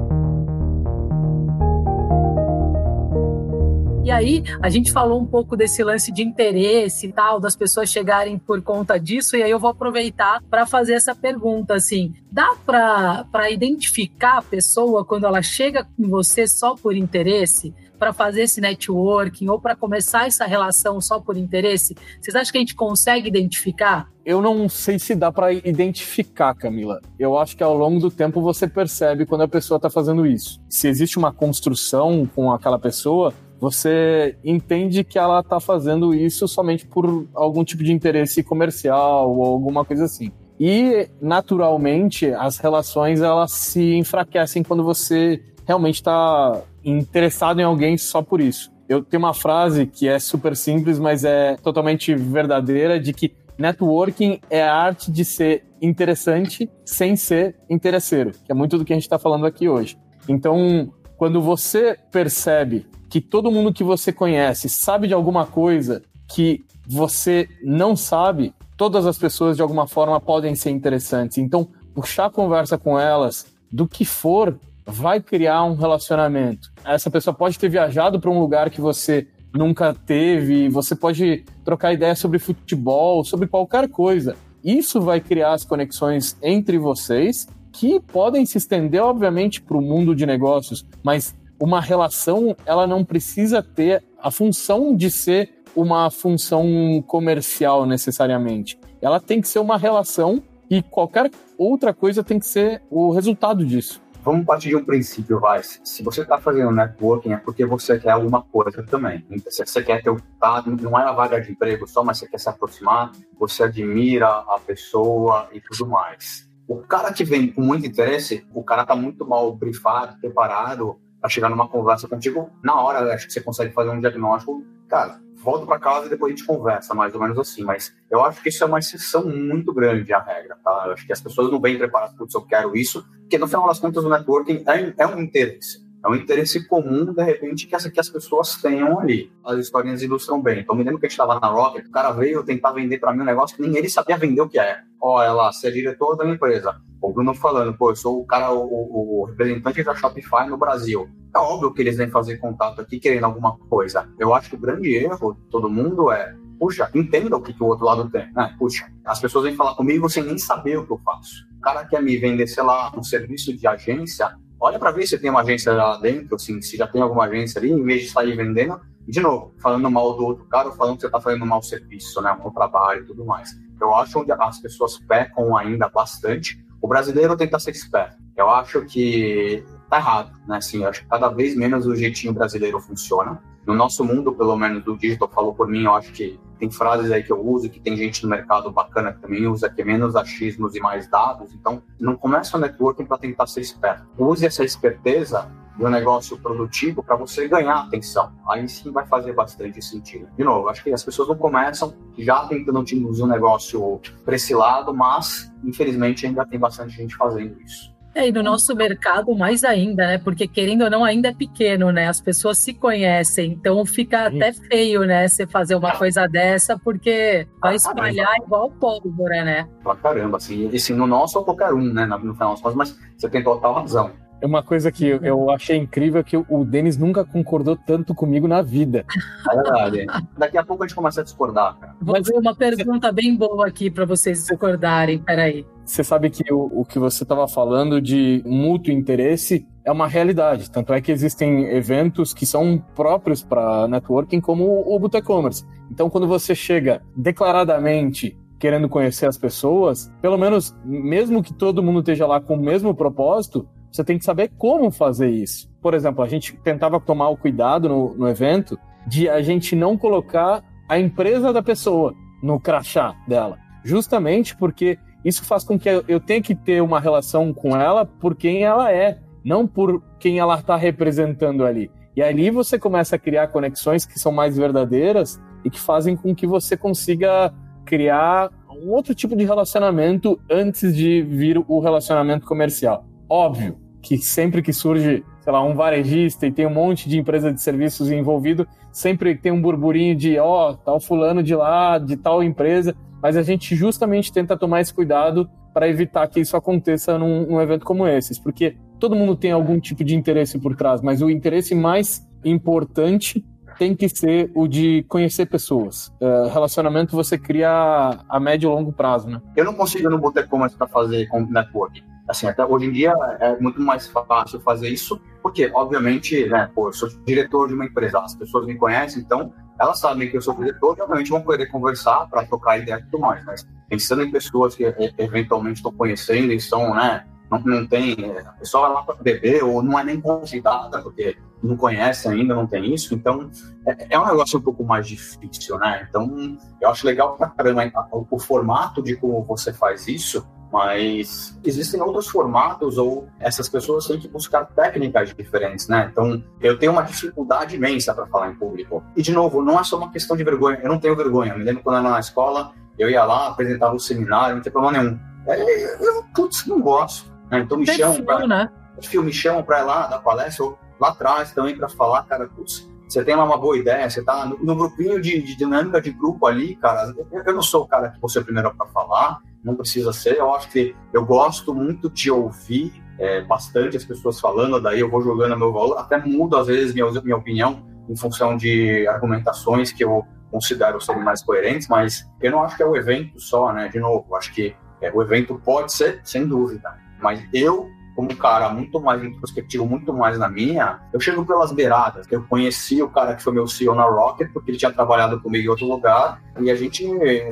E 4.02 4.10
aí, 4.10 4.42
a 4.62 4.70
gente 4.70 4.90
falou 4.92 5.20
um 5.20 5.26
pouco 5.26 5.54
desse 5.54 5.84
lance 5.84 6.10
de 6.10 6.22
interesse 6.22 7.06
e 7.06 7.12
tal, 7.12 7.38
das 7.38 7.54
pessoas 7.54 7.90
chegarem 7.90 8.38
por 8.38 8.62
conta 8.62 8.98
disso, 8.98 9.36
e 9.36 9.42
aí 9.42 9.50
eu 9.50 9.58
vou 9.58 9.70
aproveitar 9.70 10.42
para 10.48 10.66
fazer 10.66 10.94
essa 10.94 11.14
pergunta, 11.14 11.74
assim, 11.74 12.14
dá 12.32 12.54
para 12.64 13.50
identificar 13.50 14.38
a 14.38 14.42
pessoa 14.42 15.04
quando 15.04 15.26
ela 15.26 15.42
chega 15.42 15.86
em 15.98 16.08
você 16.08 16.46
só 16.46 16.74
por 16.74 16.96
interesse? 16.96 17.74
para 18.00 18.14
fazer 18.14 18.44
esse 18.44 18.62
networking 18.62 19.46
ou 19.48 19.60
para 19.60 19.76
começar 19.76 20.26
essa 20.26 20.46
relação 20.46 21.02
só 21.02 21.20
por 21.20 21.36
interesse? 21.36 21.94
Vocês 22.18 22.34
acham 22.34 22.50
que 22.50 22.56
a 22.56 22.60
gente 22.62 22.74
consegue 22.74 23.28
identificar? 23.28 24.08
Eu 24.24 24.40
não 24.40 24.70
sei 24.70 24.98
se 24.98 25.14
dá 25.14 25.30
para 25.30 25.52
identificar, 25.52 26.54
Camila. 26.54 26.98
Eu 27.18 27.36
acho 27.36 27.54
que 27.54 27.62
ao 27.62 27.76
longo 27.76 28.00
do 28.00 28.10
tempo 28.10 28.40
você 28.40 28.66
percebe 28.66 29.26
quando 29.26 29.42
a 29.42 29.48
pessoa 29.48 29.76
está 29.76 29.90
fazendo 29.90 30.26
isso. 30.26 30.58
Se 30.66 30.88
existe 30.88 31.18
uma 31.18 31.30
construção 31.30 32.26
com 32.34 32.50
aquela 32.50 32.78
pessoa, 32.78 33.34
você 33.60 34.36
entende 34.42 35.04
que 35.04 35.18
ela 35.18 35.40
está 35.40 35.60
fazendo 35.60 36.14
isso 36.14 36.48
somente 36.48 36.86
por 36.86 37.28
algum 37.34 37.62
tipo 37.62 37.84
de 37.84 37.92
interesse 37.92 38.42
comercial 38.42 39.30
ou 39.36 39.44
alguma 39.44 39.84
coisa 39.84 40.06
assim. 40.06 40.32
E 40.58 41.08
naturalmente 41.20 42.26
as 42.32 42.58
relações 42.58 43.20
elas 43.20 43.52
se 43.52 43.94
enfraquecem 43.94 44.62
quando 44.62 44.82
você 44.82 45.42
realmente 45.66 45.96
está 45.96 46.62
interessado 46.84 47.60
em 47.60 47.64
alguém 47.64 47.98
só 47.98 48.22
por 48.22 48.40
isso. 48.40 48.72
Eu 48.88 49.04
tenho 49.04 49.22
uma 49.22 49.34
frase 49.34 49.86
que 49.86 50.08
é 50.08 50.18
super 50.18 50.56
simples, 50.56 50.98
mas 50.98 51.22
é 51.22 51.56
totalmente 51.56 52.14
verdadeira 52.14 52.98
de 52.98 53.12
que 53.12 53.32
networking 53.56 54.40
é 54.48 54.62
a 54.62 54.74
arte 54.74 55.12
de 55.12 55.24
ser 55.24 55.64
interessante 55.80 56.68
sem 56.84 57.14
ser 57.14 57.56
interesseiro, 57.68 58.32
que 58.44 58.50
é 58.50 58.54
muito 58.54 58.76
do 58.78 58.84
que 58.84 58.92
a 58.92 58.96
gente 58.96 59.04
está 59.04 59.18
falando 59.18 59.46
aqui 59.46 59.68
hoje. 59.68 59.96
Então, 60.28 60.92
quando 61.16 61.40
você 61.40 61.96
percebe 62.10 62.86
que 63.10 63.20
todo 63.20 63.50
mundo 63.50 63.72
que 63.72 63.82
você 63.82 64.12
conhece 64.12 64.68
sabe 64.68 65.08
de 65.08 65.14
alguma 65.14 65.44
coisa 65.44 66.02
que 66.28 66.64
você 66.86 67.48
não 67.62 67.96
sabe, 67.96 68.54
todas 68.76 69.04
as 69.04 69.18
pessoas 69.18 69.56
de 69.56 69.62
alguma 69.62 69.88
forma 69.88 70.20
podem 70.20 70.54
ser 70.54 70.70
interessantes. 70.70 71.36
Então, 71.38 71.68
puxar 71.92 72.30
conversa 72.30 72.78
com 72.78 72.98
elas 72.98 73.46
do 73.70 73.86
que 73.86 74.04
for 74.04 74.56
vai 74.86 75.20
criar 75.20 75.64
um 75.64 75.74
relacionamento. 75.74 76.70
Essa 76.84 77.10
pessoa 77.10 77.34
pode 77.34 77.58
ter 77.58 77.68
viajado 77.68 78.20
para 78.20 78.30
um 78.30 78.38
lugar 78.38 78.70
que 78.70 78.80
você 78.80 79.26
nunca 79.52 79.92
teve, 79.92 80.68
você 80.68 80.94
pode 80.94 81.44
trocar 81.64 81.92
ideias 81.92 82.20
sobre 82.20 82.38
futebol, 82.38 83.24
sobre 83.24 83.48
qualquer 83.48 83.88
coisa. 83.88 84.36
Isso 84.62 85.00
vai 85.00 85.20
criar 85.20 85.52
as 85.52 85.64
conexões 85.64 86.36
entre 86.42 86.78
vocês 86.78 87.48
que 87.72 88.00
podem 88.00 88.44
se 88.46 88.58
estender, 88.58 89.02
obviamente, 89.02 89.60
para 89.60 89.76
o 89.76 89.80
mundo 89.80 90.14
de 90.14 90.26
negócios, 90.26 90.84
mas 91.02 91.34
uma 91.60 91.80
relação 91.80 92.56
ela 92.64 92.86
não 92.86 93.04
precisa 93.04 93.62
ter 93.62 94.02
a 94.18 94.30
função 94.30 94.96
de 94.96 95.10
ser 95.10 95.52
uma 95.76 96.10
função 96.10 97.04
comercial 97.06 97.86
necessariamente. 97.86 98.80
Ela 99.00 99.20
tem 99.20 99.40
que 99.40 99.48
ser 99.48 99.58
uma 99.58 99.76
relação 99.76 100.42
e 100.68 100.82
qualquer 100.82 101.30
outra 101.58 101.92
coisa 101.92 102.24
tem 102.24 102.38
que 102.38 102.46
ser 102.46 102.82
o 102.90 103.12
resultado 103.12 103.64
disso. 103.64 104.00
Vamos 104.22 104.44
partir 104.44 104.68
de 104.68 104.76
um 104.76 104.84
princípio, 104.84 105.40
vai. 105.40 105.62
Se 105.62 106.02
você 106.02 106.22
está 106.22 106.38
fazendo 106.38 106.70
networking 106.70 107.32
é 107.32 107.36
porque 107.36 107.64
você 107.64 107.98
quer 107.98 108.10
alguma 108.10 108.42
coisa 108.42 108.82
também. 108.82 109.24
Se 109.48 109.64
você 109.64 109.82
quer 109.82 110.02
ter 110.02 110.14
tá, 110.38 110.62
não 110.66 110.98
é 110.98 111.04
a 111.04 111.12
vaga 111.12 111.40
de 111.40 111.52
emprego 111.52 111.86
só, 111.86 112.04
mas 112.04 112.18
você 112.18 112.28
quer 112.28 112.38
se 112.38 112.48
aproximar, 112.48 113.12
você 113.38 113.64
admira 113.64 114.28
a 114.28 114.58
pessoa 114.64 115.48
e 115.52 115.60
tudo 115.60 115.88
mais. 115.88 116.48
O 116.68 116.76
cara 116.76 117.12
que 117.12 117.24
vem 117.24 117.50
com 117.50 117.62
muito 117.62 117.86
interesse, 117.86 118.46
o 118.54 118.62
cara 118.62 118.82
está 118.82 118.94
muito 118.94 119.26
mal 119.26 119.52
brifado, 119.54 120.20
preparado, 120.20 121.00
para 121.20 121.30
chegar 121.30 121.48
numa 121.48 121.68
conversa 121.68 122.08
contigo, 122.08 122.50
na 122.62 122.80
hora 122.80 123.14
acho 123.14 123.26
que 123.26 123.32
você 123.32 123.40
consegue 123.40 123.72
fazer 123.72 123.90
um 123.90 124.00
diagnóstico, 124.00 124.64
cara, 124.88 125.20
volta 125.36 125.66
para 125.66 125.78
casa 125.78 126.06
e 126.06 126.08
depois 126.10 126.32
a 126.32 126.36
gente 126.36 126.46
conversa, 126.46 126.94
mais 126.94 127.14
ou 127.14 127.20
menos 127.20 127.38
assim. 127.38 127.62
Mas 127.62 127.94
eu 128.10 128.24
acho 128.24 128.42
que 128.42 128.48
isso 128.48 128.62
é 128.62 128.66
uma 128.66 128.78
exceção 128.78 129.26
muito 129.26 129.72
grande 129.72 130.12
à 130.12 130.20
regra, 130.20 130.56
tá? 130.62 130.84
Eu 130.86 130.92
acho 130.92 131.06
que 131.06 131.12
as 131.12 131.20
pessoas 131.20 131.50
não 131.50 131.60
vêm 131.60 131.78
preparadas, 131.78 132.16
putz, 132.16 132.34
eu 132.34 132.42
quero 132.42 132.76
isso, 132.76 133.04
porque 133.20 133.38
no 133.38 133.46
final 133.46 133.66
das 133.66 133.78
contas 133.78 134.04
o 134.04 134.08
networking 134.08 134.64
é, 134.66 134.94
é 134.96 135.06
um 135.06 135.20
interesse. 135.20 135.88
É 136.02 136.08
um 136.08 136.14
interesse 136.14 136.66
comum, 136.66 137.12
de 137.12 137.22
repente, 137.22 137.66
que, 137.66 137.74
essa, 137.74 137.90
que 137.90 138.00
as 138.00 138.08
pessoas 138.08 138.56
tenham 138.56 138.98
ali. 138.98 139.30
As 139.44 139.58
historinhas 139.58 140.00
ilustram 140.00 140.40
bem. 140.40 140.60
Então, 140.60 140.74
me 140.74 140.82
lembro 140.82 140.98
que 140.98 141.04
a 141.04 141.08
gente 141.08 141.20
estava 141.20 141.38
na 141.38 141.46
Rocket, 141.48 141.86
o 141.86 141.90
cara 141.90 142.10
veio 142.10 142.42
tentar 142.42 142.72
vender 142.72 142.98
para 142.98 143.12
mim 143.12 143.20
um 143.20 143.26
negócio 143.26 143.54
que 143.54 143.62
nem 143.62 143.76
ele 143.76 143.90
sabia 143.90 144.16
vender 144.16 144.40
o 144.40 144.48
que 144.48 144.58
é. 144.58 144.80
Olha 144.98 145.32
lá, 145.32 145.52
você 145.52 145.68
é 145.68 145.70
diretor 145.70 146.16
da 146.16 146.24
minha 146.24 146.36
empresa. 146.36 146.80
O 147.00 147.12
Bruno 147.12 147.34
falando, 147.34 147.76
pô, 147.76 147.90
eu 147.90 147.96
sou 147.96 148.20
o 148.20 148.26
cara, 148.26 148.52
o, 148.52 149.22
o 149.22 149.24
representante 149.24 149.82
da 149.82 149.94
Shopify 149.94 150.48
no 150.48 150.58
Brasil. 150.58 151.08
É 151.34 151.38
óbvio 151.38 151.72
que 151.72 151.80
eles 151.80 151.96
vêm 151.96 152.10
fazer 152.10 152.36
contato 152.38 152.80
aqui 152.80 152.98
querendo 152.98 153.24
alguma 153.24 153.56
coisa. 153.56 154.08
Eu 154.18 154.34
acho 154.34 154.50
que 154.50 154.56
o 154.56 154.60
grande 154.60 154.94
erro 154.94 155.34
de 155.34 155.48
todo 155.48 155.70
mundo 155.70 156.10
é 156.10 156.34
puxa, 156.60 156.90
entenda 156.94 157.34
o 157.34 157.40
que, 157.40 157.54
que 157.54 157.62
o 157.62 157.66
outro 157.66 157.86
lado 157.86 158.08
tem. 158.10 158.30
Né? 158.34 158.54
Puxa, 158.58 158.86
as 159.06 159.18
pessoas 159.18 159.44
vêm 159.44 159.56
falar 159.56 159.74
comigo 159.74 160.10
sem 160.10 160.22
nem 160.22 160.36
saber 160.36 160.78
o 160.78 160.86
que 160.86 160.92
eu 160.92 160.98
faço. 160.98 161.48
O 161.56 161.60
cara 161.62 161.86
quer 161.86 162.02
me 162.02 162.18
vender, 162.18 162.46
sei 162.46 162.62
lá, 162.62 162.92
um 162.94 163.02
serviço 163.02 163.56
de 163.56 163.66
agência, 163.66 164.36
olha 164.60 164.78
para 164.78 164.90
ver 164.90 165.06
se 165.06 165.18
tem 165.18 165.30
uma 165.30 165.40
agência 165.40 165.72
lá 165.72 165.96
dentro, 165.96 166.34
assim, 166.34 166.60
se 166.60 166.76
já 166.76 166.86
tem 166.86 167.00
alguma 167.00 167.24
agência 167.24 167.58
ali, 167.58 167.72
em 167.72 167.82
vez 167.82 168.02
de 168.02 168.10
sair 168.10 168.36
vendendo, 168.36 168.78
de 169.08 169.20
novo, 169.20 169.54
falando 169.60 169.90
mal 169.90 170.14
do 170.14 170.24
outro 170.24 170.44
cara, 170.44 170.70
falando 170.72 170.96
que 170.96 171.00
você 171.00 171.06
está 171.06 171.20
fazendo 171.20 171.44
um 171.44 171.48
mau 171.48 171.62
serviço, 171.62 172.20
né, 172.20 172.30
um 172.32 172.38
mau 172.38 172.52
trabalho 172.52 173.02
e 173.02 173.06
tudo 173.06 173.24
mais. 173.24 173.50
Eu 173.80 173.94
acho 173.94 174.20
onde 174.20 174.30
as 174.30 174.60
pessoas 174.60 174.98
pecam 174.98 175.56
ainda 175.56 175.88
bastante. 175.88 176.62
O 176.80 176.88
brasileiro 176.88 177.36
tenta 177.36 177.58
ser 177.58 177.72
esperto. 177.72 178.16
Eu 178.36 178.48
acho 178.48 178.84
que 178.86 179.64
tá 179.88 179.98
errado, 179.98 180.32
né? 180.46 180.56
Assim, 180.56 180.82
eu 180.82 180.88
acho 180.88 181.02
que 181.02 181.08
cada 181.08 181.28
vez 181.28 181.54
menos 181.56 181.86
o 181.86 181.94
jeitinho 181.94 182.32
brasileiro 182.32 182.80
funciona. 182.80 183.42
No 183.66 183.74
nosso 183.74 184.04
mundo, 184.04 184.32
pelo 184.32 184.56
menos 184.56 184.82
do 184.82 184.96
digital, 184.96 185.28
falou 185.28 185.54
por 185.54 185.68
mim, 185.68 185.84
eu 185.84 185.94
acho 185.94 186.12
que 186.12 186.38
tem 186.60 186.70
frases 186.70 187.10
aí 187.10 187.22
que 187.22 187.32
eu 187.32 187.40
uso, 187.44 187.70
que 187.70 187.80
tem 187.80 187.96
gente 187.96 188.22
no 188.22 188.28
mercado 188.28 188.70
bacana 188.70 189.12
que 189.12 189.20
também 189.20 189.46
usa, 189.46 189.70
que 189.70 189.80
é 189.80 189.84
menos 189.84 190.14
achismos 190.14 190.76
e 190.76 190.80
mais 190.80 191.08
dados. 191.08 191.52
Então, 191.54 191.82
não 191.98 192.14
começa 192.14 192.56
o 192.56 192.60
networking 192.60 193.06
para 193.06 193.16
tentar 193.16 193.46
ser 193.46 193.62
esperto. 193.62 194.06
Use 194.18 194.44
essa 194.44 194.62
esperteza 194.62 195.50
do 195.78 195.88
negócio 195.88 196.36
produtivo 196.36 197.02
para 197.02 197.16
você 197.16 197.48
ganhar 197.48 197.80
atenção. 197.80 198.30
Aí 198.46 198.68
sim 198.68 198.92
vai 198.92 199.06
fazer 199.06 199.32
bastante 199.32 199.80
sentido. 199.80 200.28
De 200.36 200.44
novo, 200.44 200.68
acho 200.68 200.84
que 200.84 200.92
as 200.92 201.02
pessoas 201.02 201.28
não 201.28 201.36
começam 201.36 201.94
já 202.18 202.46
tentando 202.46 202.78
otimizar 202.78 203.26
um 203.26 203.30
negócio 203.30 203.98
para 204.22 204.36
esse 204.36 204.54
lado, 204.54 204.92
mas 204.92 205.50
infelizmente 205.64 206.26
ainda 206.26 206.44
tem 206.44 206.58
bastante 206.58 206.94
gente 206.94 207.16
fazendo 207.16 207.58
isso. 207.62 207.90
É, 208.14 208.28
e 208.28 208.32
no 208.32 208.42
nosso 208.42 208.74
mercado 208.74 209.34
mais 209.36 209.62
ainda, 209.62 210.06
né? 210.06 210.18
Porque 210.18 210.48
querendo 210.48 210.82
ou 210.82 210.90
não, 210.90 211.04
ainda 211.04 211.28
é 211.28 211.34
pequeno, 211.34 211.92
né? 211.92 212.08
As 212.08 212.20
pessoas 212.20 212.58
se 212.58 212.74
conhecem, 212.74 213.52
então 213.52 213.84
fica 213.84 214.26
até 214.26 214.52
feio, 214.52 215.04
né? 215.04 215.28
Você 215.28 215.46
fazer 215.46 215.76
uma 215.76 215.96
coisa 215.96 216.26
dessa, 216.26 216.78
porque 216.78 217.46
vai 217.60 217.76
espalhar 217.76 218.36
igual 218.44 218.70
pólvora, 218.70 219.44
né? 219.44 219.68
Pra 219.82 219.94
caramba, 219.94 220.38
assim. 220.38 220.68
E 220.72 220.76
assim, 220.76 220.94
no 220.94 221.06
nosso 221.06 221.38
é 221.38 221.44
qualquer 221.44 221.72
um, 221.72 221.92
né? 221.92 222.04
No 222.06 222.34
final 222.34 222.50
das 222.50 222.60
contas, 222.60 222.76
mas 222.76 222.98
você 223.16 223.28
tem 223.28 223.44
total 223.44 223.74
razão. 223.74 224.10
Uma 224.42 224.62
coisa 224.62 224.90
que 224.90 225.06
eu 225.06 225.50
achei 225.50 225.76
incrível 225.76 226.20
é 226.20 226.24
que 226.24 226.36
o 226.36 226.64
Denis 226.64 226.96
nunca 226.96 227.24
concordou 227.24 227.76
tanto 227.76 228.14
comigo 228.14 228.48
na 228.48 228.62
vida. 228.62 229.04
É 229.50 229.54
verdade. 229.54 230.06
Daqui 230.36 230.56
a 230.56 230.64
pouco 230.64 230.82
a 230.82 230.86
gente 230.86 230.96
começa 230.96 231.20
a 231.20 231.24
discordar, 231.24 231.76
cara. 231.78 231.94
Vou 232.00 232.16
fazer 232.16 232.38
uma 232.38 232.54
pergunta 232.54 233.12
bem 233.12 233.36
boa 233.36 233.66
aqui 233.66 233.90
para 233.90 234.04
vocês 234.04 234.46
discordarem. 234.46 235.18
Peraí. 235.18 235.66
Você 235.84 236.04
sabe 236.04 236.30
que 236.30 236.52
o, 236.52 236.80
o 236.80 236.84
que 236.84 236.98
você 236.98 237.22
estava 237.22 237.46
falando 237.48 238.00
de 238.00 238.42
mútuo 238.46 238.92
interesse 238.92 239.66
é 239.84 239.90
uma 239.90 240.06
realidade. 240.06 240.70
Tanto 240.70 240.92
é 240.92 241.00
que 241.00 241.12
existem 241.12 241.64
eventos 241.64 242.32
que 242.32 242.46
são 242.46 242.82
próprios 242.94 243.42
para 243.42 243.88
networking, 243.88 244.40
como 244.40 244.64
o 244.86 244.98
Boot 244.98 245.20
Commerce. 245.22 245.64
Então, 245.90 246.08
quando 246.08 246.28
você 246.28 246.54
chega 246.54 247.02
declaradamente 247.16 248.38
querendo 248.58 248.88
conhecer 248.88 249.26
as 249.26 249.38
pessoas, 249.38 250.12
pelo 250.20 250.36
menos, 250.36 250.76
mesmo 250.84 251.42
que 251.42 251.52
todo 251.52 251.82
mundo 251.82 252.00
esteja 252.00 252.26
lá 252.26 252.40
com 252.40 252.54
o 252.54 252.60
mesmo 252.60 252.94
propósito, 252.94 253.66
você 253.90 254.04
tem 254.04 254.18
que 254.18 254.24
saber 254.24 254.50
como 254.56 254.90
fazer 254.90 255.30
isso. 255.30 255.70
Por 255.80 255.94
exemplo, 255.94 256.22
a 256.22 256.28
gente 256.28 256.56
tentava 256.58 257.00
tomar 257.00 257.28
o 257.28 257.36
cuidado 257.36 257.88
no, 257.88 258.14
no 258.14 258.28
evento 258.28 258.78
de 259.06 259.28
a 259.28 259.40
gente 259.42 259.74
não 259.74 259.96
colocar 259.96 260.62
a 260.88 260.98
empresa 260.98 261.52
da 261.52 261.62
pessoa 261.62 262.14
no 262.42 262.60
crachá 262.60 263.14
dela. 263.26 263.58
Justamente 263.84 264.56
porque 264.56 264.98
isso 265.24 265.44
faz 265.44 265.64
com 265.64 265.78
que 265.78 265.88
eu 265.88 266.20
tenha 266.20 266.42
que 266.42 266.54
ter 266.54 266.82
uma 266.82 267.00
relação 267.00 267.52
com 267.52 267.76
ela 267.76 268.04
por 268.04 268.34
quem 268.34 268.64
ela 268.64 268.92
é, 268.92 269.18
não 269.44 269.66
por 269.66 270.02
quem 270.18 270.38
ela 270.38 270.56
está 270.56 270.76
representando 270.76 271.64
ali. 271.64 271.90
E 272.16 272.22
ali 272.22 272.50
você 272.50 272.78
começa 272.78 273.16
a 273.16 273.18
criar 273.18 273.48
conexões 273.48 274.04
que 274.04 274.18
são 274.18 274.32
mais 274.32 274.56
verdadeiras 274.56 275.40
e 275.64 275.70
que 275.70 275.78
fazem 275.78 276.16
com 276.16 276.34
que 276.34 276.46
você 276.46 276.76
consiga 276.76 277.52
criar 277.84 278.50
um 278.70 278.90
outro 278.90 279.14
tipo 279.14 279.36
de 279.36 279.44
relacionamento 279.44 280.40
antes 280.50 280.94
de 280.94 281.22
vir 281.22 281.62
o 281.68 281.80
relacionamento 281.80 282.46
comercial. 282.46 283.04
Óbvio 283.30 283.78
que 284.02 284.18
sempre 284.18 284.60
que 284.60 284.72
surge, 284.72 285.22
sei 285.40 285.52
lá, 285.52 285.62
um 285.62 285.74
varejista 285.74 286.46
e 286.46 286.52
tem 286.52 286.66
um 286.66 286.74
monte 286.74 287.08
de 287.08 287.18
empresa 287.18 287.52
de 287.52 287.60
serviços 287.60 288.10
envolvido, 288.10 288.66
sempre 288.90 289.36
tem 289.36 289.52
um 289.52 289.62
burburinho 289.62 290.16
de, 290.16 290.38
ó, 290.38 290.70
oh, 290.70 290.76
tal 290.76 290.98
fulano 290.98 291.42
de 291.42 291.54
lá, 291.54 291.98
de 291.98 292.16
tal 292.16 292.42
empresa, 292.42 292.94
mas 293.22 293.36
a 293.36 293.42
gente 293.42 293.76
justamente 293.76 294.32
tenta 294.32 294.56
tomar 294.56 294.80
esse 294.80 294.92
cuidado 294.92 295.48
para 295.72 295.88
evitar 295.88 296.26
que 296.26 296.40
isso 296.40 296.56
aconteça 296.56 297.16
num, 297.18 297.46
num 297.46 297.60
evento 297.60 297.84
como 297.84 298.06
esses, 298.06 298.38
porque 298.38 298.76
todo 298.98 299.14
mundo 299.14 299.36
tem 299.36 299.52
algum 299.52 299.78
tipo 299.78 300.02
de 300.02 300.16
interesse 300.16 300.58
por 300.58 300.74
trás, 300.74 301.00
mas 301.00 301.22
o 301.22 301.30
interesse 301.30 301.74
mais 301.74 302.26
importante 302.44 303.44
tem 303.78 303.94
que 303.94 304.08
ser 304.08 304.50
o 304.54 304.66
de 304.66 305.04
conhecer 305.08 305.46
pessoas. 305.46 306.08
Uh, 306.20 306.48
relacionamento 306.52 307.14
você 307.14 307.38
cria 307.38 308.18
a 308.28 308.40
médio 308.40 308.68
e 308.68 308.74
longo 308.74 308.92
prazo, 308.92 309.28
né? 309.28 309.40
Eu 309.56 309.64
não 309.64 309.74
consigo 309.74 310.10
no 310.10 310.18
Boteco 310.18 310.50
Commerce 310.50 310.76
para 310.76 310.88
fazer 310.88 311.28
com 311.28 311.40
networking. 311.42 312.09
Assim, 312.30 312.46
até 312.46 312.64
hoje 312.64 312.86
em 312.86 312.92
dia 312.92 313.12
é 313.40 313.58
muito 313.58 313.80
mais 313.80 314.06
fácil 314.06 314.60
fazer 314.60 314.88
isso, 314.88 315.20
porque, 315.42 315.68
obviamente, 315.74 316.48
né, 316.48 316.70
pô, 316.72 316.88
eu 316.88 316.92
sou 316.92 317.08
diretor 317.26 317.66
de 317.66 317.74
uma 317.74 317.86
empresa, 317.86 318.20
as 318.20 318.36
pessoas 318.36 318.66
me 318.66 318.76
conhecem, 318.76 319.20
então 319.20 319.52
elas 319.80 319.98
sabem 319.98 320.30
que 320.30 320.36
eu 320.36 320.40
sou 320.40 320.54
diretor 320.54 320.96
e, 320.96 321.02
obviamente, 321.02 321.30
vão 321.30 321.42
poder 321.42 321.66
conversar 321.66 322.28
para 322.30 322.46
trocar 322.46 322.78
ideia 322.78 322.98
e 323.00 323.02
tudo 323.10 323.18
mais. 323.18 323.44
Mas 323.44 323.68
pensando 323.88 324.22
em 324.22 324.30
pessoas 324.30 324.76
que 324.76 324.84
eventualmente 325.18 325.78
estou 325.78 325.90
conhecendo 325.90 326.52
e 326.52 326.60
são, 326.60 326.94
né, 326.94 327.24
não, 327.50 327.58
não 327.58 327.86
tem, 327.86 328.16
a 328.46 328.52
pessoa 328.52 328.86
vai 328.86 328.96
lá 328.96 329.02
para 329.02 329.16
beber 329.16 329.64
ou 329.64 329.82
não 329.82 329.98
é 329.98 330.04
nem 330.04 330.20
convidada, 330.20 331.02
porque 331.02 331.36
não 331.62 331.76
conhece 331.76 332.28
ainda, 332.28 332.54
não 332.54 332.66
tem 332.66 332.94
isso, 332.94 333.14
então 333.14 333.50
é, 333.86 334.06
é, 334.10 334.18
um 334.18 334.26
negócio 334.26 334.58
um 334.58 334.62
pouco 334.62 334.84
mais 334.84 335.06
difícil, 335.06 335.78
né? 335.78 336.06
Então 336.08 336.56
eu 336.80 336.88
acho 336.88 337.06
legal 337.06 337.36
pra 337.36 337.48
caramba 337.48 338.08
o, 338.12 338.26
o 338.30 338.38
formato 338.38 339.02
de 339.02 339.16
como 339.16 339.42
você 339.42 339.72
faz 339.72 340.06
isso, 340.08 340.46
mas 340.72 341.58
existem 341.64 342.00
outros 342.00 342.28
formatos 342.28 342.96
ou 342.96 343.28
essas 343.40 343.68
pessoas 343.68 344.06
têm 344.06 344.20
que 344.20 344.28
buscar 344.28 344.64
técnicas 344.66 345.34
diferentes, 345.34 345.88
né? 345.88 346.08
Então, 346.10 346.42
eu 346.60 346.78
tenho 346.78 346.92
uma 346.92 347.02
dificuldade 347.02 347.74
imensa 347.74 348.14
para 348.14 348.26
falar 348.26 348.50
em 348.50 348.54
público. 348.54 349.02
E, 349.16 349.22
de 349.22 349.32
novo, 349.32 349.62
não 349.62 349.80
é 349.80 349.84
só 349.84 349.98
uma 349.98 350.12
questão 350.12 350.36
de 350.36 350.44
vergonha. 350.44 350.78
Eu 350.80 350.88
não 350.88 351.00
tenho 351.00 351.16
vergonha. 351.16 351.56
Me 351.56 351.64
lembro 351.64 351.82
quando 351.82 351.96
eu 351.96 352.00
era 352.02 352.10
na 352.10 352.20
escola, 352.20 352.72
eu 352.96 353.10
ia 353.10 353.24
lá, 353.24 353.48
apresentava 353.48 353.94
um 353.94 353.98
seminário, 353.98 354.54
não 354.54 354.62
tem 354.62 354.70
problema 354.70 355.02
nenhum. 355.02 355.18
É, 355.46 356.06
eu, 356.06 356.24
putz, 356.34 356.66
não 356.66 356.80
gosto. 356.80 357.29
Né? 357.50 357.60
Então, 357.60 357.78
me 357.78 357.86
chamam 357.86 358.22
para... 358.22 358.46
Né? 358.46 358.70
me 359.14 359.32
chamam 359.32 359.62
para 359.62 359.80
ir 359.80 359.84
lá 359.84 360.06
dar 360.06 360.18
palestra, 360.18 360.64
ou 360.64 360.78
lá 361.00 361.08
atrás 361.08 361.52
também 361.52 361.76
para 361.76 361.88
falar, 361.88 362.24
cara, 362.24 362.46
putz, 362.46 362.88
você 363.08 363.24
tem 363.24 363.34
lá 363.34 363.44
uma 363.44 363.56
boa 363.56 363.76
ideia, 363.76 364.08
você 364.08 364.22
tá 364.22 364.46
no, 364.46 364.56
no 364.58 364.76
grupinho 364.76 365.20
de, 365.20 365.42
de, 365.42 365.56
dinâmica 365.56 366.00
de 366.00 366.12
grupo 366.12 366.46
ali, 366.46 366.76
cara. 366.76 367.12
Eu, 367.32 367.42
eu 367.44 367.54
não 367.54 367.62
sou 367.62 367.82
o 367.82 367.88
cara 367.88 368.10
que 368.10 368.20
você 368.20 368.38
é 368.38 368.42
o 368.42 368.44
primeiro 368.44 368.72
para 368.74 368.86
falar, 368.86 369.40
não 369.64 369.74
precisa 369.74 370.12
ser. 370.12 370.36
Eu 370.36 370.54
acho 370.54 370.70
que 370.70 370.94
eu 371.12 371.24
gosto 371.24 371.74
muito 371.74 372.08
de 372.08 372.30
ouvir 372.30 372.92
é, 373.18 373.40
bastante 373.42 373.96
as 373.96 374.04
pessoas 374.04 374.38
falando, 374.38 374.80
daí 374.80 375.00
eu 375.00 375.10
vou 375.10 375.20
jogando 375.22 375.58
meu 375.58 375.72
valor, 375.72 375.98
até 375.98 376.18
mudo 376.18 376.56
às 376.56 376.68
vezes 376.68 376.94
minha, 376.94 377.10
minha 377.20 377.36
opinião 377.36 377.84
em 378.08 378.16
função 378.16 378.56
de 378.56 379.06
argumentações 379.08 379.92
que 379.92 380.04
eu 380.04 380.24
considero 380.50 381.00
serem 381.00 381.22
mais 381.22 381.42
coerentes, 381.42 381.88
mas 381.88 382.28
eu 382.40 382.50
não 382.50 382.62
acho 382.62 382.76
que 382.76 382.82
é 382.82 382.86
o 382.86 382.96
evento 382.96 383.40
só, 383.40 383.72
né? 383.72 383.88
De 383.88 383.98
novo, 383.98 384.34
acho 384.36 384.52
que 384.52 384.74
é, 385.00 385.10
o 385.12 385.22
evento 385.22 385.60
pode 385.64 385.92
ser, 385.92 386.20
sem 386.24 386.46
dúvida, 386.46 386.96
mas 387.22 387.42
eu 387.52 387.90
como 388.20 388.32
um 388.32 388.36
cara 388.36 388.68
muito 388.68 389.00
mais 389.00 389.22
introspectivo, 389.24 389.86
muito 389.86 390.12
mais 390.12 390.38
na 390.38 390.48
minha, 390.48 391.00
eu 391.12 391.20
chego 391.20 391.44
pelas 391.46 391.72
beiradas. 391.72 392.26
Eu 392.30 392.42
conheci 392.44 393.02
o 393.02 393.08
cara 393.08 393.34
que 393.34 393.42
foi 393.42 393.52
meu 393.52 393.66
CEO 393.66 393.94
na 393.94 394.04
Rocket, 394.04 394.52
porque 394.52 394.70
ele 394.72 394.78
tinha 394.78 394.92
trabalhado 394.92 395.40
comigo 395.40 395.64
em 395.64 395.68
outro 395.68 395.86
lugar, 395.86 396.42
e 396.60 396.70
a 396.70 396.74
gente, 396.74 397.02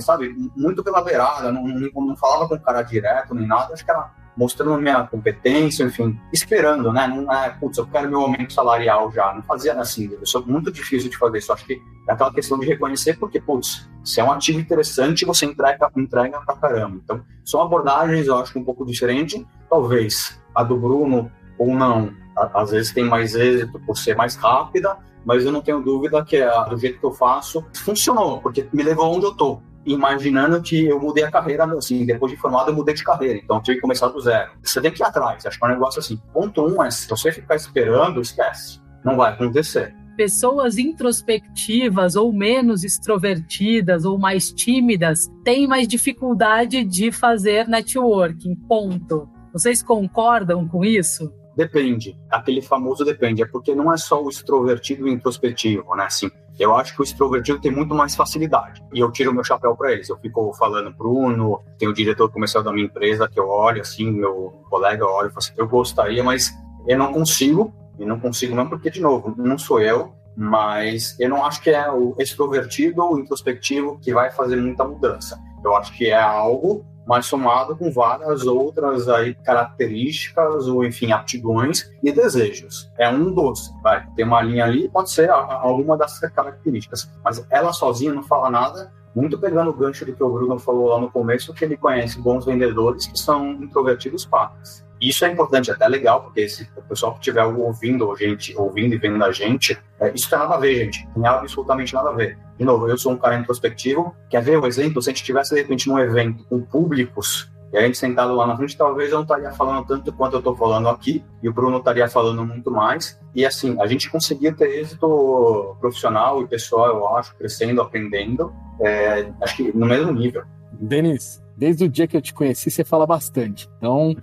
sabe, 0.01 0.35
muito 0.55 0.85
pela 0.85 1.03
beirada, 1.03 1.51
não, 1.51 1.67
não, 1.67 2.07
não 2.07 2.17
falava 2.17 2.49
com 2.49 2.55
o 2.57 2.61
cara 2.61 2.83
direto 2.83 3.35
nem 3.35 3.47
nada, 3.47 3.73
acho 3.73 3.85
que 3.85 3.91
era 3.91 4.11
mostrando 4.37 4.81
minha 4.81 5.03
competência, 5.05 5.83
enfim, 5.83 6.17
esperando, 6.33 6.93
né? 6.93 7.09
Não 7.09 7.33
é, 7.33 7.51
putz, 7.51 7.77
eu 7.77 7.87
quero 7.89 8.09
meu 8.09 8.21
aumento 8.21 8.53
salarial 8.53 9.11
já. 9.11 9.35
Não 9.35 9.43
fazia 9.43 9.73
assim, 9.73 10.13
eu 10.13 10.25
sou 10.25 10.47
muito 10.47 10.71
difícil 10.71 11.11
de 11.11 11.19
fazer 11.19 11.39
isso. 11.39 11.53
Acho 11.53 11.65
que 11.65 11.83
é 12.09 12.13
aquela 12.13 12.33
questão 12.33 12.57
de 12.57 12.65
reconhecer, 12.65 13.19
porque, 13.19 13.41
putz, 13.41 13.91
se 14.05 14.21
é 14.21 14.25
um 14.25 14.31
ativo 14.31 14.61
interessante, 14.61 15.25
você 15.25 15.45
entrega, 15.45 15.91
entrega 15.97 16.41
pra 16.43 16.55
caramba. 16.55 17.01
Então, 17.03 17.21
são 17.45 17.61
abordagens, 17.61 18.29
eu 18.29 18.37
acho, 18.37 18.57
um 18.57 18.65
pouco 18.65 18.87
diferentes. 18.87 19.45
Talvez 19.69 20.41
a 20.55 20.63
do 20.63 20.77
Bruno 20.77 21.31
ou 21.59 21.75
não, 21.75 22.13
às 22.37 22.71
vezes 22.71 22.93
tem 22.93 23.05
mais 23.05 23.35
êxito 23.35 23.79
por 23.81 23.97
ser 23.97 24.17
mais 24.17 24.37
rápida, 24.37 24.97
mas 25.25 25.45
eu 25.45 25.53
não 25.53 25.61
tenho 25.61 25.81
dúvida 25.81 26.25
que 26.25 26.41
a, 26.41 26.65
do 26.65 26.79
jeito 26.79 26.99
que 26.99 27.05
eu 27.05 27.13
faço 27.13 27.65
funcionou, 27.75 28.41
porque 28.41 28.69
me 28.73 28.83
levou 28.83 29.15
onde 29.15 29.27
eu 29.27 29.35
tô 29.35 29.61
imaginando 29.85 30.61
que 30.61 30.87
eu 30.87 31.01
mudei 31.01 31.25
a 31.25 31.31
carreira, 31.31 31.65
assim, 31.65 32.05
depois 32.05 32.31
de 32.31 32.39
formado 32.39 32.71
eu 32.71 32.75
mudei 32.75 32.95
de 32.95 33.03
carreira, 33.03 33.39
então 33.39 33.61
tive 33.61 33.77
que 33.77 33.83
começar 33.83 34.09
do 34.09 34.21
zero. 34.21 34.53
Você 34.63 34.81
tem 34.81 34.91
que 34.91 35.03
ir 35.03 35.05
atrás, 35.05 35.47
acho 35.47 35.59
que 35.59 35.65
é 35.65 35.69
um 35.69 35.73
negócio 35.73 35.99
assim. 35.99 36.21
Ponto 36.33 36.65
um 36.65 36.83
é, 36.83 36.91
se 36.91 37.09
você 37.09 37.33
ficar 37.33 37.57
esperando, 37.57 38.21
esquece, 38.21 38.81
não 39.05 39.17
vai 39.17 39.33
acontecer. 39.33 39.95
Pessoas 40.17 40.79
introspectivas 40.79 42.17
ou 42.17 42.33
menos 42.33 42.83
extrovertidas 42.83 44.05
ou 44.05 44.19
mais 44.19 44.51
tímidas 44.53 45.31
têm 45.45 45.67
mais 45.67 45.87
dificuldade 45.87 46.85
de 46.85 47.13
fazer 47.13 47.69
networking, 47.69 48.57
ponto. 48.69 49.29
Vocês 49.53 49.83
concordam 49.83 50.67
com 50.67 50.85
isso? 50.85 51.33
Depende. 51.57 52.17
Aquele 52.31 52.63
famoso 52.63 53.05
depende. 53.05 53.43
É 53.43 53.47
porque 53.47 53.75
não 53.75 53.93
é 53.93 53.97
só 53.97 54.23
o 54.23 54.29
extrovertido 54.29 55.07
e 55.07 55.11
o 55.11 55.13
introspectivo, 55.13 55.97
né? 55.97 56.05
Assim, 56.05 56.31
eu 56.59 56.77
acho 56.77 56.95
que 56.95 57.01
o 57.01 57.05
extrovertido 57.05 57.61
tem 57.61 57.71
muito 57.71 57.95
mais 57.95 58.15
facilidade. 58.15 58.81
E 58.95 59.01
eu 59.01 59.11
tiro 59.11 59.35
meu 59.35 59.43
chapéu 59.43 59.77
para 59.77 59.93
eles. 59.93 60.09
Eu 60.09 60.17
fico 60.19 60.53
falando, 60.55 60.93
Bruno, 60.93 61.61
tem 61.79 61.89
o 61.89 61.93
diretor 61.93 62.31
comercial 62.31 62.63
da 62.63 62.73
minha 62.73 62.87
empresa 62.87 63.29
que 63.29 63.41
eu 63.41 63.49
olho, 63.49 63.81
assim, 63.81 64.11
meu 64.11 64.63
colega 64.71 65.05
olha 65.05 65.29
e 65.29 65.33
assim, 65.37 65.53
eu 65.57 65.67
gostaria, 65.67 66.23
mas 66.23 66.53
eu 66.87 66.97
não 66.97 67.13
consigo. 67.13 67.73
E 67.99 68.05
não 68.07 68.21
consigo 68.21 68.55
não, 68.55 68.69
porque, 68.69 68.91
de 68.91 69.01
novo, 69.01 69.35
não 69.37 69.59
sou 69.59 69.81
eu, 69.81 70.13
mas 70.37 71.19
eu 71.19 71.29
não 71.29 71.45
acho 71.45 71.61
que 71.61 71.71
é 71.71 71.91
o 71.91 72.15
extrovertido 72.17 73.03
ou 73.03 73.19
introspectivo 73.19 73.99
que 73.99 74.15
vai 74.15 74.31
fazer 74.31 74.55
muita 74.55 74.85
mudança. 74.85 75.37
Eu 75.65 75.75
acho 75.75 75.93
que 75.93 76.07
é 76.07 76.21
algo 76.21 76.87
mas 77.09 77.25
somado 77.25 77.75
com 77.75 77.91
várias 77.91 78.47
outras 78.47 79.09
aí 79.09 79.35
características 79.35 80.69
ou 80.69 80.85
enfim 80.85 81.11
aptidões 81.11 81.91
e 82.03 82.13
desejos. 82.13 82.93
É 82.99 83.09
um 83.09 83.33
dos, 83.33 83.73
vai, 83.83 84.07
tem 84.15 84.27
uma 84.27 84.43
linha 84.43 84.67
ali, 84.67 84.91
pode 84.91 85.11
ser 85.11 85.31
alguma 85.31 85.97
dessas 85.97 86.31
características, 86.31 87.11
mas 87.25 87.45
ela 87.49 87.73
sozinha 87.73 88.13
não 88.13 88.23
fala 88.23 88.51
nada. 88.51 88.93
Muito 89.17 89.39
pegando 89.39 89.71
o 89.71 89.73
gancho 89.73 90.05
do 90.05 90.15
que 90.15 90.23
o 90.23 90.31
Bruno 90.31 90.59
falou 90.59 90.91
lá 90.91 91.01
no 91.01 91.11
começo, 91.11 91.53
que 91.55 91.65
ele 91.65 91.77
conhece 91.77 92.21
bons 92.21 92.45
vendedores 92.45 93.07
que 93.07 93.19
são 93.19 93.53
introvertidos 93.53 94.27
pacas. 94.27 94.87
Isso 95.01 95.25
é 95.25 95.33
importante, 95.33 95.71
é 95.71 95.75
até 95.75 95.89
legal, 95.89 96.23
porque 96.23 96.49
se 96.49 96.69
o 96.77 96.83
pessoal 96.83 97.13
que 97.15 97.21
estiver 97.21 97.45
ouvindo, 97.45 98.15
gente, 98.17 98.55
ouvindo 98.57 98.95
e 98.95 98.99
vendo 98.99 99.25
a 99.25 99.33
gente, 99.33 99.77
é, 99.99 100.13
isso 100.13 100.29
tem 100.29 100.39
nada 100.39 100.55
a 100.55 100.59
ver, 100.59 100.85
gente. 100.85 101.09
Tem 101.15 101.27
absolutamente 101.27 101.95
nada 101.95 102.11
a 102.11 102.13
ver. 102.13 102.39
De 102.59 102.65
novo, 102.65 102.89
eu 102.89 102.99
sou 102.99 103.13
um 103.13 103.17
cara 103.17 103.37
introspectivo. 103.37 104.15
Quer 104.29 104.43
ver 104.43 104.59
o 104.59 104.67
exemplo? 104.67 105.01
Se 105.01 105.09
a 105.09 105.13
gente 105.13 105.21
estivesse, 105.21 105.55
de 105.55 105.61
repente, 105.61 105.89
num 105.89 105.99
evento 105.99 106.45
com 106.45 106.61
públicos 106.61 107.51
e 107.73 107.77
a 107.77 107.83
gente 107.83 107.99
sentado 107.99 108.35
lá 108.35 108.47
na 108.47 108.57
frente, 108.57 108.77
talvez 108.77 109.11
eu 109.11 109.17
não 109.17 109.23
estaria 109.23 109.51
falando 109.53 109.87
tanto 109.87 110.13
quanto 110.13 110.35
eu 110.35 110.39
estou 110.39 110.57
falando 110.57 110.89
aqui, 110.89 111.23
e 111.43 111.49
o 111.49 111.53
Bruno 111.53 111.79
estaria 111.79 112.09
falando 112.09 112.45
muito 112.45 112.71
mais. 112.71 113.21
E 113.35 113.45
assim, 113.45 113.77
a 113.81 113.87
gente 113.87 114.11
conseguia 114.11 114.53
ter 114.53 114.81
êxito 114.81 115.77
profissional 115.79 116.43
e 116.43 116.47
pessoal, 116.47 116.87
eu 116.87 117.09
acho, 117.17 117.37
crescendo, 117.37 117.83
aprendendo, 117.83 118.53
é, 118.81 119.31
acho 119.43 119.57
que 119.57 119.77
no 119.77 119.87
mesmo 119.87 120.13
nível. 120.13 120.43
Denis, 120.73 121.43
Desde 121.59 121.87
o 121.87 121.89
dia 121.89 122.07
que 122.07 122.17
eu 122.17 122.23
te 122.23 122.33
conheci, 122.33 122.71
você 122.71 122.85
fala 122.85 123.05
bastante. 123.05 123.69
Então. 123.79 124.15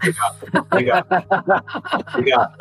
Obrigado. 0.72 1.06
Obrigado. 2.16 2.54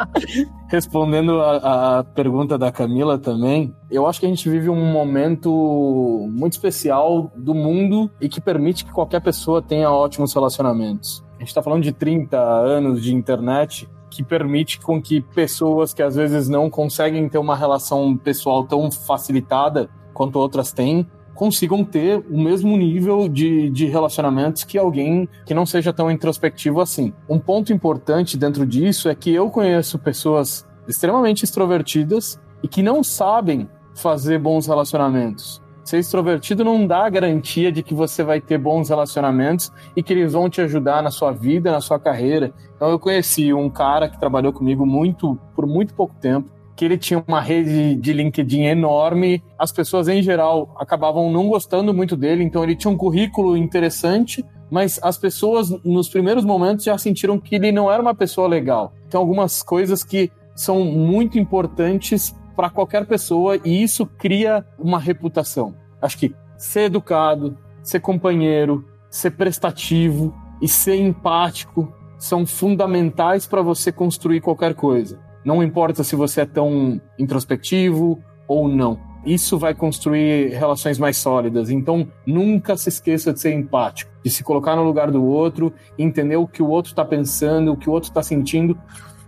Respondendo 0.68 1.41
a, 1.41 2.01
a, 2.01 2.05
pergunta 2.05 2.59
da 2.59 2.72
Camila 2.72 3.16
também, 3.16 3.72
eu 3.89 4.05
acho 4.05 4.18
que 4.18 4.27
a 4.27 4.29
gente 4.29 4.51
vive 4.51 4.68
um 4.68 4.93
momento 4.93 6.27
muito 6.29 6.55
especial 6.55 7.31
do 7.37 7.55
mundo 7.55 8.11
e 8.20 8.29
que 8.29 8.41
permite 8.41 8.85
que 8.85 8.93
qualquer 8.93 9.20
pessoa 9.20 9.62
tenha 9.62 9.89
ótimos 9.93 10.35
relacionamentos. 10.35 11.25
A 11.37 11.39
gente 11.39 11.49
está 11.49 11.62
falando 11.62 11.85
de 11.85 11.93
30 11.93 12.37
anos 12.37 13.01
de 13.01 13.14
internet 13.14 13.89
que 14.11 14.25
permite 14.25 14.81
com 14.81 15.01
que 15.01 15.20
pessoas 15.20 15.95
que 15.95 16.03
às 16.03 16.16
vezes 16.16 16.49
não 16.49 16.68
conseguem 16.68 17.29
ter 17.29 17.39
uma 17.39 17.55
relação 17.55 18.16
pessoal 18.16 18.64
tão 18.64 18.91
facilitada 18.91 19.89
quanto 20.12 20.37
outras 20.37 20.72
têm, 20.72 21.07
consigam 21.35 21.85
ter 21.85 22.24
o 22.30 22.41
mesmo 22.41 22.76
nível 22.76 23.28
de, 23.28 23.68
de 23.70 23.87
relacionamentos 23.87 24.64
que 24.64 24.78
alguém 24.78 25.28
que 25.45 25.55
não 25.55 25.66
seja 25.66 25.93
tão 25.93 26.11
introspectivo 26.11 26.80
assim. 26.80 27.12
Um 27.28 27.39
ponto 27.39 27.72
importante 27.72 28.37
dentro 28.37 28.64
disso 28.64 29.09
é 29.09 29.14
que 29.14 29.35
eu 29.35 29.51
conheço 29.51 29.99
pessoas 29.99 30.66
extremamente 30.87 31.45
extrovertidas 31.45 32.41
e 32.62 32.68
que 32.68 32.82
não 32.82 33.03
sabem 33.03 33.68
fazer 33.95 34.39
bons 34.39 34.66
relacionamentos. 34.66 35.62
Ser 35.85 35.99
extrovertido 35.99 36.64
não 36.64 36.87
dá 36.87 37.07
garantia 37.11 37.70
de 37.70 37.82
que 37.82 37.93
você 37.93 38.22
vai 38.22 38.41
ter 38.41 38.57
bons 38.57 38.89
relacionamentos 38.89 39.70
e 39.95 40.03
que 40.03 40.14
eles 40.14 40.32
vão 40.32 40.49
te 40.49 40.62
ajudar 40.62 41.03
na 41.03 41.11
sua 41.11 41.30
vida, 41.30 41.70
na 41.70 41.80
sua 41.80 41.99
carreira. 41.99 42.55
Então 42.74 42.89
eu 42.89 42.99
conheci 42.99 43.53
um 43.53 43.68
cara 43.68 44.09
que 44.09 44.18
trabalhou 44.18 44.51
comigo 44.51 44.87
muito 44.87 45.39
por 45.55 45.66
muito 45.66 45.93
pouco 45.95 46.14
tempo, 46.14 46.49
que 46.77 46.85
ele 46.85 46.99
tinha 46.99 47.22
uma 47.27 47.41
rede 47.41 47.95
de 47.97 48.12
LinkedIn 48.12 48.62
enorme. 48.62 49.43
As 49.59 49.70
pessoas 49.70 50.09
em 50.09 50.22
geral 50.22 50.75
acabavam 50.79 51.31
não 51.31 51.49
gostando 51.49 51.95
muito 51.95 52.16
dele, 52.16 52.43
então 52.43 52.62
ele 52.62 52.77
tinha 52.77 52.91
um 52.91 52.97
currículo 52.97 53.57
interessante, 53.57 54.45
mas 54.70 54.99
as 55.03 55.16
pessoas 55.16 55.70
nos 55.85 56.09
primeiros 56.09 56.45
momentos 56.45 56.85
já 56.85 56.99
sentiram 56.99 57.39
que 57.39 57.55
ele 57.55 57.70
não 57.70 57.91
era 57.91 58.03
uma 58.03 58.14
pessoa 58.14 58.49
legal. 58.49 58.93
Tem 59.09 59.18
algumas 59.18 59.62
coisas 59.62 60.03
que 60.03 60.31
são 60.55 60.85
muito 60.85 61.39
importantes 61.39 62.35
para 62.57 62.70
qualquer 62.70 63.07
pessoa 63.07 63.59
e 63.64 63.83
isso 63.83 64.07
cria 64.07 64.64
uma 64.79 64.99
reputação. 64.99 65.75
Acho 66.01 66.18
que 66.18 66.35
ser 66.57 66.83
educado, 66.83 67.57
ser 67.83 68.01
companheiro, 68.01 68.85
ser 69.11 69.33
prestativo 69.33 70.35
e 70.61 70.68
ser 70.68 70.97
empático 70.97 71.93
são 72.18 72.47
fundamentais 72.47 73.47
para 73.47 73.62
você 73.62 73.93
construir 73.93 74.41
qualquer 74.41 74.75
coisa. 74.75 75.20
Não 75.45 75.62
importa 75.62 76.03
se 76.03 76.16
você 76.16 76.42
é 76.42 76.47
tão 76.47 77.01
introspectivo 77.18 78.22
ou 78.49 78.68
não. 78.68 78.99
Isso 79.24 79.59
vai 79.59 79.74
construir 79.74 80.49
relações 80.51 80.99
mais 80.99 81.16
sólidas. 81.16 81.70
Então, 81.70 82.09
nunca 82.26 82.76
se 82.76 82.88
esqueça 82.88 83.32
de 83.32 83.40
ser 83.40 83.55
empático, 83.55 84.11
de 84.22 84.30
se 84.30 84.42
colocar 84.45 84.76
no 84.76 84.84
lugar 84.84 85.11
do 85.11 85.24
outro, 85.24 85.72
entender 85.99 86.36
o 86.36 86.47
que 86.47 86.62
o 86.62 86.68
outro 86.68 86.92
está 86.92 87.05
pensando, 87.05 87.72
o 87.72 87.76
que 87.76 87.88
o 87.88 87.92
outro 87.92 88.11
está 88.11 88.22
sentindo. 88.22 88.78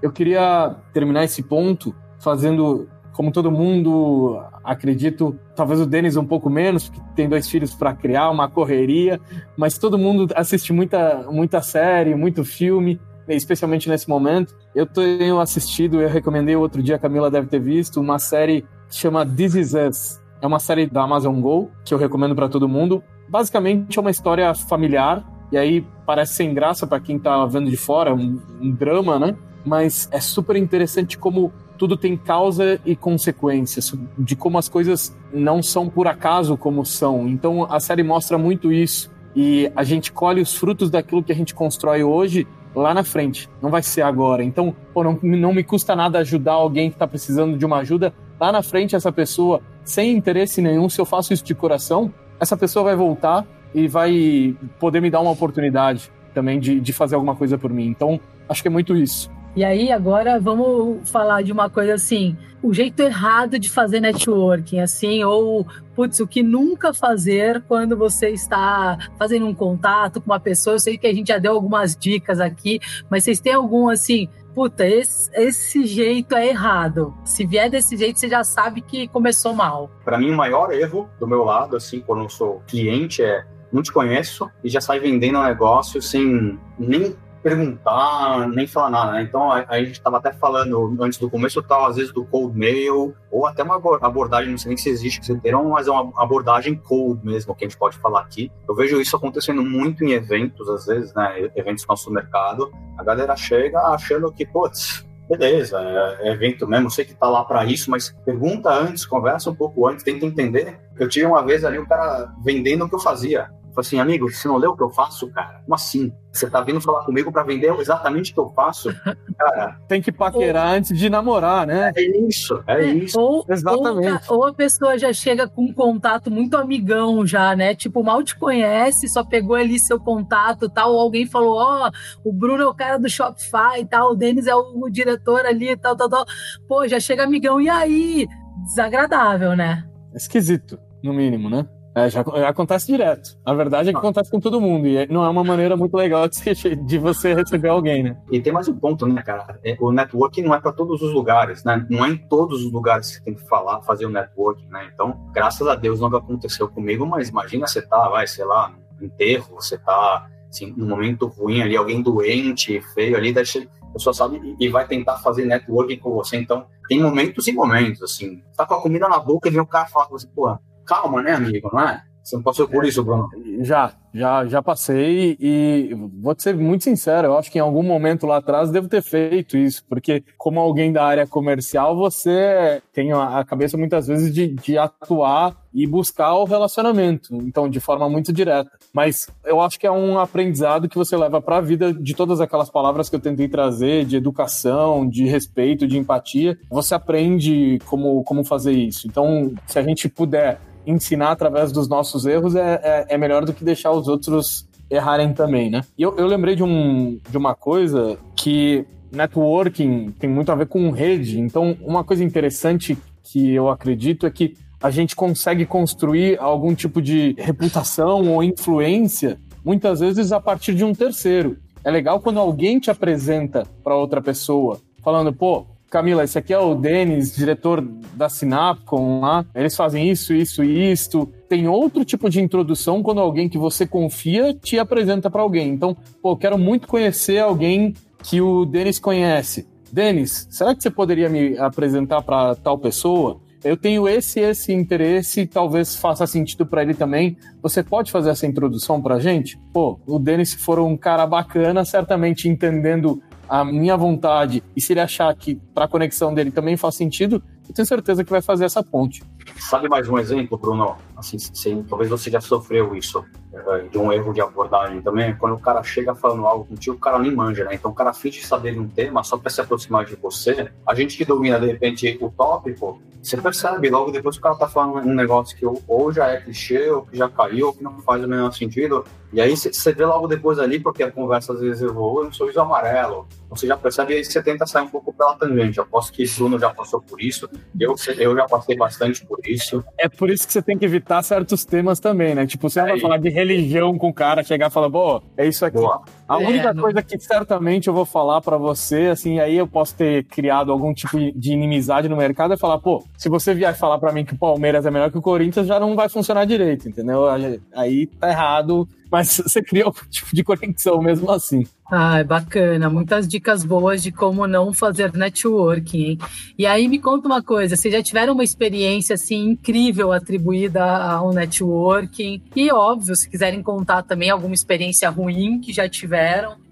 Eu 0.03 0.13
queria 0.13 0.77
terminar 0.93 1.25
esse 1.25 1.43
ponto 1.43 1.95
fazendo 2.19 2.89
como 3.17 3.33
todo 3.33 3.51
mundo, 3.51 4.39
acredito, 4.63 5.39
talvez 5.55 5.81
o 5.81 5.87
Denis 5.87 6.17
um 6.17 6.27
pouco 6.27 6.51
menos, 6.51 6.91
porque 6.91 7.01
tem 7.15 7.27
dois 7.27 7.49
filhos 7.49 7.75
para 7.75 7.95
criar, 7.95 8.29
uma 8.29 8.47
correria, 8.47 9.19
mas 9.57 9.79
todo 9.79 9.97
mundo 9.97 10.29
assiste 10.37 10.71
muita, 10.71 11.25
muita 11.31 11.63
série, 11.63 12.15
muito 12.15 12.45
filme, 12.45 13.01
especialmente 13.35 13.89
nesse 13.89 14.09
momento. 14.09 14.55
Eu 14.75 14.87
tenho 14.87 15.41
assistido, 15.41 16.01
eu 16.01 16.09
recomendei 16.09 16.55
outro 16.55 16.83
dia, 16.83 16.97
a 16.97 16.99
Camila 16.99 17.31
deve 17.31 17.49
ter 17.49 17.61
visto, 17.61 18.01
uma 18.01 18.19
série 18.19 18.63
que 18.89 18.97
chama 18.97 19.27
This 19.27 19.55
Is 19.55 19.75
Us. 19.75 20.21
É 20.41 20.47
uma 20.47 20.61
série 20.61 20.87
da 20.87 21.03
Amazon 21.03 21.41
Go, 21.41 21.71
que 21.85 21.93
eu 21.93 21.99
recomendo 21.99 22.35
para 22.35 22.49
todo 22.49 22.69
mundo. 22.69 23.03
Basicamente 23.29 23.99
é 23.99 24.01
uma 24.01 24.11
história 24.11 24.55
familiar, 24.55 25.25
e 25.51 25.57
aí 25.57 25.85
parece 26.05 26.35
sem 26.35 26.55
graça 26.55 26.87
para 26.87 27.01
quem 27.01 27.19
tá 27.19 27.45
vendo 27.47 27.71
de 27.71 27.77
fora, 27.77 28.15
um, 28.15 28.41
um 28.61 28.71
drama, 28.71 29.19
né? 29.19 29.37
Mas 29.65 30.09
é 30.13 30.21
super 30.21 30.55
interessante 30.55 31.19
como 31.19 31.53
tudo 31.77 31.97
tem 31.97 32.17
causa 32.17 32.81
e 32.85 32.97
consequências, 32.97 33.93
de 34.19 34.35
como 34.35 34.59
as 34.59 34.69
coisas 34.69 35.17
não 35.33 35.63
são 35.63 35.89
por 35.89 36.07
acaso 36.07 36.57
como 36.57 36.85
são. 36.85 37.29
Então 37.29 37.65
a 37.71 37.79
série 37.81 38.03
mostra 38.03 38.39
muito 38.39 38.73
isso 38.73 39.11
e 39.35 39.71
a 39.77 39.85
gente 39.85 40.11
colhe 40.13 40.41
os 40.41 40.57
frutos 40.57 40.91
daquilo 40.91 41.23
que 41.23 41.33
a 41.33 41.35
gente 41.35 41.55
constrói 41.55 42.03
hoje 42.03 42.47
lá 42.77 42.93
na 42.93 43.03
frente, 43.03 43.49
não 43.63 43.71
vai 43.71 43.83
ser 43.83 44.03
agora. 44.03 44.45
Então, 44.45 44.75
pô, 44.93 45.03
não, 45.03 45.19
não 45.23 45.53
me 45.53 45.65
custa 45.65 45.97
nada 45.97 46.19
ajudar 46.19 46.53
alguém 46.53 46.91
que 46.91 46.97
está 46.97 47.07
precisando 47.07 47.57
de 47.57 47.65
uma 47.65 47.79
ajuda. 47.79 48.13
Lá 48.39 48.53
na 48.53 48.63
frente, 48.63 48.95
essa 48.95 49.11
pessoa, 49.11 49.63
sem 49.83 50.15
interesse 50.15 50.61
nenhum, 50.61 50.89
se 50.89 51.01
eu 51.01 51.07
faço 51.07 51.33
isso 51.33 51.43
de 51.43 51.55
coração, 51.55 52.13
essa 52.39 52.57
pessoa 52.57 52.85
vai 52.85 52.95
voltar 52.95 53.47
e 53.75 53.89
vai 53.89 54.55
poder 54.79 55.01
me 55.01 55.11
dar 55.11 55.21
uma 55.21 55.31
oportunidade 55.31 56.11
também 56.35 56.61
de, 56.61 56.79
de 56.79 56.93
fazer 56.93 57.15
alguma 57.15 57.35
coisa 57.35 57.57
por 57.57 57.73
mim. 57.73 57.87
Então, 57.87 58.21
acho 58.49 58.61
que 58.61 58.69
é 58.69 58.71
muito 58.71 58.95
isso. 58.95 59.31
E 59.57 59.65
aí, 59.65 59.91
agora 59.91 60.39
vamos 60.39 61.11
falar 61.11 61.43
de 61.43 61.51
uma 61.51 61.71
coisa 61.71 61.95
assim: 61.95 62.37
o 62.63 62.75
jeito 62.75 63.01
errado 63.01 63.59
de 63.59 63.71
fazer 63.71 64.01
networking, 64.01 64.81
assim, 64.81 65.25
ou, 65.25 65.67
putz, 65.95 66.21
o 66.21 66.27
que 66.27 66.43
nunca 66.43 66.93
fazer 66.93 67.63
quando 67.67 67.97
você 67.97 68.29
está 68.29 68.99
fazendo 69.19 69.47
um 69.47 69.55
contato 69.55 70.21
com 70.21 70.31
uma 70.31 70.39
pessoa. 70.39 70.75
Eu 70.75 70.81
sei 70.81 70.99
que 70.99 71.07
a 71.07 71.15
gente 71.15 71.29
já 71.29 71.39
deu 71.39 71.53
algumas 71.53 71.97
dicas 71.97 72.39
aqui, 72.39 72.79
mas 73.09 73.25
vocês 73.25 73.41
têm 73.41 73.55
algum, 73.55 73.89
assim, 73.89 74.29
puta, 74.55 74.87
esse, 74.87 75.31
esse 75.33 75.87
jeito 75.87 76.37
é 76.37 76.49
errado. 76.49 77.15
Se 77.25 77.47
vier 77.47 77.71
desse 77.71 77.97
jeito, 77.97 78.21
você 78.21 78.29
já 78.29 78.45
sabe 78.45 78.83
que 78.83 79.09
começou 79.09 79.55
mal. 79.55 79.91
Para 80.05 80.19
mim, 80.19 80.33
o 80.33 80.37
maior 80.37 80.71
erro 80.71 81.09
do 81.19 81.27
meu 81.27 81.43
lado, 81.45 81.77
assim, 81.77 82.01
quando 82.01 82.25
eu 82.25 82.29
sou 82.29 82.63
cliente, 82.67 83.23
é 83.23 83.47
não 83.73 83.83
te 83.83 83.93
conheço 83.93 84.51
e 84.63 84.69
já 84.69 84.81
sai 84.81 85.01
vendendo 85.01 85.39
um 85.39 85.45
negócio 85.45 86.01
sem 86.01 86.59
nem 86.79 87.17
perguntar, 87.47 88.49
nem 88.49 88.67
falar 88.67 88.91
nada, 88.91 89.13
né? 89.13 89.23
Então 89.23 89.53
a, 89.53 89.65
a 89.69 89.79
gente 89.79 89.93
estava 89.93 90.17
até 90.17 90.33
falando 90.33 90.97
antes 91.01 91.17
do 91.17 91.31
começo, 91.31 91.63
tal, 91.63 91.87
às 91.87 91.95
vezes 91.95 92.13
do 92.13 92.25
cold 92.25 92.59
mail, 92.59 93.15
ou 93.31 93.47
até 93.47 93.63
uma 93.63 93.77
abordagem, 93.77 94.51
não 94.51 94.59
sei 94.59 94.71
nem 94.71 94.77
se 94.77 94.89
existe 94.89 95.21
que 95.21 95.41
terão, 95.41 95.69
mas 95.69 95.87
é 95.87 95.93
uma 95.93 96.13
abordagem 96.21 96.75
cold 96.75 97.25
mesmo, 97.25 97.55
que 97.55 97.65
a 97.65 97.69
gente 97.69 97.79
pode 97.79 97.97
falar 97.99 98.23
aqui. 98.23 98.51
Eu 98.69 98.75
vejo 98.75 99.01
isso 99.01 99.15
acontecendo 99.15 99.63
muito 99.63 100.05
em 100.05 100.11
eventos, 100.11 100.69
às 100.69 100.87
vezes, 100.87 101.15
né? 101.15 101.49
Eventos 101.55 101.85
no 101.85 101.91
nosso 101.91 102.11
mercado. 102.11 102.69
A 102.99 103.05
galera 103.05 103.37
chega 103.37 103.79
achando 103.79 104.33
que, 104.33 104.45
putz, 104.45 105.07
beleza, 105.29 105.79
é, 105.81 106.29
é 106.29 106.33
evento 106.33 106.67
mesmo, 106.67 106.91
sei 106.91 107.05
que 107.05 107.15
tá 107.15 107.29
lá 107.29 107.45
para 107.45 107.65
isso, 107.65 107.93
mas 107.93 108.11
pergunta 108.25 108.71
antes, 108.73 109.07
conversa 109.07 109.51
um 109.51 109.55
pouco 109.55 109.87
antes, 109.87 110.03
tenta 110.03 110.27
entender. 110.27 110.81
Eu 110.99 111.09
tive 111.09 111.27
uma 111.27 111.45
vez 111.45 111.65
ali 111.65 111.79
o 111.79 111.87
cara 111.87 112.29
vendendo 112.43 112.87
o 112.87 112.89
que 112.89 112.97
eu 112.97 113.01
fazia. 113.01 113.49
Falei 113.77 113.87
assim, 113.89 114.01
amigo, 114.01 114.33
você 114.33 114.49
não 114.49 114.57
leu 114.57 114.71
o 114.71 114.77
que 114.77 114.83
eu 114.83 114.89
faço, 114.89 115.31
cara? 115.33 115.61
Como 115.63 115.75
assim? 115.75 116.11
Você 116.33 116.49
tá 116.49 116.63
vindo 116.63 116.81
falar 116.81 117.05
comigo 117.05 117.31
para 117.31 117.43
vender 117.43 117.71
exatamente 117.79 118.31
o 118.31 118.35
que 118.35 118.41
eu 118.41 118.49
faço? 118.49 118.89
Cara. 119.37 119.79
Tem 119.87 120.01
que 120.01 120.11
paquerar 120.11 120.71
ou... 120.71 120.77
antes 120.79 120.99
de 120.99 121.11
namorar, 121.11 121.67
né? 121.67 121.93
É 121.95 122.03
isso, 122.27 122.63
é, 122.67 122.85
é 122.85 122.87
isso. 122.87 123.21
Ou, 123.21 123.45
Exatamente. 123.47 124.31
Ou, 124.31 124.39
ou, 124.39 124.47
a 124.47 124.55
pessoa 124.55 124.99
já 124.99 125.13
chega 125.13 125.47
com 125.47 125.65
um 125.65 125.73
contato 125.75 126.31
muito 126.31 126.57
amigão 126.57 127.27
já, 127.27 127.55
né? 127.55 127.75
Tipo, 127.75 128.03
mal 128.03 128.23
te 128.23 128.35
conhece, 128.35 129.09
só 129.09 129.23
pegou 129.23 129.57
ali 129.57 129.79
seu 129.79 130.01
contato 130.01 130.71
tal, 130.71 130.95
ou 130.95 131.01
alguém 131.01 131.27
falou, 131.27 131.57
ó, 131.59 131.91
oh, 132.25 132.31
o 132.31 132.33
Bruno 132.33 132.63
é 132.63 132.67
o 132.67 132.75
cara 132.75 132.99
do 132.99 133.11
Shopify 133.11 133.81
e 133.81 133.85
tal, 133.85 134.13
o 134.13 134.17
Denis 134.17 134.47
é 134.47 134.55
o, 134.55 134.73
o 134.75 134.91
diretor 134.91 135.45
ali 135.45 135.71
e 135.71 135.77
tal, 135.77 135.95
tal, 135.95 136.09
tal. 136.09 136.25
Pô, 136.67 136.89
já 136.89 136.99
chega 136.99 137.25
amigão, 137.25 137.61
e 137.61 137.69
aí? 137.69 138.27
Desagradável, 138.65 139.55
né? 139.55 139.87
Esquisito, 140.15 140.79
no 141.03 141.13
mínimo, 141.13 141.51
né? 141.51 141.67
É, 141.97 142.11
já, 142.11 142.23
já, 142.23 142.51
acontece 142.51 142.89
direto. 142.89 143.39
A 143.43 143.55
verdade 143.55 143.89
é 143.89 143.93
que 143.93 143.97
ah. 143.97 144.01
acontece 144.01 144.31
com 144.31 144.39
todo 144.39 144.61
mundo. 144.61 144.87
E 144.87 144.99
é, 144.99 145.07
não 145.07 145.25
é 145.25 145.29
uma 145.31 145.43
maneira 145.43 145.79
muito 145.79 145.97
legal 145.97 146.29
de, 146.29 146.77
de 146.77 146.99
você 146.99 147.33
receber 147.33 147.71
alguém, 147.71 148.03
né? 148.03 148.19
E 148.31 148.39
tem 148.39 148.53
mais 148.53 148.69
um 148.69 148.77
ponto, 148.77 149.07
né, 149.07 149.23
cara? 149.23 149.59
É, 149.65 149.79
o 149.81 149.91
networking 149.91 150.43
não 150.43 150.55
é 150.55 150.61
para 150.61 150.73
todos 150.73 151.01
os 151.01 151.11
lugares, 151.15 151.65
né? 151.65 151.87
Não 151.89 152.05
é 152.05 152.11
em 152.11 152.19
todos 152.19 152.63
os 152.67 152.71
lugares 152.71 153.09
que 153.09 153.15
você 153.15 153.25
tem 153.25 153.35
que 153.35 153.49
falar, 153.49 153.81
fazer 153.81 154.05
o 154.05 154.11
networking, 154.11 154.67
né? 154.67 154.91
Então, 154.93 155.19
graças 155.33 155.67
a 155.67 155.75
Deus 155.75 155.99
não 155.99 156.15
aconteceu 156.15 156.69
comigo, 156.69 157.07
mas 157.07 157.31
imagina 157.31 157.67
você 157.67 157.81
tá, 157.81 158.11
vai, 158.11 158.27
sei 158.27 158.45
lá, 158.45 158.75
no 159.01 159.07
enterro, 159.07 159.55
você 159.55 159.79
tá, 159.79 160.29
assim, 160.51 160.75
num 160.77 160.87
momento 160.87 161.27
ruim 161.27 161.63
ali, 161.63 161.79
alguém 161.79 162.03
doente, 162.03 162.79
feio 162.93 163.17
ali, 163.17 163.33
deixa 163.33 163.67
a 163.81 163.87
pessoa 163.95 164.13
sabe 164.13 164.55
e 164.61 164.69
vai 164.69 164.87
tentar 164.87 165.17
fazer 165.21 165.47
networking 165.47 165.97
com 165.97 166.11
você. 166.11 166.37
Então, 166.37 166.67
tem 166.91 167.01
momentos 167.01 167.47
e 167.47 167.53
momentos, 167.53 168.03
assim. 168.03 168.43
Tá 168.55 168.67
com 168.67 168.75
a 168.75 168.83
comida 168.83 169.09
na 169.09 169.19
boca 169.19 169.49
e 169.49 169.51
vem 169.51 169.63
o 169.63 169.67
cara 169.67 169.87
falar 169.87 170.05
com 170.05 170.19
você, 170.19 170.27
pô, 170.27 170.59
calma, 170.87 171.23
né, 171.23 171.33
amigo? 171.33 171.71
Não 171.73 171.81
é? 171.81 172.03
Você 172.27 172.35
não 172.35 172.43
passou 172.43 172.67
por 172.67 172.85
isso, 172.85 173.05
Bruno? 173.05 173.29
Já, 173.61 173.93
já, 174.13 174.45
já 174.47 174.61
passei 174.61 175.37
e 175.39 175.95
vou 176.21 176.35
te 176.35 176.43
ser 176.43 176.57
muito 176.57 176.83
sincero, 176.83 177.29
eu 177.29 177.39
acho 177.39 177.53
que 177.53 177.59
em 177.59 177.61
algum 177.61 177.85
momento 177.85 178.27
lá 178.27 178.39
atrás 178.39 178.69
devo 178.69 178.89
ter 178.89 179.01
feito 179.01 179.57
isso, 179.57 179.85
porque 179.89 180.25
como 180.37 180.59
alguém 180.59 180.93
da 180.93 181.05
área 181.05 181.25
comercial, 181.25 181.97
você 181.97 182.83
tem 182.93 183.13
a 183.13 183.45
cabeça 183.45 183.77
muitas 183.77 184.09
vezes 184.09 184.35
de, 184.35 184.49
de 184.49 184.77
atuar 184.77 185.57
e 185.73 185.87
buscar 185.87 186.35
o 186.35 186.45
relacionamento, 186.45 187.33
então 187.33 187.69
de 187.69 187.79
forma 187.79 188.11
muito 188.11 188.33
direta. 188.33 188.73
Mas 188.93 189.29
eu 189.45 189.61
acho 189.61 189.79
que 189.79 189.87
é 189.87 189.93
um 189.93 190.19
aprendizado 190.19 190.89
que 190.89 190.99
você 190.99 191.17
leva 191.17 191.41
para 191.41 191.59
a 191.59 191.61
vida 191.61 191.93
de 191.93 192.13
todas 192.13 192.41
aquelas 192.41 192.69
palavras 192.69 193.09
que 193.09 193.15
eu 193.15 193.21
tentei 193.21 193.47
trazer, 193.47 194.05
de 194.05 194.17
educação, 194.17 195.09
de 195.09 195.27
respeito, 195.27 195.87
de 195.87 195.97
empatia. 195.97 196.59
Você 196.71 196.93
aprende 196.93 197.79
como, 197.85 198.25
como 198.25 198.43
fazer 198.43 198.73
isso. 198.73 199.07
Então, 199.07 199.55
se 199.69 199.79
a 199.79 199.83
gente 199.83 200.09
puder 200.09 200.59
ensinar 200.87 201.33
através 201.33 201.73
dos 201.73 201.89
nossos 201.89 202.25
erros 202.25 202.55
é, 202.55 202.81
é, 202.83 203.07
é 203.15 203.19
melhor 203.19 203.45
do 203.45 203.53
que 203.53 203.65
deixar 203.65 203.91
os 203.91 204.09
outros 204.09 204.69
errarem 204.91 205.33
também, 205.33 205.69
né? 205.69 205.83
E 205.99 206.03
eu, 206.03 206.17
eu 206.17 206.27
lembrei 206.27 206.55
de, 206.55 206.63
um, 206.63 207.19
de 207.29 207.37
uma 207.37 207.55
coisa 207.55 208.17
que 208.37 208.87
networking 209.11 210.13
tem 210.19 210.31
muito 210.31 210.53
a 210.53 210.55
ver 210.55 210.67
com 210.67 210.91
rede. 210.91 211.41
Então, 211.41 211.77
uma 211.83 212.05
coisa 212.05 212.23
interessante 212.23 212.97
que 213.23 213.53
eu 213.53 213.69
acredito 213.69 214.27
é 214.27 214.31
que 214.31 214.55
a 214.81 214.91
gente 214.91 215.17
consegue 215.17 215.67
construir 215.67 216.39
algum 216.39 216.75
tipo 216.75 217.01
de 217.01 217.35
reputação 217.39 218.33
ou 218.33 218.43
influência, 218.43 219.39
muitas 219.65 220.01
vezes 220.01 220.33
a 220.33 220.41
partir 220.41 220.75
de 220.75 220.85
um 220.85 220.95
terceiro. 220.95 221.57
É 221.83 221.91
legal 221.91 222.21
quando 222.21 222.39
alguém 222.39 222.79
te 222.79 222.91
apresenta 222.91 223.65
para 223.83 223.97
outra 223.97 224.21
pessoa, 224.21 224.81
falando, 225.03 225.33
pô, 225.33 225.67
Camila, 225.97 226.25
esse 226.25 226.39
aqui 226.39 226.53
é 226.53 226.59
o 226.59 226.75
Denis, 226.75 227.35
diretor 227.35 227.81
da 228.13 228.29
Sinapcom 228.29 229.21
lá. 229.21 229.47
Eles 229.55 229.75
fazem 229.75 230.11
isso, 230.11 230.35
isso 230.35 230.63
e 230.63 230.93
isto. 230.93 231.27
Tem 231.49 231.67
outro 231.67 232.05
tipo 232.05 232.29
de 232.29 232.39
introdução 232.39 233.03
quando 233.03 233.19
alguém 233.19 233.49
que 233.49 233.57
você 233.57 233.87
confia 233.87 234.53
te 234.53 234.79
apresenta 234.79 235.31
para 235.31 235.41
alguém. 235.41 235.71
Então, 235.71 235.97
pô, 236.21 236.37
quero 236.37 236.59
muito 236.59 236.87
conhecer 236.87 237.39
alguém 237.39 237.95
que 238.23 238.43
o 238.43 238.67
Denis 238.67 238.99
conhece. 238.99 239.67
Denis, 239.91 240.47
será 240.51 240.75
que 240.75 240.83
você 240.83 240.91
poderia 240.91 241.31
me 241.31 241.57
apresentar 241.57 242.21
para 242.21 242.55
tal 242.57 242.77
pessoa? 242.77 243.41
Eu 243.65 243.77
tenho 243.77 244.07
esse 244.07 244.39
esse 244.39 244.73
interesse, 244.73 245.47
talvez 245.47 245.97
faça 245.97 246.27
sentido 246.27 246.67
para 246.67 246.83
ele 246.83 246.95
também. 246.95 247.39
Você 247.63 247.83
pode 247.83 248.13
fazer 248.13 248.31
essa 248.31 248.47
introdução 248.47 249.01
para 249.01 249.19
gente? 249.19 249.59
Pô, 249.73 249.99
o 250.07 250.19
Denis, 250.19 250.51
se 250.51 250.59
for 250.59 250.79
um 250.79 250.97
cara 250.97 251.27
bacana, 251.27 251.87
certamente 251.87 252.49
entendendo 252.49 253.21
a 253.49 253.65
minha 253.65 253.97
vontade 253.97 254.63
e 254.75 254.81
se 254.81 254.93
ele 254.93 255.01
achar 255.01 255.35
que 255.35 255.57
para 255.75 255.85
a 255.85 255.89
conexão 255.89 256.35
dele 256.35 256.51
também 256.51 256.77
faz 256.77 256.95
sentido, 256.95 257.43
eu 257.69 257.75
tenho 257.75 257.87
certeza 257.87 258.25
que 258.25 258.31
vai 258.31 258.43
fazer 258.43 258.65
essa 258.65 258.83
ponte. 258.83 259.23
Sabe 259.59 259.89
mais 259.89 260.09
um 260.09 260.19
exemplo, 260.19 260.57
Bruno? 260.59 260.97
Assim, 261.17 261.39
sim, 261.39 261.85
talvez 261.89 262.11
você 262.11 262.31
já 262.31 262.41
sofreu 262.41 262.95
isso, 262.95 263.25
eh, 263.53 263.89
de 263.91 263.99
um 263.99 264.13
erro 264.13 264.33
de 264.33 264.41
abordagem 264.41 265.01
também. 265.01 265.35
Quando 265.35 265.55
o 265.55 265.59
cara 265.59 265.83
chega 265.83 266.15
falando 266.15 266.47
algo 266.47 266.65
contigo, 266.65 266.97
o 266.97 266.99
cara 266.99 267.19
nem 267.19 267.35
manja, 267.35 267.65
né? 267.65 267.75
Então 267.75 267.91
o 267.91 267.95
cara 267.95 268.13
finge 268.13 268.45
saber 268.45 268.75
de 268.75 268.79
um 268.79 268.89
tema 268.89 269.25
só 269.25 269.37
para 269.37 269.51
se 269.51 269.61
aproximar 269.61 270.05
de 270.05 270.15
você. 270.17 270.71
A 270.87 270.95
gente 270.95 271.17
que 271.17 271.25
domina, 271.25 271.59
de 271.59 271.67
repente, 271.67 272.19
o 272.21 272.31
tópico, 272.31 273.01
você 273.27 273.37
percebe 273.37 273.91
logo 273.91 274.13
depois 274.13 274.37
que 274.37 274.41
o 274.41 274.43
cara 274.43 274.55
tá 274.55 274.69
falando 274.69 275.05
um 275.05 275.15
negócio 275.15 275.57
que 275.57 275.67
ou 275.67 276.13
já 276.13 276.29
é 276.29 276.41
clichê, 276.41 276.89
ou 276.91 277.03
que 277.03 277.17
já 277.17 277.29
caiu, 277.29 277.69
ou 277.69 277.73
que 277.73 277.83
não 277.83 277.99
faz 278.03 278.23
o 278.23 278.29
menor 278.29 278.53
sentido. 278.53 279.05
E 279.33 279.41
aí 279.41 279.57
você 279.57 279.93
vê 279.93 280.07
logo 280.07 280.29
depois 280.29 280.61
ali, 280.61 280.79
porque 280.79 281.03
a 281.03 281.11
conversa 281.11 281.53
às 281.53 281.61
vezes 281.61 281.83
evolui, 281.83 282.29
um 282.29 282.33
sorriso 282.33 282.61
amarelo. 282.61 283.27
Você 283.49 283.67
já 283.67 283.77
percebe 283.77 284.15
aí 284.15 284.25
você 284.25 284.43
tenta 284.43 284.67
sair 284.67 284.85
um 284.85 284.89
pouco 284.89 285.13
pela 285.13 285.35
tangente. 285.37 285.79
Eu 285.79 285.87
posso 285.87 286.13
que 286.13 286.25
o 286.25 286.35
Bruno 286.35 286.59
já 286.59 286.71
passou 286.71 287.01
por 287.01 287.21
isso, 287.21 287.49
eu, 287.79 287.95
eu 288.19 288.37
já 288.37 288.47
passei 288.47 288.77
bastante 288.77 289.25
por 289.25 289.39
isso. 289.47 289.85
É 289.99 290.09
por 290.09 290.31
isso 290.31 290.47
que 290.47 290.53
você 290.53 290.63
tem 290.63 290.77
que 290.77 290.85
evitar 290.85 291.23
certos 291.23 291.65
temas 291.65 292.01
também, 292.01 292.35
né? 292.35 292.47
Tipo, 292.47 292.69
você 292.69 292.81
é 292.81 292.83
vai 292.83 293.01
falar 293.01 293.19
de 293.19 293.29
religião 293.29 293.97
com 293.97 294.09
o 294.09 294.15
cara, 294.15 294.43
chegar 294.43 294.69
e 294.69 294.73
falar, 294.73 294.91
pô, 294.91 295.23
é 295.37 295.47
isso 295.47 295.65
aqui. 295.65 295.79
Boa. 295.79 296.03
A 296.29 296.43
é, 296.43 296.47
única 296.47 296.75
não... 296.75 296.83
coisa 296.83 297.03
que 297.03 297.19
certamente 297.19 297.89
eu 297.89 297.95
vou 297.95 298.05
falar 298.05 298.41
para 298.41 298.57
você, 298.57 299.07
assim, 299.07 299.39
aí 299.39 299.57
eu 299.57 299.67
posso 299.67 299.95
ter 299.95 300.25
criado 300.25 300.73
algum 300.73 300.93
tipo 300.93 301.19
de 301.19 301.53
inimizade 301.53 302.09
no 302.09 302.17
mercado, 302.17 302.55
é 302.55 302.57
falar, 302.57 302.79
pô, 302.79 303.05
se 303.17 303.29
você 303.29 303.55
vier 303.55 303.77
falar 303.77 303.99
para 303.99 304.13
mim 304.13 304.25
que 304.25 304.35
o 304.35 304.39
Palmeiras 304.39 304.87
é 304.87 304.91
melhor 304.91 305.11
que 305.11 305.19
o 305.19 305.23
Corinthians, 305.23 305.67
já 305.67 305.79
não 305.79 305.95
vai 305.95 306.09
funcionar 306.09 306.45
direito, 306.45 306.89
entendeu? 306.89 307.27
Aí 307.75 308.07
tá 308.07 308.29
errado 308.29 308.89
mas 309.11 309.37
você 309.45 309.63
cria 309.63 309.85
algum 309.85 310.05
tipo 310.11 310.35
de 310.35 310.43
conexão 310.43 311.01
mesmo 311.01 311.31
assim. 311.31 311.65
Ah, 311.89 312.19
é 312.19 312.25
bacana. 312.25 312.91
Muitas 312.91 313.29
dicas 313.29 313.65
boas 313.65 314.03
de 314.03 314.11
como 314.11 314.47
não 314.47 314.73
fazer 314.73 315.13
networking. 315.13 316.05
Hein? 316.05 316.19
E 316.59 316.67
aí 316.67 316.89
me 316.89 316.99
conta 316.99 317.29
uma 317.29 317.43
coisa: 317.43 317.77
vocês 317.77 317.95
já 317.95 318.03
tiveram 318.03 318.33
uma 318.33 318.43
experiência 318.43 319.15
assim 319.15 319.51
incrível 319.51 320.13
atribuída 320.13 320.85
ao 320.85 321.33
networking? 321.33 322.43
E 322.57 322.73
óbvio, 322.73 323.15
se 323.15 323.31
quiserem 323.31 323.63
contar 323.63 324.03
também 324.03 324.31
alguma 324.31 324.55
experiência 324.55 325.09
ruim 325.09 325.61
que 325.61 325.73
já 325.73 325.89
tiveram 325.89 326.16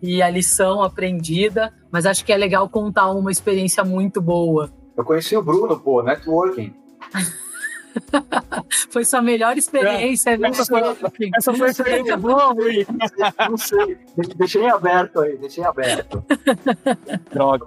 e 0.02 0.22
a 0.22 0.30
lição 0.30 0.82
aprendida, 0.82 1.72
mas 1.90 2.06
acho 2.06 2.24
que 2.24 2.32
é 2.32 2.36
legal 2.36 2.68
contar 2.68 3.10
uma 3.10 3.30
experiência 3.30 3.84
muito 3.84 4.20
boa. 4.20 4.70
Eu 4.96 5.04
conheci 5.04 5.36
o 5.36 5.42
Bruno, 5.42 5.78
pô, 5.78 6.02
networking. 6.02 6.72
foi 8.90 9.04
sua 9.04 9.22
melhor 9.22 9.56
experiência, 9.56 10.30
é, 10.30 10.38
essa, 10.48 10.64
foi, 10.64 10.80
essa 11.36 11.54
foi 11.54 11.68
a 11.68 11.70
experiência 11.70 12.16
boa, 12.16 12.52
Rui. 12.52 12.86
Não 13.48 13.56
sei. 13.56 13.98
Deixei 14.36 14.68
aberto 14.68 15.20
aí, 15.20 15.36
deixei 15.38 15.64
aberto. 15.64 16.24
Droga. 17.32 17.66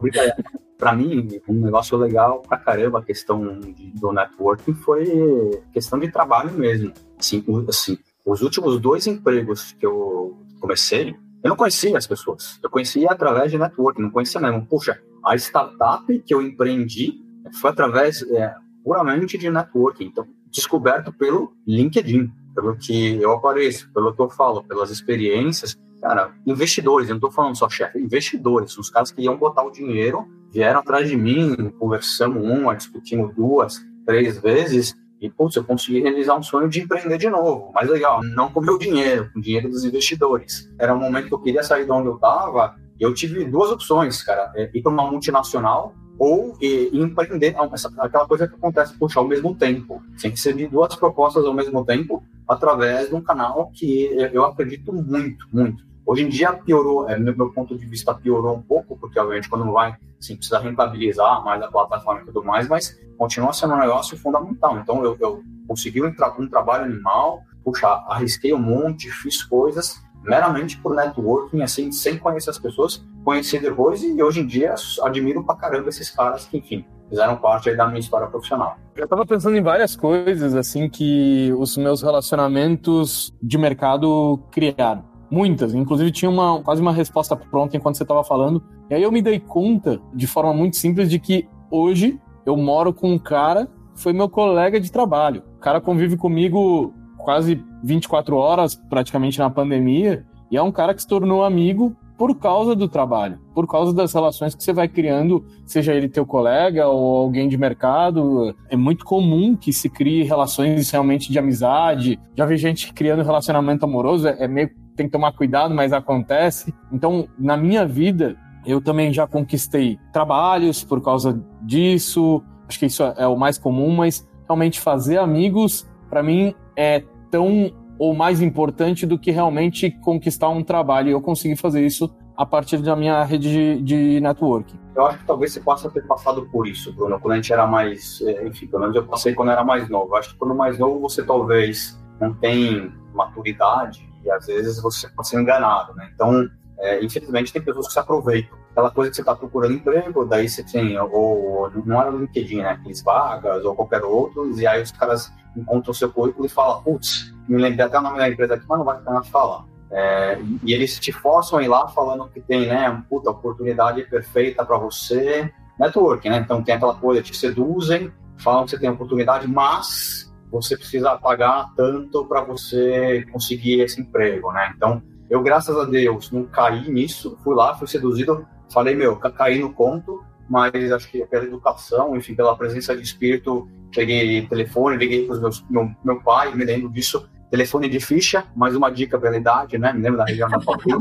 Para 0.77 0.93
mim, 0.93 1.41
um 1.47 1.65
negócio 1.65 1.97
legal 1.97 2.41
pra 2.41 2.57
caramba 2.57 2.99
a 2.99 3.03
questão 3.03 3.59
de, 3.59 3.91
do 3.91 4.11
networking 4.11 4.73
foi 4.73 5.61
questão 5.73 5.97
de 5.97 6.11
trabalho 6.11 6.51
mesmo. 6.51 6.93
Assim, 7.17 7.43
assim, 7.67 7.97
os 8.23 8.41
últimos 8.41 8.79
dois 8.79 9.07
empregos 9.07 9.71
que 9.71 9.85
eu 9.85 10.37
comecei, 10.59 11.15
eu 11.43 11.49
não 11.49 11.55
conhecia 11.55 11.97
as 11.97 12.07
pessoas. 12.07 12.59
Eu 12.61 12.69
conhecia 12.69 13.09
através 13.09 13.51
de 13.51 13.57
networking, 13.57 14.01
não 14.01 14.09
conhecia 14.09 14.41
mesmo. 14.41 14.65
Puxa, 14.65 14.99
a 15.25 15.35
startup 15.35 16.19
que 16.19 16.33
eu 16.33 16.41
empreendi 16.41 17.21
foi 17.61 17.69
através, 17.69 18.21
é, 18.31 18.53
puramente 18.83 19.37
de 19.37 19.49
networking, 19.49 20.05
então 20.05 20.27
descoberto 20.49 21.11
pelo 21.13 21.53
LinkedIn, 21.67 22.31
pelo 22.55 22.75
que 22.77 23.21
eu 23.21 23.31
apareço, 23.33 23.91
pelo 23.93 24.13
que 24.13 24.21
eu 24.21 24.29
falo, 24.29 24.63
pelas 24.63 24.89
experiências. 24.89 25.77
Cara, 26.01 26.33
investidores, 26.45 27.09
eu 27.09 27.13
não 27.13 27.17
estou 27.17 27.31
falando 27.31 27.57
só 27.57 27.69
chefe, 27.69 27.99
investidores, 27.99 28.77
os 28.77 28.89
caras 28.89 29.11
que 29.11 29.21
iam 29.21 29.37
botar 29.37 29.63
o 29.63 29.71
dinheiro, 29.71 30.25
vieram 30.51 30.79
atrás 30.79 31.09
de 31.09 31.17
mim, 31.17 31.69
conversamos 31.77 32.43
uma, 32.43 32.75
discutimos 32.75 33.33
duas, 33.35 33.83
três 34.05 34.39
vezes, 34.39 34.95
e, 35.21 35.29
putz, 35.29 35.55
eu 35.55 35.63
consegui 35.63 36.01
realizar 36.01 36.35
um 36.37 36.43
sonho 36.43 36.69
de 36.69 36.81
empreender 36.81 37.17
de 37.17 37.29
novo. 37.29 37.71
Mas 37.73 37.89
legal, 37.89 38.21
não 38.23 38.51
com 38.51 38.61
meu 38.61 38.77
dinheiro, 38.77 39.29
com 39.33 39.39
o 39.39 39.41
dinheiro 39.41 39.69
dos 39.69 39.83
investidores. 39.83 40.71
Era 40.79 40.93
um 40.93 40.99
momento 40.99 41.27
que 41.27 41.33
eu 41.33 41.39
queria 41.39 41.63
sair 41.63 41.85
de 41.85 41.91
onde 41.91 42.07
eu 42.07 42.15
estava, 42.15 42.75
eu 42.99 43.13
tive 43.13 43.45
duas 43.45 43.71
opções, 43.71 44.23
cara. 44.23 44.51
É, 44.55 44.69
ir 44.73 44.81
para 44.81 44.91
uma 44.91 45.09
multinacional 45.09 45.93
ou 46.19 46.57
e, 46.59 46.89
empreender, 46.93 47.55
essa, 47.71 47.93
aquela 47.99 48.27
coisa 48.27 48.47
que 48.47 48.55
acontece, 48.55 48.97
puxa, 48.97 49.19
ao 49.19 49.27
mesmo 49.27 49.55
tempo. 49.55 50.01
Tem 50.19 50.31
que 50.31 50.39
servir 50.39 50.67
duas 50.67 50.95
propostas 50.95 51.45
ao 51.45 51.53
mesmo 51.53 51.85
tempo 51.85 52.23
através 52.47 53.09
de 53.09 53.15
um 53.15 53.21
canal 53.21 53.71
que 53.73 54.09
eu 54.33 54.43
acredito 54.45 54.91
muito, 54.93 55.47
muito. 55.51 55.83
Hoje 56.07 56.23
em 56.23 56.29
dia 56.29 56.53
piorou, 56.53 57.09
é, 57.09 57.19
meu, 57.19 57.35
meu 57.35 57.51
ponto 57.51 57.77
de 57.77 57.85
vista 57.85 58.15
piorou 58.15 58.55
um 58.55 58.61
pouco, 58.61 58.97
porque 58.97 59.19
obviamente 59.19 59.49
quando 59.49 59.69
vai, 59.73 59.93
assim, 60.17 60.37
precisa 60.37 60.57
rentabilizar 60.57 61.43
mais 61.43 61.61
a 61.61 61.67
plataforma 61.67 62.21
e 62.21 62.25
tudo 62.25 62.45
mais, 62.45 62.65
mas 62.69 62.97
continua 63.17 63.51
sendo 63.51 63.73
um 63.73 63.77
negócio 63.77 64.17
fundamental. 64.17 64.79
Então 64.79 65.03
eu, 65.03 65.17
eu 65.19 65.43
consegui 65.67 66.01
um, 66.01 66.15
tra 66.15 66.33
um 66.39 66.47
trabalho 66.47 66.85
animal, 66.85 67.41
puxa, 67.61 67.87
arrisquei 68.07 68.53
um 68.53 68.57
monte, 68.57 69.11
fiz 69.11 69.43
coisas, 69.43 70.01
meramente 70.23 70.77
por 70.77 70.95
networking, 70.95 71.61
assim, 71.61 71.91
sem 71.91 72.17
conhecer 72.17 72.51
as 72.51 72.57
pessoas, 72.57 73.05
conheci 73.25 73.59
depois 73.59 74.01
e 74.01 74.23
hoje 74.23 74.39
em 74.39 74.47
dia 74.47 74.75
admiro 75.03 75.43
pra 75.43 75.55
caramba 75.55 75.89
esses 75.89 76.09
caras 76.09 76.45
que, 76.45 76.57
enfim, 76.57 76.85
fizeram 77.09 77.35
parte 77.35 77.75
da 77.75 77.85
minha 77.85 77.99
história 77.99 78.27
profissional. 78.27 78.77
Eu 78.95 79.09
tava 79.09 79.25
pensando 79.25 79.57
em 79.57 79.61
várias 79.61 79.93
coisas, 79.93 80.55
assim, 80.55 80.89
que 80.89 81.53
os 81.57 81.75
meus 81.75 82.01
relacionamentos 82.01 83.33
de 83.43 83.57
mercado 83.57 84.39
criaram. 84.51 85.16
Muitas, 85.29 85.73
inclusive 85.73 86.11
tinha 86.11 86.31
uma, 86.31 86.61
quase 86.61 86.81
uma 86.81 86.93
resposta 86.93 87.35
pronta 87.35 87.75
enquanto 87.75 87.95
você 87.95 88.03
estava 88.03 88.23
falando. 88.23 88.63
E 88.89 88.95
aí 88.95 89.03
eu 89.03 89.11
me 89.11 89.21
dei 89.21 89.39
conta, 89.39 89.99
de 90.13 90.25
forma 90.25 90.53
muito 90.53 90.77
simples, 90.77 91.09
de 91.09 91.19
que 91.19 91.47
hoje 91.69 92.19
eu 92.45 92.55
moro 92.55 92.93
com 92.93 93.11
um 93.11 93.19
cara 93.19 93.67
foi 93.97 94.13
meu 94.13 94.29
colega 94.29 94.79
de 94.79 94.91
trabalho. 94.91 95.43
O 95.57 95.59
cara 95.59 95.81
convive 95.81 96.15
comigo 96.15 96.93
quase 97.17 97.61
24 97.83 98.37
horas 98.37 98.75
praticamente 98.75 99.39
na 99.39 99.49
pandemia, 99.49 100.25
e 100.49 100.55
é 100.55 100.61
um 100.61 100.71
cara 100.71 100.93
que 100.93 101.01
se 101.01 101.07
tornou 101.07 101.43
amigo 101.43 101.95
por 102.17 102.35
causa 102.35 102.75
do 102.75 102.87
trabalho, 102.87 103.39
por 103.53 103.67
causa 103.67 103.93
das 103.93 104.11
relações 104.13 104.55
que 104.55 104.63
você 104.63 104.73
vai 104.73 104.87
criando, 104.87 105.45
seja 105.65 105.93
ele 105.93 106.09
teu 106.09 106.25
colega 106.25 106.87
ou 106.87 107.17
alguém 107.17 107.47
de 107.47 107.57
mercado. 107.57 108.55
É 108.69 108.75
muito 108.75 109.05
comum 109.05 109.55
que 109.55 109.71
se 109.71 109.87
crie 109.89 110.23
relações 110.23 110.89
realmente 110.89 111.31
de 111.31 111.37
amizade. 111.37 112.19
Já 112.35 112.45
vi 112.45 112.57
gente 112.57 112.91
criando 112.91 113.23
relacionamento 113.23 113.85
amoroso, 113.85 114.27
é, 114.27 114.35
é 114.39 114.47
meio 114.47 114.71
tem 114.97 115.05
que 115.05 115.11
tomar 115.11 115.31
cuidado, 115.31 115.73
mas 115.73 115.93
acontece. 115.93 116.73
Então, 116.91 117.29
na 117.37 117.55
minha 117.55 117.85
vida, 117.85 118.35
eu 118.65 118.81
também 118.81 119.13
já 119.13 119.25
conquistei 119.25 119.97
trabalhos 120.11 120.83
por 120.83 121.01
causa 121.01 121.41
disso. 121.61 122.43
Acho 122.67 122.79
que 122.79 122.87
isso 122.87 123.03
é 123.03 123.27
o 123.27 123.37
mais 123.37 123.57
comum, 123.57 123.95
mas 123.95 124.27
realmente 124.45 124.81
fazer 124.81 125.19
amigos, 125.19 125.87
para 126.09 126.21
mim, 126.21 126.53
é 126.75 127.03
tão 127.31 127.71
ou 127.99 128.13
mais 128.13 128.41
importante 128.41 129.05
do 129.05 129.17
que 129.17 129.31
realmente 129.31 129.89
conquistar 129.89 130.49
um 130.49 130.63
trabalho. 130.63 131.09
E 131.09 131.11
eu 131.11 131.21
consegui 131.21 131.55
fazer 131.55 131.85
isso 131.85 132.13
a 132.35 132.45
partir 132.45 132.77
da 132.77 132.95
minha 132.95 133.23
rede 133.23 133.49
de, 133.49 133.81
de 133.81 134.19
networking. 134.19 134.77
Eu 134.95 135.07
acho 135.07 135.19
que 135.19 135.25
talvez 135.25 135.53
você 135.53 135.59
possa 135.59 135.89
ter 135.89 136.05
passado 136.05 136.47
por 136.51 136.67
isso, 136.67 136.93
Bruno, 136.93 137.19
quando 137.19 137.33
a 137.33 137.35
gente 137.35 137.51
era 137.51 137.65
mais, 137.65 138.21
é, 138.21 138.47
enfim, 138.47 138.67
pelo 138.67 138.81
menos 138.81 138.95
eu 138.95 139.05
passei 139.05 139.33
quando 139.33 139.51
era 139.51 139.63
mais 139.63 139.89
novo. 139.89 140.11
Eu 140.11 140.17
acho 140.17 140.33
que 140.33 140.37
quando 140.37 140.53
mais 140.53 140.77
novo 140.77 140.99
você 140.99 141.23
talvez 141.23 141.99
não 142.19 142.33
tem 142.33 142.91
maturidade 143.13 144.06
e 144.23 144.31
às 144.31 144.45
vezes 144.45 144.81
você 144.81 145.07
pode 145.09 145.27
ser 145.27 145.39
enganado, 145.39 145.93
né? 145.95 146.09
Então, 146.13 146.47
é, 146.79 147.03
infelizmente 147.03 147.51
tem 147.51 147.61
pessoas 147.61 147.87
que 147.87 147.93
se 147.93 147.99
aproveitam. 147.99 148.57
Aquela 148.71 148.91
coisa 148.91 149.09
que 149.09 149.15
você 149.15 149.21
está 149.21 149.35
procurando 149.35 149.73
emprego, 149.73 150.25
daí 150.25 150.47
você 150.47 150.63
tem, 150.63 150.99
ou 150.99 151.71
não 151.85 151.99
era 151.99 152.11
no 152.11 152.19
LinkedIn, 152.19 152.57
né? 152.61 152.69
Aqueles 152.71 153.01
vagas 153.01 153.65
ou 153.65 153.75
qualquer 153.75 154.03
outro, 154.03 154.51
e 154.59 154.67
aí 154.67 154.81
os 154.81 154.91
caras 154.91 155.31
encontram 155.55 155.91
o 155.91 155.95
seu 155.95 156.11
currículo 156.11 156.45
e 156.45 156.49
falam, 156.49 156.83
putz, 156.83 157.33
me 157.47 157.61
lembrei 157.61 157.85
até 157.85 157.97
o 157.97 158.01
nome 158.01 158.17
da 158.17 158.29
empresa 158.29 158.53
aqui, 158.53 158.65
mas 158.67 158.77
não 158.77 158.85
vai 158.85 158.97
a 158.97 158.99
pena 158.99 159.23
falar. 159.23 159.65
É, 159.89 160.39
e 160.63 160.73
eles 160.73 160.99
te 160.99 161.11
forçam 161.11 161.59
a 161.59 161.63
ir 161.63 161.67
lá 161.67 161.87
falando 161.87 162.27
que 162.29 162.41
tem, 162.41 162.67
né, 162.67 162.89
uma 162.89 163.01
puta 163.03 163.31
oportunidade 163.31 164.03
perfeita 164.03 164.65
para 164.65 164.77
você, 164.77 165.51
networking, 165.79 166.29
né? 166.29 166.37
Então 166.37 166.61
tem 166.61 166.75
aquela 166.75 166.95
coisa, 166.95 167.21
te 167.21 167.35
seduzem, 167.35 168.11
falam 168.37 168.65
que 168.65 168.71
você 168.71 168.79
tem 168.79 168.89
oportunidade, 168.89 169.47
mas 169.47 170.26
você 170.51 170.77
precisa 170.77 171.17
pagar 171.17 171.73
tanto 171.75 172.25
para 172.25 172.41
você 172.41 173.25
conseguir 173.31 173.81
esse 173.81 174.01
emprego, 174.01 174.51
né? 174.51 174.73
Então, 174.75 175.01
eu, 175.29 175.41
graças 175.43 175.75
a 175.77 175.83
Deus, 175.83 176.31
não 176.31 176.45
caí 176.45 176.89
nisso, 176.89 177.37
fui 177.43 177.55
lá, 177.55 177.75
fui 177.75 177.87
seduzido, 177.87 178.47
falei, 178.71 178.95
meu, 178.95 179.17
caí 179.17 179.59
no 179.59 179.73
conto, 179.73 180.23
mas 180.49 180.91
acho 180.91 181.09
que 181.11 181.25
pela 181.25 181.43
educação, 181.43 182.15
enfim, 182.15 182.33
pela 182.33 182.55
presença 182.55 182.95
de 182.95 183.03
espírito, 183.03 183.69
peguei 183.93 184.47
telefone, 184.47 184.97
liguei 184.97 185.27
para 185.27 185.37
meus 185.37 185.65
meu, 185.69 185.91
meu 186.03 186.21
pai, 186.21 186.55
me 186.55 186.63
lembro 186.63 186.89
disso, 186.89 187.29
telefone 187.49 187.87
de 187.87 187.99
ficha, 187.99 188.45
mais 188.55 188.75
uma 188.75 188.91
dica 188.91 189.17
pela 189.17 189.37
idade, 189.37 189.77
né? 189.77 189.93
Me 189.93 190.01
lembro 190.01 190.17
da 190.17 190.25
região 190.25 190.49
da 190.49 190.59
Paulista. 190.59 190.99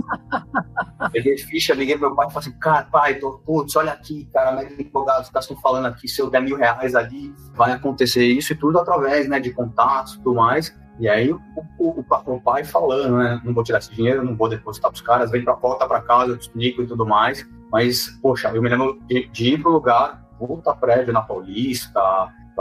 Peguei 1.13 1.37
ficha, 1.39 1.75
liguei 1.75 1.97
pro 1.97 2.09
meu 2.09 2.17
pai 2.17 2.29
e 2.29 2.33
falei 2.33 2.49
assim, 2.49 2.59
cara, 2.59 2.85
pai, 2.85 3.15
tô, 3.15 3.39
putz, 3.39 3.75
olha 3.77 3.93
aqui, 3.93 4.29
cara, 4.33 4.53
mega 4.53 4.81
empolgado, 4.81 5.23
os 5.23 5.31
caras 5.31 5.45
estão 5.45 5.61
falando 5.61 5.87
aqui, 5.87 6.09
se 6.09 6.21
eu 6.21 6.31
der 6.31 6.43
mil 6.43 6.57
reais 6.57 6.95
ali, 6.95 7.35
vai 7.55 7.73
acontecer 7.73 8.25
isso 8.25 8.53
e 8.53 8.57
tudo 8.57 8.79
através, 8.79 9.29
né, 9.29 9.41
de 9.41 9.53
contatos 9.53 10.15
e 10.15 10.19
tudo 10.19 10.35
mais. 10.35 10.77
E 10.99 11.09
aí 11.09 11.31
o, 11.31 11.41
o, 11.79 12.05
o, 12.27 12.41
pai 12.41 12.65
falando, 12.65 13.19
né, 13.19 13.41
não 13.45 13.53
vou 13.53 13.63
tirar 13.63 13.79
esse 13.79 13.95
dinheiro, 13.95 14.25
não 14.25 14.35
vou 14.35 14.49
depositar 14.49 14.91
pros 14.91 15.03
caras, 15.03 15.31
vem 15.31 15.45
pra 15.45 15.55
volta 15.55 15.87
pra 15.87 16.01
casa, 16.01 16.33
eu 16.33 16.39
te 16.39 16.43
explico 16.43 16.83
e 16.83 16.87
tudo 16.87 17.05
mais. 17.05 17.47
Mas, 17.71 18.09
poxa, 18.23 18.49
eu 18.55 18.63
me 18.63 18.69
lembro 18.69 18.99
de, 19.07 19.29
de 19.29 19.55
ir 19.55 19.61
pro 19.61 19.73
lugar, 19.73 20.25
puta 20.39 20.75
prédio 20.75 21.13
na 21.13 21.21
Paulista, 21.21 22.01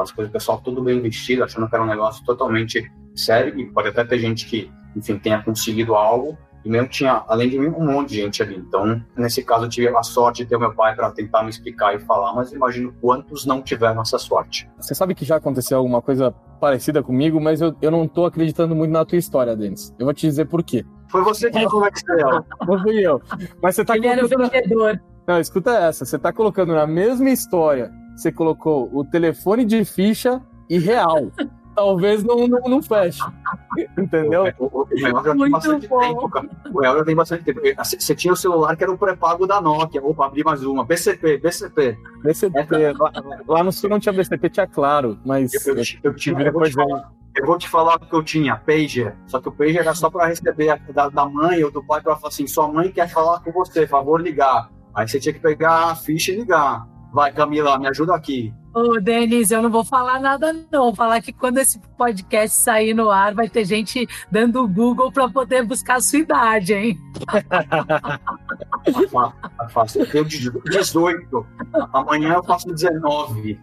as 0.02 0.12
coisas, 0.12 0.30
o 0.30 0.34
pessoal 0.34 0.62
tudo 0.64 0.82
bem 0.82 1.02
vestido, 1.02 1.44
achando 1.44 1.68
que 1.68 1.76
era 1.76 1.84
um 1.84 1.88
negócio 1.88 2.24
totalmente 2.26 2.92
sério, 3.16 3.60
e 3.60 3.66
pode 3.72 3.90
até 3.90 4.04
ter 4.04 4.20
gente 4.20 4.46
que, 4.46 4.72
enfim, 4.96 5.18
tenha 5.18 5.42
conseguido 5.42 5.96
algo, 5.96 6.38
e 6.66 6.70
mesmo 6.70 6.90
tinha, 6.90 7.24
além 7.28 7.48
de 7.48 7.60
mim, 7.60 7.68
um 7.68 7.86
monte 7.86 8.10
de 8.10 8.16
gente 8.16 8.42
ali. 8.42 8.58
Então, 8.58 9.00
nesse 9.16 9.44
caso, 9.44 9.66
eu 9.66 9.70
tive 9.70 9.88
a 9.88 10.02
sorte 10.02 10.44
de 10.44 10.50
ter 10.50 10.58
meu 10.58 10.74
pai 10.74 10.96
para 10.96 11.12
tentar 11.12 11.44
me 11.44 11.50
explicar 11.50 11.94
e 11.96 12.00
falar, 12.00 12.34
mas 12.34 12.52
imagino 12.52 12.92
quantos 13.00 13.46
não 13.46 13.62
tiveram 13.62 14.02
essa 14.02 14.18
sorte. 14.18 14.68
Você 14.80 14.96
sabe 14.96 15.14
que 15.14 15.24
já 15.24 15.36
aconteceu 15.36 15.78
alguma 15.78 16.02
coisa 16.02 16.32
parecida 16.60 17.04
comigo, 17.04 17.40
mas 17.40 17.62
eu, 17.62 17.76
eu 17.84 17.92
não 17.92 18.08
tô 18.08 18.26
acreditando 18.26 18.76
muito 18.76 18.92
na 18.92 19.06
tua 19.06 19.20
história, 19.20 19.56
Denis. 19.56 19.94
Eu 20.00 20.06
vou 20.06 20.14
te 20.14 20.26
dizer 20.26 20.46
por 20.46 20.64
quê. 20.64 20.84
Foi 21.08 21.22
você 21.22 21.52
que 21.52 21.60
me 21.60 21.70
convenceu. 21.70 22.44
Não 22.68 22.82
fui 22.82 23.00
eu. 23.00 23.22
Mas 23.62 23.76
você 23.76 23.86
tá 23.86 23.96
Ele 23.96 24.08
colocando... 24.08 24.34
era 24.34 24.48
o 24.48 24.50
vendedor. 24.50 25.02
Não, 25.28 25.40
escuta 25.40 25.72
essa. 25.72 26.04
Você 26.04 26.18
tá 26.18 26.34
colocando 26.34 26.74
na 26.74 26.88
mesma 26.88 27.30
história, 27.30 27.92
você 28.16 28.32
colocou 28.32 28.90
o 28.94 29.04
telefone 29.04 29.66
de 29.66 29.84
ficha 29.84 30.42
e 30.70 30.78
real 30.78 31.32
talvez 31.76 32.24
não, 32.24 32.48
não, 32.48 32.62
não 32.62 32.82
feche. 32.82 33.22
Entendeu? 33.98 34.46
O, 34.58 34.88
já 34.96 35.22
tem 35.22 35.52
bastante 35.52 35.88
bom. 35.88 36.00
tempo, 36.00 36.30
cara. 36.30 36.50
O 36.74 36.80
real 36.80 36.98
já 36.98 37.06
tem 37.06 37.16
bastante 37.16 37.44
tempo. 37.44 37.62
Você 37.84 38.16
tinha 38.16 38.34
o 38.34 38.38
celular 38.38 38.76
que 38.76 38.84
era 38.84 38.92
o 38.92 38.98
pré-pago 38.98 39.46
da 39.46 39.60
Nokia. 39.60 40.02
Opa, 40.02 40.26
abri 40.26 40.44
mais 40.44 40.64
uma. 40.64 40.86
BCP, 40.86 41.38
BCP. 41.38 41.98
BCP. 42.24 42.76
É, 42.76 42.94
lá, 42.94 43.12
lá, 43.48 43.64
no 43.64 43.72
sul 43.72 43.90
não 43.90 44.00
tinha 44.00 44.14
BCP, 44.14 44.50
tinha 44.50 44.68
claro, 44.68 45.20
mas. 45.26 45.54
Eu, 45.54 45.76
eu, 45.76 45.84
eu, 46.04 46.16
tive, 46.16 46.48
eu, 46.48 46.54
vou 46.54 46.64
te 46.64 46.72
falar, 46.72 47.12
eu 47.36 47.46
vou 47.46 47.58
te 47.58 47.70
falar 47.70 47.96
o 47.96 48.00
que 48.00 48.16
eu 48.16 48.24
tinha, 48.24 48.56
pager. 48.56 49.16
Só 49.28 49.42
que 49.42 49.50
o 49.50 49.52
pager 49.52 49.82
era 49.82 49.94
só 49.94 50.10
para 50.10 50.28
receber 50.28 50.80
da, 50.94 51.10
da 51.10 51.26
mãe 51.26 51.62
ou 51.64 51.70
do 51.70 51.86
pai 51.86 52.02
para 52.02 52.16
falar 52.16 52.30
assim: 52.30 52.48
sua 52.48 52.72
mãe 52.72 52.92
quer 52.92 53.10
falar 53.10 53.42
com 53.42 53.52
você, 53.52 53.86
favor 53.86 54.22
ligar. 54.22 54.70
Aí 54.94 55.08
você 55.08 55.20
tinha 55.20 55.34
que 55.34 55.42
pegar 55.42 55.92
a 55.92 55.96
ficha 55.96 56.32
e 56.32 56.38
ligar. 56.38 56.88
Vai, 57.16 57.32
Camila, 57.32 57.80
me 57.80 57.88
ajuda 57.88 58.14
aqui. 58.14 58.54
Ô, 58.74 59.00
Denis, 59.00 59.50
eu 59.50 59.62
não 59.62 59.70
vou 59.70 59.86
falar 59.86 60.20
nada, 60.20 60.52
não. 60.70 60.88
Vou 60.88 60.96
falar 60.96 61.22
que 61.22 61.32
quando 61.32 61.60
esse 61.60 61.80
podcast 61.98 62.58
sair 62.58 62.94
no 62.94 63.10
ar, 63.10 63.34
vai 63.34 63.48
ter 63.48 63.64
gente 63.64 64.06
dando 64.30 64.62
o 64.62 64.68
Google 64.68 65.10
para 65.14 65.30
poder 65.30 65.64
buscar 65.64 65.96
a 65.96 66.02
sua 66.02 66.20
idade, 66.20 66.74
hein? 66.74 67.00
Fácil. 69.72 70.02
Eu 70.02 70.12
tenho 70.12 70.26
18. 70.26 71.48
Amanhã 71.94 72.34
eu 72.34 72.44
faço 72.44 72.68
19. 72.68 73.58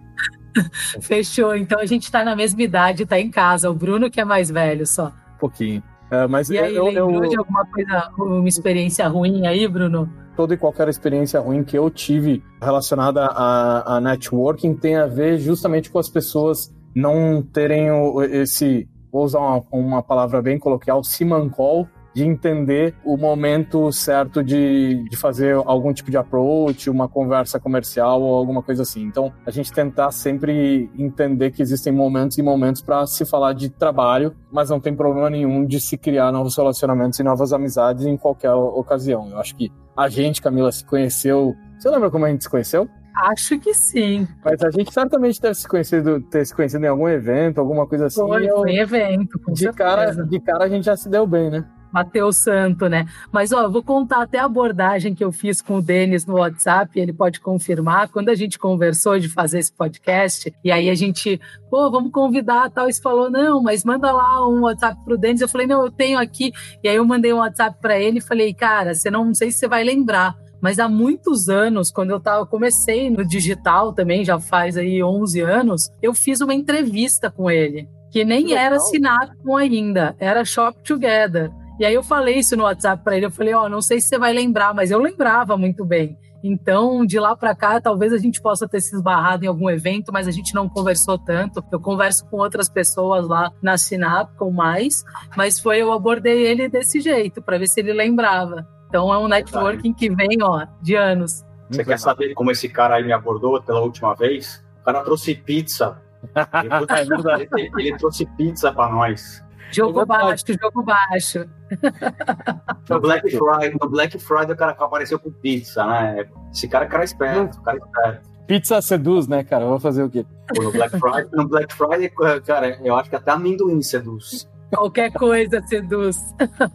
Fechou. 1.03 1.55
Então 1.55 1.79
a 1.79 1.85
gente 1.85 2.05
está 2.05 2.25
na 2.25 2.35
mesma 2.35 2.63
idade, 2.63 3.03
está 3.03 3.21
em 3.21 3.31
casa. 3.31 3.71
O 3.71 3.75
Bruno 3.75 4.11
que 4.11 4.19
é 4.19 4.25
mais 4.25 4.51
velho 4.51 4.87
só. 4.87 5.09
Um 5.09 5.39
pouquinho. 5.39 5.83
É, 6.13 6.27
mas 6.27 6.51
e 6.51 6.59
aí, 6.59 6.77
eu, 6.77 6.85
lembrou 6.85 7.25
eu... 7.25 7.31
de 7.31 7.39
alguma 7.39 7.65
coisa, 7.65 8.11
uma 8.19 8.49
experiência 8.49 9.09
ruim 9.09 9.47
aí, 9.47 9.67
Bruno? 9.67 10.09
toda 10.37 10.55
e 10.55 10.57
qualquer 10.57 10.89
experiência 10.89 11.41
ruim 11.41 11.63
que 11.63 11.77
eu 11.77 11.91
tive 11.91 12.43
relacionada 12.61 13.27
a, 13.27 13.97
a 13.97 14.01
networking 14.01 14.75
tem 14.75 14.97
a 14.97 15.07
ver 15.07 15.39
justamente 15.39 15.91
com 15.91 15.99
as 15.99 16.09
pessoas 16.09 16.75
não 16.95 17.43
terem 17.43 17.89
esse, 18.31 18.89
vou 19.11 19.25
usar 19.25 19.41
uma, 19.41 19.65
uma 19.71 20.03
palavra 20.03 20.41
bem 20.43 20.59
coloquial, 20.59 21.03
simancol, 21.03 21.89
de 22.15 22.25
entender 22.25 22.95
o 23.05 23.17
momento 23.17 23.91
certo 23.93 24.43
de, 24.43 25.05
de 25.09 25.17
fazer 25.17 25.55
algum 25.55 25.93
tipo 25.93 26.11
de 26.11 26.17
approach, 26.17 26.91
uma 26.91 27.09
conversa 27.09 27.59
comercial 27.59 28.21
ou 28.21 28.35
alguma 28.35 28.63
coisa 28.63 28.83
assim. 28.83 29.03
Então, 29.03 29.33
a 29.47 29.51
gente 29.51 29.73
tentar 29.73 30.11
sempre 30.11 30.91
entender 30.99 31.51
que 31.51 31.63
existem 31.63 31.93
momentos 31.93 32.37
e 32.39 32.43
momentos 32.43 32.83
para 32.83 33.07
se 33.07 33.25
falar 33.25 33.55
de 33.55 33.71
trabalho, 33.71 34.35
mas 34.51 34.71
não 34.71 34.81
tem 34.81 34.95
problema 34.95 35.31
nenhum 35.31 35.65
de 35.65 35.81
se 35.81 35.97
criar 35.97 36.31
novos 36.33 36.57
relacionamentos 36.57 37.19
e 37.19 37.23
novas 37.23 37.53
amizades 37.53 38.05
em 38.05 38.17
qualquer 38.17 38.53
ocasião. 38.53 39.29
Eu 39.31 39.39
acho 39.39 39.57
que 39.57 39.71
a 39.97 40.09
gente, 40.09 40.43
Camila, 40.43 40.71
se 40.71 40.85
conheceu. 40.85 41.55
Você 41.79 41.89
lembra 41.91 42.11
como 42.11 42.25
a 42.25 42.31
gente 42.31 42.45
se 42.45 42.51
conheceu? 42.51 42.89
Acho 43.15 43.59
que 43.59 43.75
sim. 43.75 44.27
Mas 44.43 44.63
a 44.63 44.71
gente 44.71 44.93
certamente 44.93 45.41
deve 45.41 45.55
se 45.55 45.69
conhecido, 45.69 46.21
ter 46.23 46.47
se 46.47 46.55
conhecido 46.55 46.85
em 46.85 46.89
algum 46.89 47.09
evento, 47.09 47.61
alguma 47.61 47.87
coisa 47.87 48.07
assim. 48.07 48.21
Foi, 48.21 48.49
foi 48.49 48.77
evento, 48.77 49.39
de 49.53 49.71
cara, 49.73 50.11
de 50.13 50.41
cara 50.41 50.65
a 50.65 50.69
gente 50.69 50.85
já 50.85 50.97
se 50.97 51.11
deu 51.11 51.27
bem, 51.27 51.51
né? 51.51 51.65
Mateus 51.93 52.39
Santo, 52.39 52.89
né? 52.89 53.07
Mas, 53.31 53.53
ó, 53.53 53.63
eu 53.63 53.71
vou 53.71 53.83
contar 53.83 54.23
até 54.23 54.39
a 54.39 54.45
abordagem 54.45 55.15
que 55.15 55.23
eu 55.23 55.31
fiz 55.31 55.61
com 55.61 55.79
o 55.79 55.83
Denis 55.83 56.25
no 56.25 56.35
WhatsApp, 56.35 56.99
ele 56.99 57.13
pode 57.13 57.41
confirmar. 57.41 58.09
Quando 58.09 58.29
a 58.29 58.35
gente 58.35 58.59
conversou 58.59 59.19
de 59.19 59.29
fazer 59.29 59.59
esse 59.59 59.73
podcast, 59.73 60.53
e 60.65 60.73
aí 60.73 60.89
a 60.89 60.95
gente, 60.95 61.41
pô, 61.71 61.91
vamos 61.91 62.11
convidar 62.11 62.71
tal, 62.71 62.89
e 62.89 62.95
falou, 62.95 63.31
não, 63.31 63.63
mas 63.63 63.85
manda 63.85 64.11
lá 64.13 64.49
um 64.49 64.63
WhatsApp 64.63 64.99
pro 65.05 65.19
Denis. 65.19 65.41
Eu 65.41 65.49
falei, 65.49 65.67
não, 65.67 65.85
eu 65.85 65.91
tenho 65.91 66.19
aqui. 66.19 66.53
E 66.83 66.89
aí 66.89 66.97
eu 66.97 67.05
mandei 67.05 67.33
um 67.33 67.39
WhatsApp 67.39 67.77
para 67.81 67.99
ele 67.99 68.19
e 68.19 68.23
falei, 68.23 68.55
cara, 68.55 68.95
você 68.95 69.11
não, 69.11 69.25
não 69.25 69.35
sei 69.35 69.51
se 69.51 69.59
você 69.59 69.69
vai 69.69 69.85
lembrar, 69.85 70.35
mas 70.63 70.79
há 70.79 70.89
muitos 70.89 71.49
anos, 71.49 71.91
quando 71.91 72.11
eu 72.11 72.21
tava, 72.21 72.47
comecei 72.47 73.11
no 73.11 73.27
digital 73.27 73.93
também, 73.93 74.25
já 74.25 74.39
faz 74.39 74.77
aí 74.77 75.03
11 75.03 75.41
anos, 75.41 75.91
eu 76.01 76.15
fiz 76.15 76.41
uma 76.41 76.55
entrevista 76.55 77.29
com 77.29 77.51
ele, 77.51 77.89
que 78.13 78.25
nem 78.25 78.47
que 78.47 78.55
era 78.55 78.79
Sinapcom 78.79 79.57
ainda, 79.57 80.15
era 80.21 80.45
Shop 80.45 80.79
Together. 80.85 81.51
E 81.79 81.85
aí 81.85 81.95
eu 81.95 82.03
falei 82.03 82.37
isso 82.37 82.57
no 82.57 82.65
WhatsApp 82.65 83.03
para 83.03 83.17
ele, 83.17 83.27
eu 83.27 83.31
falei, 83.31 83.55
ó, 83.55 83.65
oh, 83.65 83.69
não 83.69 83.81
sei 83.81 84.01
se 84.01 84.09
você 84.09 84.19
vai 84.19 84.33
lembrar, 84.33 84.75
mas 84.75 84.91
eu 84.91 84.99
lembrava 84.99 85.57
muito 85.57 85.85
bem. 85.85 86.17
Então, 86.45 87.07
de 87.07 87.21
lá 87.21 87.37
para 87.37 87.55
cá, 87.55 87.81
talvez 87.81 88.13
a 88.13 88.19
gente 88.19 88.43
possa 88.43 88.69
ter 88.69 88.81
se 88.81 88.97
esbarrado 88.97 89.45
em 89.45 89.49
algum 89.49 89.71
evento, 89.71 90.13
mas 90.13 90.27
a 90.27 90.33
gente 90.33 90.55
não 90.55 90.69
conversou 90.69 91.17
tanto. 91.17 91.65
Eu 91.71 91.81
converso 91.81 92.27
com 92.27 92.39
outras 92.39 92.69
pessoas 92.69 93.29
lá 93.29 93.53
na 93.63 93.79
Sinap 93.79 94.35
com 94.37 94.51
mais, 94.51 95.05
mas 95.37 95.61
foi 95.61 95.79
eu 95.79 95.93
abordei 95.93 96.45
ele 96.45 96.69
desse 96.69 97.01
jeito 97.01 97.41
para 97.41 97.59
ver 97.59 97.69
se 97.69 97.79
ele 97.79 97.93
lembrava. 97.93 98.67
Então 98.89 99.13
é 99.15 99.19
um 99.19 99.29
networking 99.29 99.95
que 99.95 100.11
vem, 100.11 100.43
ó, 100.43 100.67
de 100.83 100.97
anos. 100.97 101.45
Você 101.71 101.85
quer 101.85 101.99
saber 101.99 102.35
como 102.35 102.51
esse 102.51 102.69
cara 102.69 102.97
aí 102.97 103.05
me 103.05 103.13
abordou 103.13 103.63
pela 103.63 103.81
última 103.81 104.15
vez? 104.15 104.63
O 104.81 104.85
cara 104.85 105.03
trouxe 105.03 105.35
pizza. 105.35 106.03
Ele, 106.63 107.49
ele, 107.57 107.71
ele 107.77 107.99
trouxe 107.99 108.25
pizza 108.37 108.73
para 108.73 108.89
nós. 108.89 109.43
Jogo 109.73 110.05
baixo, 110.07 110.45
jogo 110.61 110.83
baixo. 110.83 111.47
No 112.91 113.01
Black 113.01 113.31
Friday, 113.31 113.77
no 113.81 113.89
Black 113.89 114.19
Friday 114.19 114.53
o 114.53 114.57
cara 114.57 114.73
apareceu 114.73 115.19
com 115.19 115.31
pizza, 115.31 115.87
né? 115.87 116.29
Esse 116.53 116.69
cara 116.69 116.85
é 116.85 116.89
cara 116.89 117.05
esperto, 117.05 117.59
o 117.59 117.63
cara 117.63 117.79
é 117.79 117.81
esperto. 117.81 118.29
Pizza 118.47 118.83
seduz, 118.83 119.27
né, 119.27 119.43
cara? 119.45 119.65
Vou 119.65 119.81
fazer 119.81 120.03
o 120.03 120.11
quê? 120.11 120.27
no 120.59 120.71
Black 120.73 120.99
Friday, 120.99 121.29
no 121.33 121.49
Black 121.49 121.73
Friday, 121.73 122.11
cara, 122.45 122.79
eu 122.85 122.95
acho 122.95 123.09
que 123.09 123.17
até 123.17 123.31
amendoim 123.31 123.81
seduz. 123.81 124.47
Qualquer 124.71 125.13
coisa 125.13 125.63
seduz. 125.67 126.19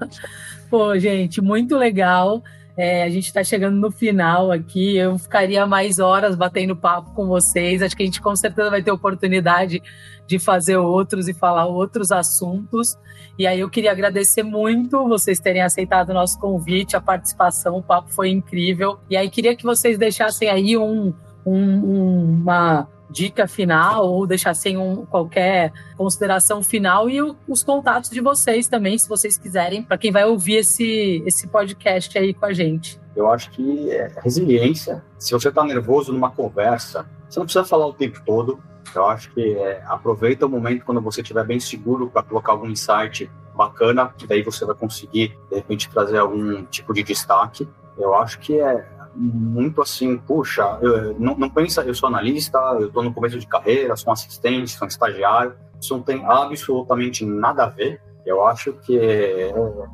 Pô, 0.70 0.98
gente, 0.98 1.42
muito 1.42 1.78
legal. 1.78 2.42
É, 2.78 3.02
a 3.02 3.10
gente 3.10 3.26
está 3.26 3.44
chegando 3.44 3.76
no 3.76 3.90
final 3.90 4.52
aqui. 4.52 4.96
Eu 4.96 5.18
ficaria 5.18 5.66
mais 5.66 5.98
horas 5.98 6.36
batendo 6.36 6.76
papo 6.76 7.12
com 7.14 7.26
vocês. 7.26 7.82
Acho 7.82 7.98
que 7.98 8.04
a 8.04 8.06
gente 8.06 8.22
com 8.22 8.36
certeza 8.36 8.70
vai 8.70 8.84
ter 8.84 8.92
oportunidade 8.92 9.82
de 10.28 10.38
fazer 10.38 10.78
outros 10.78 11.28
e 11.28 11.34
falar 11.34 11.66
outros 11.66 12.12
assuntos. 12.12 12.96
E 13.38 13.48
aí 13.48 13.60
eu 13.60 13.70
queria 13.70 13.92
agradecer 13.92 14.44
muito 14.44 15.08
vocês 15.08 15.40
terem 15.40 15.64
aceitado 15.64 16.10
o 16.10 16.14
nosso 16.14 16.40
convite, 16.40 16.96
a 16.96 17.02
participação. 17.02 17.78
O 17.78 17.84
papo 17.84 18.14
foi 18.14 18.30
incrível. 18.30 19.00
E 19.10 19.18
aí 19.18 19.28
queria 19.28 19.56
que 19.56 19.64
vocês 19.64 19.98
deixassem 19.98 20.48
aí 20.48 20.78
um, 20.78 21.12
um, 21.44 22.42
uma 22.42 22.88
dica 23.10 23.48
final 23.48 24.08
ou 24.08 24.28
deixar 24.28 24.54
sem 24.54 24.78
um, 24.78 25.06
qualquer 25.06 25.72
consideração 25.96 26.62
final 26.62 27.10
e 27.10 27.22
o, 27.22 27.36
os 27.48 27.64
contatos 27.64 28.10
de 28.10 28.22
vocês 28.22 28.68
também, 28.68 28.98
se 28.98 29.08
vocês 29.08 29.38
quiserem, 29.38 29.82
para 29.82 29.98
quem 29.98 30.12
vai 30.12 30.26
ouvir 30.26 30.58
esse, 30.58 31.24
esse 31.26 31.48
podcast 31.48 32.18
aí 32.18 32.34
com 32.34 32.46
a 32.46 32.54
gente. 32.54 33.00
Eu 33.16 33.30
acho 33.30 33.50
que 33.52 33.90
é 33.90 34.12
resiliência. 34.24 35.04
Se 35.18 35.32
você 35.32 35.50
está 35.50 35.64
nervoso 35.64 36.14
numa 36.14 36.30
conversa, 36.30 37.08
você 37.28 37.40
não 37.40 37.46
precisa 37.46 37.66
falar 37.66 37.88
o 37.88 37.94
tempo 37.94 38.22
todo. 38.26 38.60
Eu 38.96 39.06
acho 39.06 39.32
que 39.32 39.56
é, 39.56 39.84
aproveita 39.86 40.46
o 40.46 40.50
momento 40.50 40.86
quando 40.86 41.02
você 41.02 41.22
estiver 41.22 41.44
bem 41.46 41.60
seguro 41.60 42.10
para 42.10 42.24
colocar 42.24 42.52
algum 42.52 42.68
insight 42.68 43.30
bacana, 43.56 44.14
que 44.16 44.28
daí 44.28 44.44
você 44.44 44.64
vai 44.66 44.76
conseguir, 44.76 45.38
de 45.50 45.56
repente, 45.56 45.90
trazer 45.90 46.20
algum 46.20 46.64
tipo 46.66 46.94
de 46.94 47.04
destaque. 47.04 47.68
Eu 47.98 48.14
acho 48.14 48.40
que 48.40 48.60
é 48.60 48.88
muito 49.18 49.82
assim, 49.82 50.18
puxa, 50.18 50.78
eu, 50.82 51.20
não, 51.20 51.36
não 51.36 51.50
pensa, 51.50 51.82
eu 51.82 51.94
sou 51.94 52.08
analista, 52.08 52.58
eu 52.80 52.88
estou 52.88 53.04
no 53.04 53.14
começo 53.14 53.40
de 53.40 53.48
carreira, 53.48 53.96
sou 53.96 54.10
um 54.10 54.14
assistente, 54.14 54.72
sou 54.72 54.86
um 54.86 54.90
estagiário, 54.90 55.56
isso 55.82 55.96
não 55.96 56.04
tem 56.04 56.24
absolutamente 56.26 57.26
nada 57.26 57.64
a 57.64 57.70
ver. 57.70 58.00
Eu 58.26 58.46
acho 58.46 58.74
que, 58.74 59.00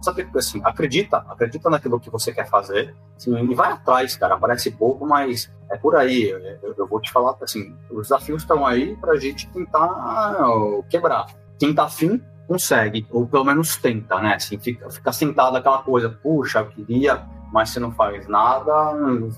sabe, 0.02 0.28
assim, 0.36 0.60
acredita, 0.64 1.18
acredita 1.30 1.70
naquilo 1.70 2.00
que 2.00 2.10
você 2.10 2.34
quer 2.34 2.50
fazer, 2.50 2.96
assim, 3.16 3.32
e 3.38 3.54
vai 3.54 3.72
atrás, 3.72 4.16
cara. 4.16 4.36
Parece 4.38 4.72
pouco, 4.72 5.06
mas 5.06 5.52
é 5.70 5.78
por 5.78 5.96
aí. 5.96 6.30
Eu, 6.64 6.74
eu 6.76 6.88
vou 6.88 7.00
te 7.00 7.12
falar, 7.12 7.36
assim, 7.42 7.76
os 7.92 8.08
desafios 8.08 8.42
estão 8.42 8.66
aí 8.66 8.96
para 8.96 9.14
a 9.14 9.20
gente 9.20 9.48
tentar 9.52 10.44
quebrar. 10.90 11.28
Quem 11.60 11.76
tá 11.76 11.84
afim, 11.84 12.20
consegue, 12.48 13.06
ou 13.12 13.28
pelo 13.28 13.46
menos 13.46 13.78
tenta, 13.78 14.20
né? 14.20 14.34
Assim, 14.34 14.58
fica, 14.58 14.90
fica 14.90 15.12
sentado 15.12 15.56
aquela 15.56 15.84
coisa, 15.84 16.10
puxa, 16.10 16.60
eu 16.60 16.68
queria, 16.68 17.24
mas 17.54 17.70
você 17.70 17.80
não 17.80 17.92
faz 17.92 18.28
nada, 18.28 18.74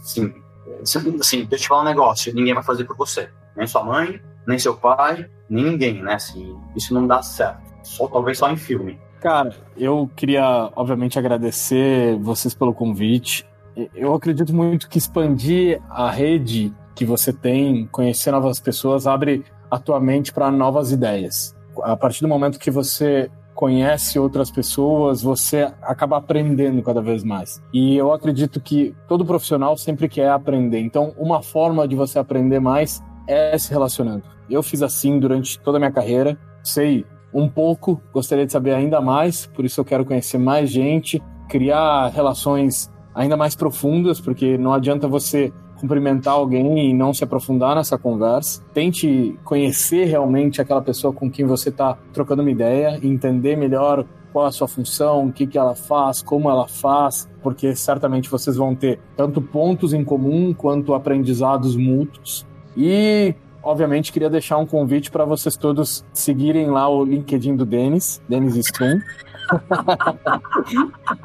assim, 0.02 0.34
assim, 0.82 1.12
deixa 1.12 1.38
eu 1.52 1.58
te 1.58 1.68
falar 1.68 1.82
um 1.82 1.86
negócio, 1.86 2.34
ninguém 2.34 2.54
vai 2.54 2.64
fazer 2.64 2.86
por 2.86 2.96
você. 2.96 3.30
Nem 3.58 3.68
sua 3.68 3.84
mãe, 3.84 4.22
nem 4.48 4.58
seu 4.58 4.74
pai, 4.76 5.30
ninguém, 5.50 6.02
né? 6.02 6.14
Assim, 6.14 6.58
isso 6.76 6.94
não 6.94 7.06
dá 7.06 7.22
certo. 7.22 7.62
Só, 7.84 8.08
talvez 8.08 8.38
só 8.38 8.50
em 8.50 8.56
filme. 8.56 8.98
Cara, 9.20 9.54
eu 9.76 10.10
queria, 10.16 10.72
obviamente, 10.76 11.20
agradecer 11.20 12.18
vocês 12.20 12.54
pelo 12.54 12.74
convite. 12.74 13.46
Eu 13.94 14.14
acredito 14.14 14.54
muito 14.56 14.88
que 14.88 14.98
expandir 14.98 15.82
a 15.90 16.10
rede 16.10 16.74
que 16.96 17.04
você 17.04 17.34
tem, 17.34 17.86
conhecer 17.88 18.32
novas 18.32 18.62
pessoas, 18.62 19.06
abre 19.06 19.44
a 19.70 19.78
tua 19.78 20.00
mente 20.00 20.32
para 20.32 20.50
novas 20.50 20.92
ideias. 20.92 21.54
A 21.84 21.98
partir 21.98 22.22
do 22.22 22.30
momento 22.30 22.58
que 22.58 22.72
você 22.72 23.30
conhece 23.56 24.20
outras 24.20 24.52
pessoas, 24.52 25.24
você 25.24 25.72
acaba 25.82 26.18
aprendendo 26.18 26.84
cada 26.84 27.02
vez 27.02 27.24
mais. 27.24 27.64
E 27.74 27.96
eu 27.96 28.12
acredito 28.12 28.60
que 28.60 28.94
todo 29.08 29.26
profissional 29.26 29.78
sempre 29.78 30.10
quer 30.10 30.30
aprender. 30.30 30.82
Então, 30.82 31.14
uma 31.18 31.42
forma 31.42 31.88
de 31.88 31.96
você 31.96 32.20
aprender 32.20 32.60
mais 32.60 33.02
é 33.28 33.58
se 33.58 33.72
relacionando. 33.72 34.24
Eu 34.50 34.62
fiz 34.62 34.84
assim 34.84 35.18
durante 35.18 35.58
toda 35.58 35.78
a 35.78 35.80
minha 35.80 35.92
carreira. 35.92 36.38
Sei 36.62 37.06
um 37.34 37.48
pouco, 37.48 38.02
gostaria 38.14 38.46
de 38.46 38.52
saber 38.52 38.74
ainda 38.74 39.02
mais, 39.02 39.46
por 39.48 39.66
isso 39.66 39.80
eu 39.80 39.86
quero 39.86 40.06
conhecer 40.06 40.38
mais 40.38 40.70
gente, 40.70 41.22
criar 41.50 42.10
relações 42.10 42.92
ainda 43.14 43.36
mais 43.38 43.56
profundas, 43.56 44.20
porque 44.20 44.58
não 44.58 44.74
adianta 44.74 45.08
você 45.08 45.52
cumprimentar 45.86 46.34
alguém 46.34 46.90
e 46.90 46.94
não 46.94 47.14
se 47.14 47.24
aprofundar 47.24 47.76
nessa 47.76 47.98
conversa. 47.98 48.62
Tente 48.74 49.38
conhecer 49.44 50.06
realmente 50.06 50.60
aquela 50.60 50.82
pessoa 50.82 51.14
com 51.14 51.30
quem 51.30 51.46
você 51.46 51.70
está 51.70 51.96
trocando 52.12 52.42
uma 52.42 52.50
ideia, 52.50 53.00
entender 53.04 53.56
melhor 53.56 54.04
qual 54.34 54.46
é 54.46 54.50
a 54.50 54.52
sua 54.52 54.68
função, 54.68 55.28
o 55.28 55.32
que, 55.32 55.46
que 55.46 55.58
ela 55.58 55.76
faz, 55.76 56.22
como 56.22 56.50
ela 56.50 56.68
faz, 56.68 57.30
porque 57.42 57.76
certamente 57.76 58.30
vocês 58.30 58.58
vão 58.58 58.76
ter 58.76 59.00
tanto 59.16 59.42
pontos 59.42 59.94
em 59.94 60.04
comum 60.04 60.54
quanto 60.54 60.94
aprendizados 60.94 61.76
mútuos. 61.78 62.46
E, 62.76 63.34
obviamente, 63.64 64.12
queria 64.12 64.30
deixar 64.30 64.58
um 64.58 64.66
convite 64.66 65.12
para 65.12 65.24
vocês 65.24 65.56
todos 65.56 66.04
seguirem 66.12 66.70
lá 66.70 66.90
o 66.90 67.06
LinkedIn 67.06 67.56
do 67.56 67.66
Denis, 67.66 68.22
Denis 68.28 68.56
Strum. 68.58 69.00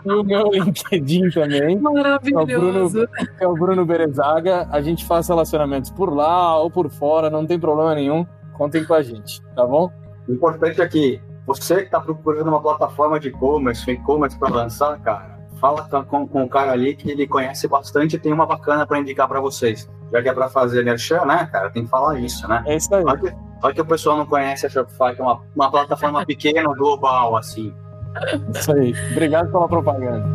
E 0.05 0.13
o 0.13 0.23
meu 0.23 0.51
LinkedIn 0.51 1.31
também. 1.31 1.79
Maravilhoso. 1.79 2.51
É 2.51 2.57
o, 2.57 2.61
Bruno, 2.61 3.09
é 3.41 3.49
o 3.49 3.55
Bruno 3.55 3.87
Berezaga. 3.87 4.69
A 4.71 4.81
gente 4.81 5.05
faz 5.05 5.29
relacionamentos 5.29 5.91
por 5.91 6.13
lá 6.13 6.59
ou 6.59 6.71
por 6.71 6.91
fora, 6.91 7.31
não 7.31 7.47
tem 7.47 7.59
problema 7.59 7.95
nenhum. 7.95 8.27
Contem 8.55 8.85
com 8.85 8.95
a 8.95 9.03
gente, 9.03 9.43
tá 9.55 9.67
bom? 9.67 9.91
O 10.29 10.33
importante 10.33 10.81
é 10.81 10.89
que 10.89 11.21
você 11.47 11.77
que 11.77 11.83
está 11.85 12.01
procurando 12.01 12.49
uma 12.49 12.61
plataforma 12.61 13.19
de 13.19 13.29
e-commerce, 13.29 13.91
e-commerce 13.91 14.39
para 14.39 14.51
lançar, 14.51 15.01
cara, 15.01 15.41
fala 15.61 15.89
com, 16.05 16.27
com 16.27 16.45
o 16.45 16.49
cara 16.49 16.73
ali 16.73 16.95
que 16.95 17.11
ele 17.11 17.27
conhece 17.27 17.67
bastante 17.69 18.17
e 18.17 18.19
tem 18.19 18.33
uma 18.33 18.47
bacana 18.47 18.87
para 18.87 18.99
indicar 18.99 19.27
para 19.29 19.41
vocês. 19.41 19.89
Já 20.13 20.23
que 20.23 20.29
é 20.29 20.33
para 20.33 20.49
fazer 20.49 20.85
merchan, 20.85 21.25
né, 21.25 21.49
cara, 21.53 21.71
tem 21.71 21.85
que 21.85 21.91
falar 21.91 22.19
isso, 22.19 22.47
né? 22.49 22.63
É 22.67 22.77
isso 22.77 22.93
aí. 22.95 23.05
Olha 23.05 23.19
que, 23.19 23.33
olha 23.63 23.75
que 23.75 23.81
o 23.81 23.85
pessoal 23.85 24.17
não 24.17 24.27
conhece 24.27 24.67
a 24.67 24.69
Shopify, 24.69 25.15
que 25.15 25.21
é 25.21 25.25
uma, 25.25 25.41
uma 25.55 25.71
plataforma 25.71 26.25
pequena, 26.27 26.73
global, 26.75 27.37
assim. 27.37 27.75
Isso 28.55 28.73
aí. 28.73 28.95
Obrigado 29.13 29.51
pela 29.51 29.69
propaganda. 29.69 30.27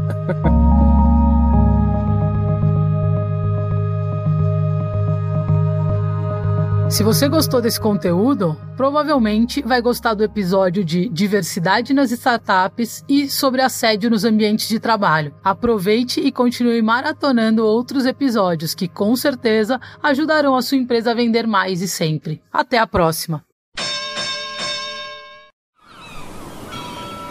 Se 6.90 7.04
você 7.04 7.28
gostou 7.28 7.62
desse 7.62 7.78
conteúdo, 7.78 8.56
provavelmente 8.78 9.62
vai 9.62 9.82
gostar 9.82 10.14
do 10.14 10.24
episódio 10.24 10.82
de 10.82 11.10
diversidade 11.10 11.94
nas 11.94 12.12
startups 12.12 13.04
e 13.10 13.30
sobre 13.30 13.62
assédio 13.62 14.10
nos 14.10 14.24
ambientes 14.24 14.70
de 14.70 14.80
trabalho. 14.80 15.34
Aproveite 15.44 16.22
e 16.22 16.32
continue 16.32 16.82
maratonando 16.82 17.66
outros 17.66 18.06
episódios 18.06 18.74
que 18.74 18.88
com 18.88 19.14
certeza 19.16 19.78
ajudarão 20.02 20.56
a 20.56 20.62
sua 20.62 20.78
empresa 20.78 21.12
a 21.12 21.16
vender 21.16 21.46
mais 21.46 21.82
e 21.82 21.88
sempre. 21.88 22.42
Até 22.54 22.78
a 22.78 22.88
próxima! 22.88 23.45